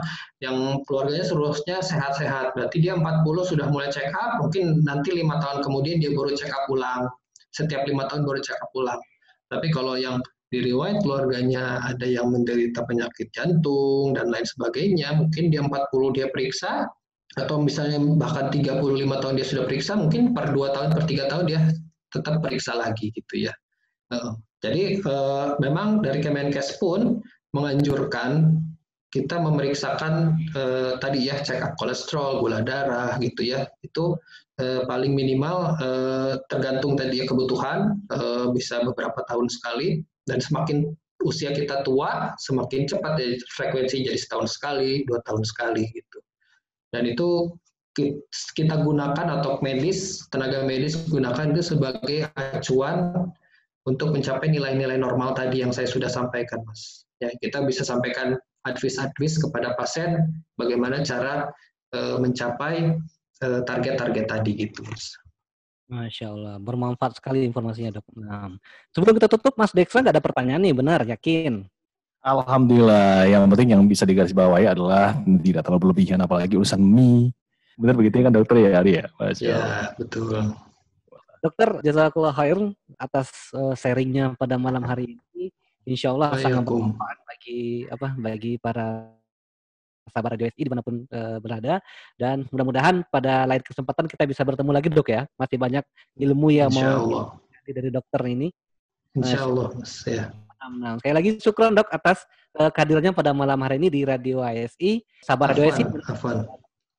yang 0.42 0.56
keluarganya 0.88 1.22
seluruhnya 1.22 1.78
sehat-sehat, 1.84 2.56
berarti 2.58 2.82
dia 2.82 2.98
40 2.98 3.22
sudah 3.46 3.66
mulai 3.70 3.88
check 3.94 4.10
up, 4.16 4.42
mungkin 4.42 4.82
nanti 4.82 5.14
lima 5.14 5.38
tahun 5.38 5.62
kemudian 5.62 6.02
dia 6.02 6.10
baru 6.10 6.34
check 6.34 6.50
up 6.50 6.66
ulang. 6.66 7.06
Setiap 7.54 7.86
lima 7.86 8.10
tahun 8.10 8.26
baru 8.26 8.42
check 8.42 8.58
up 8.58 8.70
ulang. 8.74 8.98
Tapi 9.48 9.70
kalau 9.70 9.94
yang 9.94 10.18
di 10.50 10.62
riwayat 10.62 11.02
keluarganya 11.02 11.82
ada 11.82 12.06
yang 12.06 12.30
menderita 12.30 12.82
penyakit 12.86 13.30
jantung 13.34 14.14
dan 14.14 14.30
lain 14.30 14.46
sebagainya, 14.46 15.14
mungkin 15.14 15.50
dia 15.50 15.62
40 15.62 16.14
dia 16.14 16.26
periksa, 16.30 16.86
atau 17.36 17.60
misalnya 17.60 18.00
bahkan 18.16 18.48
35 18.48 18.80
tahun 19.22 19.34
dia 19.36 19.46
sudah 19.46 19.64
periksa, 19.66 19.92
mungkin 19.98 20.32
per 20.32 20.54
2 20.54 20.74
tahun, 20.74 20.88
per 20.94 21.04
3 21.04 21.30
tahun 21.30 21.44
dia 21.50 21.60
tetap 22.14 22.40
periksa 22.40 22.72
lagi 22.78 23.10
gitu 23.12 23.50
ya. 23.50 23.52
Jadi 24.64 25.04
uh, 25.04 25.60
memang 25.60 26.00
dari 26.00 26.24
Kemenkes 26.24 26.80
pun 26.80 27.20
menganjurkan 27.52 28.60
kita 29.12 29.40
memeriksakan 29.40 30.36
uh, 30.52 31.00
tadi 31.00 31.28
ya 31.28 31.40
check 31.40 31.62
kolesterol, 31.80 32.44
gula 32.44 32.60
darah 32.60 33.16
gitu 33.20 33.52
ya. 33.52 33.64
Itu 33.80 34.16
uh, 34.60 34.82
paling 34.84 35.16
minimal 35.16 35.76
uh, 35.80 36.32
tergantung 36.52 36.96
tadi 36.96 37.24
ya 37.24 37.26
kebutuhan 37.28 37.96
uh, 38.12 38.52
bisa 38.52 38.84
beberapa 38.84 39.24
tahun 39.28 39.48
sekali 39.48 40.04
dan 40.28 40.42
semakin 40.42 40.92
usia 41.24 41.54
kita 41.56 41.80
tua 41.80 42.36
semakin 42.36 42.84
cepat 42.84 43.16
ya 43.16 43.40
frekuensi 43.56 44.04
jadi 44.04 44.18
setahun 44.20 44.52
sekali, 44.52 45.06
dua 45.08 45.22
tahun 45.24 45.44
sekali 45.46 45.88
gitu. 45.92 46.18
Dan 46.92 47.08
itu 47.08 47.56
kita 48.52 48.84
gunakan 48.84 49.40
atau 49.40 49.56
medis, 49.64 50.28
tenaga 50.28 50.68
medis 50.68 51.00
gunakan 51.08 51.56
itu 51.56 51.72
sebagai 51.72 52.28
acuan 52.36 53.32
untuk 53.86 54.10
mencapai 54.10 54.50
nilai-nilai 54.50 54.98
normal 54.98 55.32
tadi 55.32 55.62
yang 55.62 55.70
saya 55.70 55.86
sudah 55.86 56.10
sampaikan, 56.10 56.60
Mas. 56.66 57.06
Ya, 57.22 57.30
kita 57.38 57.62
bisa 57.64 57.86
sampaikan 57.86 58.36
advis-advis 58.66 59.38
kepada 59.40 59.72
pasien 59.78 60.42
bagaimana 60.58 61.00
cara 61.06 61.48
uh, 61.94 62.18
mencapai 62.18 62.98
target-target 63.40 64.26
uh, 64.26 64.30
tadi 64.36 64.52
gitu, 64.58 64.82
Mas. 64.90 65.14
Masya 65.86 66.34
Allah, 66.34 66.58
bermanfaat 66.58 67.22
sekali 67.22 67.46
informasinya 67.46 68.02
dok. 68.02 68.06
Nah, 68.18 68.50
sebelum 68.90 69.14
kita 69.22 69.30
tutup, 69.30 69.54
Mas 69.54 69.70
Dexter 69.70 70.02
nggak 70.02 70.18
ada 70.18 70.24
pertanyaan 70.24 70.66
nih, 70.66 70.74
benar? 70.74 71.06
Yakin? 71.06 71.62
Alhamdulillah, 72.26 73.30
yang 73.30 73.46
penting 73.46 73.70
yang 73.70 73.86
bisa 73.86 74.02
digarisbawahi 74.02 74.66
adalah 74.66 75.14
tidak 75.46 75.62
terlalu 75.62 75.80
berlebihan, 75.86 76.18
apalagi 76.18 76.58
urusan 76.58 76.82
mie. 76.82 77.30
Benar 77.78 77.94
begitu 77.94 78.18
kan 78.18 78.34
dokter 78.34 78.66
ya, 78.66 78.82
Ari 78.82 78.92
ya? 78.98 79.06
Masya 79.14 79.46
ya, 79.46 79.62
betul. 79.94 80.58
Dokter 81.46 81.78
jazakallah 81.86 82.34
khair 82.34 82.58
atas 82.98 83.30
uh, 83.54 83.70
sharingnya 83.78 84.34
pada 84.34 84.58
malam 84.58 84.82
hari 84.82 85.14
ini. 85.14 85.54
Insya 85.86 86.10
Allah 86.10 86.34
sangat 86.34 86.66
bermanfaat 86.66 87.18
bagi 87.22 87.86
apa 87.86 88.08
bagi 88.18 88.52
para 88.58 89.14
sahabat 90.10 90.34
Radio 90.34 90.50
SI 90.50 90.66
di 90.66 90.70
mana 90.74 90.82
pun 90.82 91.06
uh, 91.06 91.38
berada 91.38 91.78
dan 92.18 92.42
mudah-mudahan 92.50 93.06
pada 93.06 93.46
lain 93.46 93.62
kesempatan 93.62 94.10
kita 94.10 94.26
bisa 94.26 94.42
bertemu 94.42 94.70
lagi 94.74 94.90
dok 94.90 95.06
ya 95.06 95.22
masih 95.38 95.54
banyak 95.54 95.84
ilmu 96.18 96.50
yang 96.50 96.74
mau 96.74 97.38
dari 97.62 97.90
dokter 97.94 98.20
ini. 98.26 98.50
Insya 99.14 99.46
Allah 99.46 99.70
mas 99.78 100.02
ya. 100.02 100.34
Nah, 100.66 100.98
sekali 100.98 101.14
lagi 101.14 101.30
syukur 101.38 101.70
dok 101.70 101.86
atas 101.94 102.26
uh, 102.58 102.74
kehadirannya 102.74 103.14
pada 103.14 103.30
malam 103.30 103.62
hari 103.62 103.78
ini 103.78 103.86
di 103.86 104.00
Radio 104.02 104.42
ASI. 104.42 104.98
Sabar 105.22 105.54
Radio 105.54 105.70
ASI. 105.70 105.86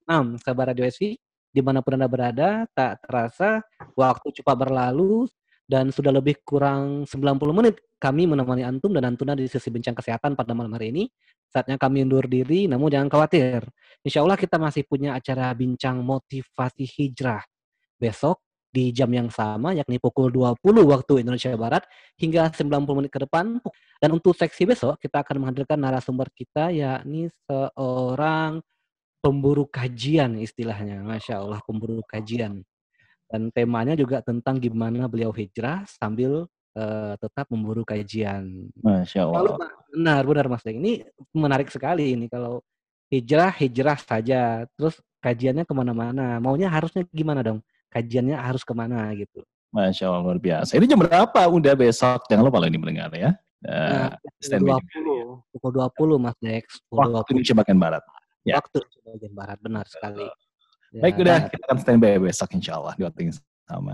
Nah, 0.07 0.23
sabar 0.39 0.71
Radio 0.71 0.87
ASI 0.87 1.19
di 1.51 1.61
mana 1.63 1.81
pun 1.81 1.97
Anda 1.97 2.09
berada, 2.09 2.65
tak 2.75 3.03
terasa 3.05 3.63
waktu 3.97 4.29
cepat 4.41 4.55
berlalu 4.55 5.25
dan 5.67 5.91
sudah 5.91 6.15
lebih 6.15 6.39
kurang 6.47 7.03
90 7.03 7.51
menit 7.51 7.75
kami 7.99 8.29
menemani 8.29 8.63
Antum 8.63 8.93
dan 8.93 9.03
Antuna 9.09 9.33
di 9.33 9.49
sesi 9.49 9.67
bincang 9.73 9.97
kesehatan 9.97 10.37
pada 10.37 10.53
malam 10.53 10.71
hari 10.77 10.93
ini. 10.93 11.03
Saatnya 11.49 11.79
kami 11.79 12.05
undur 12.05 12.27
diri, 12.27 12.69
namun 12.69 12.91
jangan 12.91 13.09
khawatir. 13.09 13.65
Insya 14.05 14.21
Allah 14.21 14.37
kita 14.37 14.61
masih 14.61 14.85
punya 14.85 15.15
acara 15.17 15.49
bincang 15.57 15.99
motivasi 16.03 16.85
hijrah 16.85 17.41
besok 17.97 18.43
di 18.69 18.93
jam 18.93 19.09
yang 19.09 19.33
sama, 19.33 19.73
yakni 19.73 19.97
pukul 19.97 20.29
20 20.29 20.61
waktu 20.85 21.25
Indonesia 21.25 21.49
Barat 21.57 21.83
hingga 22.21 22.53
90 22.53 22.97
menit 23.01 23.11
ke 23.11 23.25
depan. 23.25 23.57
Dan 23.97 24.09
untuk 24.13 24.37
seksi 24.37 24.69
besok, 24.69 25.01
kita 25.01 25.25
akan 25.25 25.41
menghadirkan 25.41 25.81
narasumber 25.81 26.29
kita, 26.35 26.69
yakni 26.69 27.33
seorang 27.49 28.61
pemburu 29.27 29.67
kajian 29.67 30.39
istilahnya, 30.39 31.03
masya 31.03 31.43
Allah 31.43 31.59
pemburu 31.67 31.99
kajian. 32.07 32.63
Dan 33.27 33.51
temanya 33.51 33.91
juga 33.99 34.23
tentang 34.23 34.55
gimana 34.55 35.11
beliau 35.11 35.35
hijrah 35.35 35.83
sambil 35.83 36.47
uh, 36.79 37.13
tetap 37.19 37.43
memburu 37.51 37.83
kajian. 37.83 38.71
Masya 38.79 39.27
Allah. 39.27 39.35
Kalau, 39.35 39.53
benar, 39.91 40.23
benar 40.23 40.45
Mas 40.47 40.63
Deng. 40.63 40.79
Ini 40.79 41.03
menarik 41.35 41.67
sekali 41.67 42.15
ini 42.15 42.31
kalau 42.31 42.63
hijrah 43.11 43.51
hijrah 43.51 43.99
saja, 43.99 44.63
terus 44.79 44.95
kajiannya 45.19 45.67
ke 45.67 45.73
mana-mana. 45.75 46.39
Maunya 46.39 46.71
harusnya 46.71 47.03
gimana 47.11 47.43
dong? 47.43 47.59
Kajiannya 47.91 48.39
harus 48.39 48.63
ke 48.63 48.71
mana 48.71 49.11
gitu. 49.11 49.43
Masya 49.75 50.07
Allah 50.07 50.23
luar 50.23 50.39
biasa. 50.39 50.79
Ini 50.79 50.87
jam 50.87 51.03
berapa? 51.03 51.41
Udah 51.51 51.75
besok. 51.75 52.31
Jangan 52.31 52.47
lupa 52.47 52.63
lo 52.63 52.71
ini 52.71 52.79
mendengar 52.79 53.11
ya. 53.11 53.35
Uh, 53.67 54.07
nah, 54.15 54.79
20, 54.79 55.51
pukul 55.51 55.71
20 56.15 56.15
Mas 56.23 56.37
Dex. 56.39 56.79
Waktu 56.87 57.35
Indonesia 57.35 57.59
bagian 57.59 57.75
Barat 57.75 58.07
ya. 58.47 58.63
waktu 58.63 58.79
bagian 59.03 59.33
barat 59.35 59.59
benar 59.59 59.85
sekali. 59.87 60.25
Ya, 60.95 61.01
Baik 61.03 61.19
udah 61.19 61.51
kita 61.51 61.63
akan 61.67 61.77
standby 61.83 62.15
besok 62.15 62.49
insya 62.55 62.79
Allah 62.79 62.93
di 62.95 63.03
waktu 63.03 63.19
yang 63.27 63.35
sama. 63.67 63.93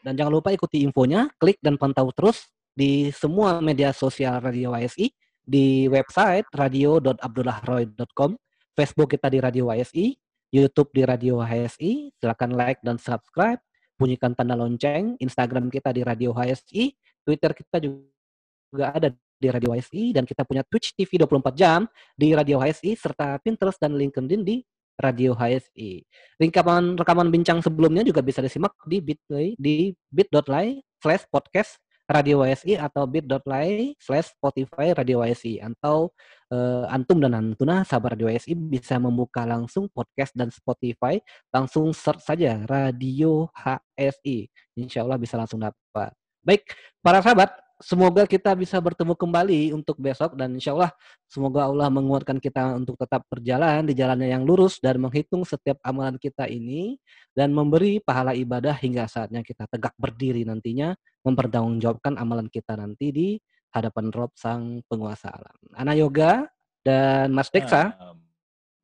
Dan 0.00 0.12
jangan 0.16 0.32
lupa 0.32 0.54
ikuti 0.54 0.86
infonya, 0.86 1.28
klik 1.36 1.58
dan 1.60 1.76
pantau 1.76 2.08
terus 2.14 2.48
di 2.72 3.10
semua 3.12 3.58
media 3.60 3.90
sosial 3.92 4.40
Radio 4.40 4.72
YSI, 4.72 5.12
di 5.44 5.90
website 5.90 6.46
radio.abdullahroy.com, 6.54 8.38
Facebook 8.78 9.10
kita 9.12 9.28
di 9.28 9.42
Radio 9.42 9.68
YSI, 9.68 10.16
YouTube 10.54 10.90
di 10.94 11.02
Radio 11.04 11.42
HSI, 11.42 12.14
silakan 12.16 12.56
like 12.56 12.80
dan 12.80 12.96
subscribe, 12.96 13.60
bunyikan 14.00 14.32
tanda 14.32 14.56
lonceng, 14.56 15.18
Instagram 15.20 15.68
kita 15.68 15.92
di 15.92 16.06
Radio 16.06 16.32
HSI, 16.32 16.94
Twitter 17.26 17.52
kita 17.52 17.76
juga 17.82 18.96
ada 18.96 19.12
di 19.40 19.48
Radio 19.48 19.72
HSI 19.72 20.12
dan 20.12 20.28
kita 20.28 20.44
punya 20.44 20.60
Twitch 20.68 20.92
TV 20.92 21.16
24 21.16 21.56
jam 21.56 21.88
di 22.12 22.36
Radio 22.36 22.60
HSI 22.60 22.92
serta 22.92 23.40
Pinterest 23.40 23.80
dan 23.80 23.96
LinkedIn 23.96 24.44
di 24.44 24.60
Radio 25.00 25.32
HSI. 25.32 26.04
Rekaman 26.36 27.00
rekaman 27.00 27.32
bincang 27.32 27.64
sebelumnya 27.64 28.04
juga 28.04 28.20
bisa 28.20 28.44
disimak 28.44 28.76
di 28.84 29.00
bit.ly 29.00 29.56
di 29.56 29.96
bit.ly 30.12 30.84
slash 31.00 31.24
podcast 31.32 31.80
Radio 32.10 32.42
HSI 32.42 32.74
atau 32.76 33.06
bit.ly 33.06 33.96
slash 33.96 34.34
Spotify 34.36 34.92
Radio 34.92 35.22
HSI 35.22 35.62
atau 35.62 36.10
uh, 36.50 36.84
antum 36.90 37.22
dan 37.22 37.32
antuna 37.38 37.86
sahabat 37.86 38.18
Radio 38.18 38.28
HSI 38.28 38.58
bisa 38.58 38.98
membuka 38.98 39.46
langsung 39.46 39.86
podcast 39.88 40.34
dan 40.34 40.50
Spotify 40.50 41.22
langsung 41.54 41.94
search 41.94 42.20
saja 42.26 42.66
Radio 42.66 43.48
HSI. 43.56 44.50
Insya 44.76 45.06
Allah 45.06 45.16
bisa 45.16 45.38
langsung 45.38 45.62
dapat. 45.62 46.12
Baik, 46.42 46.66
para 46.98 47.22
sahabat, 47.22 47.54
semoga 47.80 48.28
kita 48.28 48.52
bisa 48.54 48.76
bertemu 48.76 49.16
kembali 49.16 49.72
untuk 49.72 49.96
besok 49.96 50.36
dan 50.36 50.52
insya 50.52 50.76
Allah 50.76 50.92
semoga 51.26 51.66
Allah 51.66 51.88
menguatkan 51.88 52.36
kita 52.36 52.76
untuk 52.76 53.00
tetap 53.00 53.24
berjalan 53.26 53.82
di 53.88 53.96
jalannya 53.96 54.28
yang 54.28 54.44
lurus 54.44 54.78
dan 54.78 55.00
menghitung 55.00 55.42
setiap 55.48 55.80
amalan 55.80 56.20
kita 56.20 56.44
ini 56.46 57.00
dan 57.32 57.50
memberi 57.50 57.98
pahala 57.98 58.36
ibadah 58.36 58.76
hingga 58.76 59.08
saatnya 59.08 59.40
kita 59.40 59.64
tegak 59.66 59.96
berdiri 59.96 60.44
nantinya 60.44 60.92
mempertanggungjawabkan 61.24 62.20
amalan 62.20 62.46
kita 62.52 62.76
nanti 62.76 63.08
di 63.10 63.28
hadapan 63.74 64.10
Rob 64.10 64.32
Sang 64.34 64.82
Penguasa 64.86 65.30
Alam. 65.30 65.58
Ana 65.74 65.94
Yoga 65.94 66.46
dan 66.82 67.30
Mas 67.30 67.48
Deksa. 67.50 67.94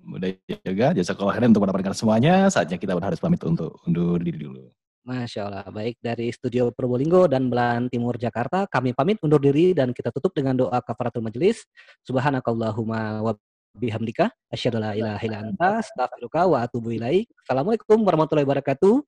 Udah 0.06 0.30
yoga, 0.62 0.94
jasa 0.94 1.18
khairan 1.18 1.50
untuk 1.50 1.66
mendapatkan 1.66 1.90
semuanya. 1.90 2.46
Saatnya 2.46 2.78
kita 2.78 2.94
harus 2.94 3.18
pamit 3.18 3.42
untuk 3.42 3.82
undur 3.82 4.22
diri 4.22 4.38
dulu. 4.38 4.70
Masya 5.06 5.46
Allah. 5.46 5.66
Baik 5.70 6.02
dari 6.02 6.34
studio 6.34 6.74
Probolinggo 6.74 7.30
dan 7.30 7.46
belahan 7.46 7.86
timur 7.86 8.18
Jakarta, 8.18 8.66
kami 8.66 8.90
pamit 8.90 9.22
undur 9.22 9.38
diri 9.38 9.70
dan 9.70 9.94
kita 9.94 10.10
tutup 10.10 10.34
dengan 10.34 10.58
doa 10.58 10.82
kafaratul 10.82 11.22
majelis. 11.22 11.62
Subhanakallahumma 12.02 13.22
wa 13.22 13.32
bihamdika 13.78 14.34
asyhadu 14.50 14.82
la 14.82 14.98
ilaha 14.98 15.22
illa 15.22 15.38
anta 15.46 15.78
astaghfiruka 15.78 16.50
wa 16.50 16.66
atubu 16.66 16.90
ilaik. 16.90 17.30
Assalamualaikum 17.46 18.02
warahmatullahi 18.02 18.48
wabarakatuh. 18.50 19.06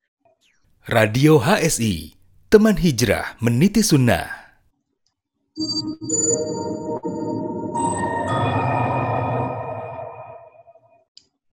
Radio 0.86 1.42
HSI, 1.42 2.14
teman 2.46 2.78
hijrah 2.78 3.34
meniti 3.42 3.82
sunnah. 3.82 4.30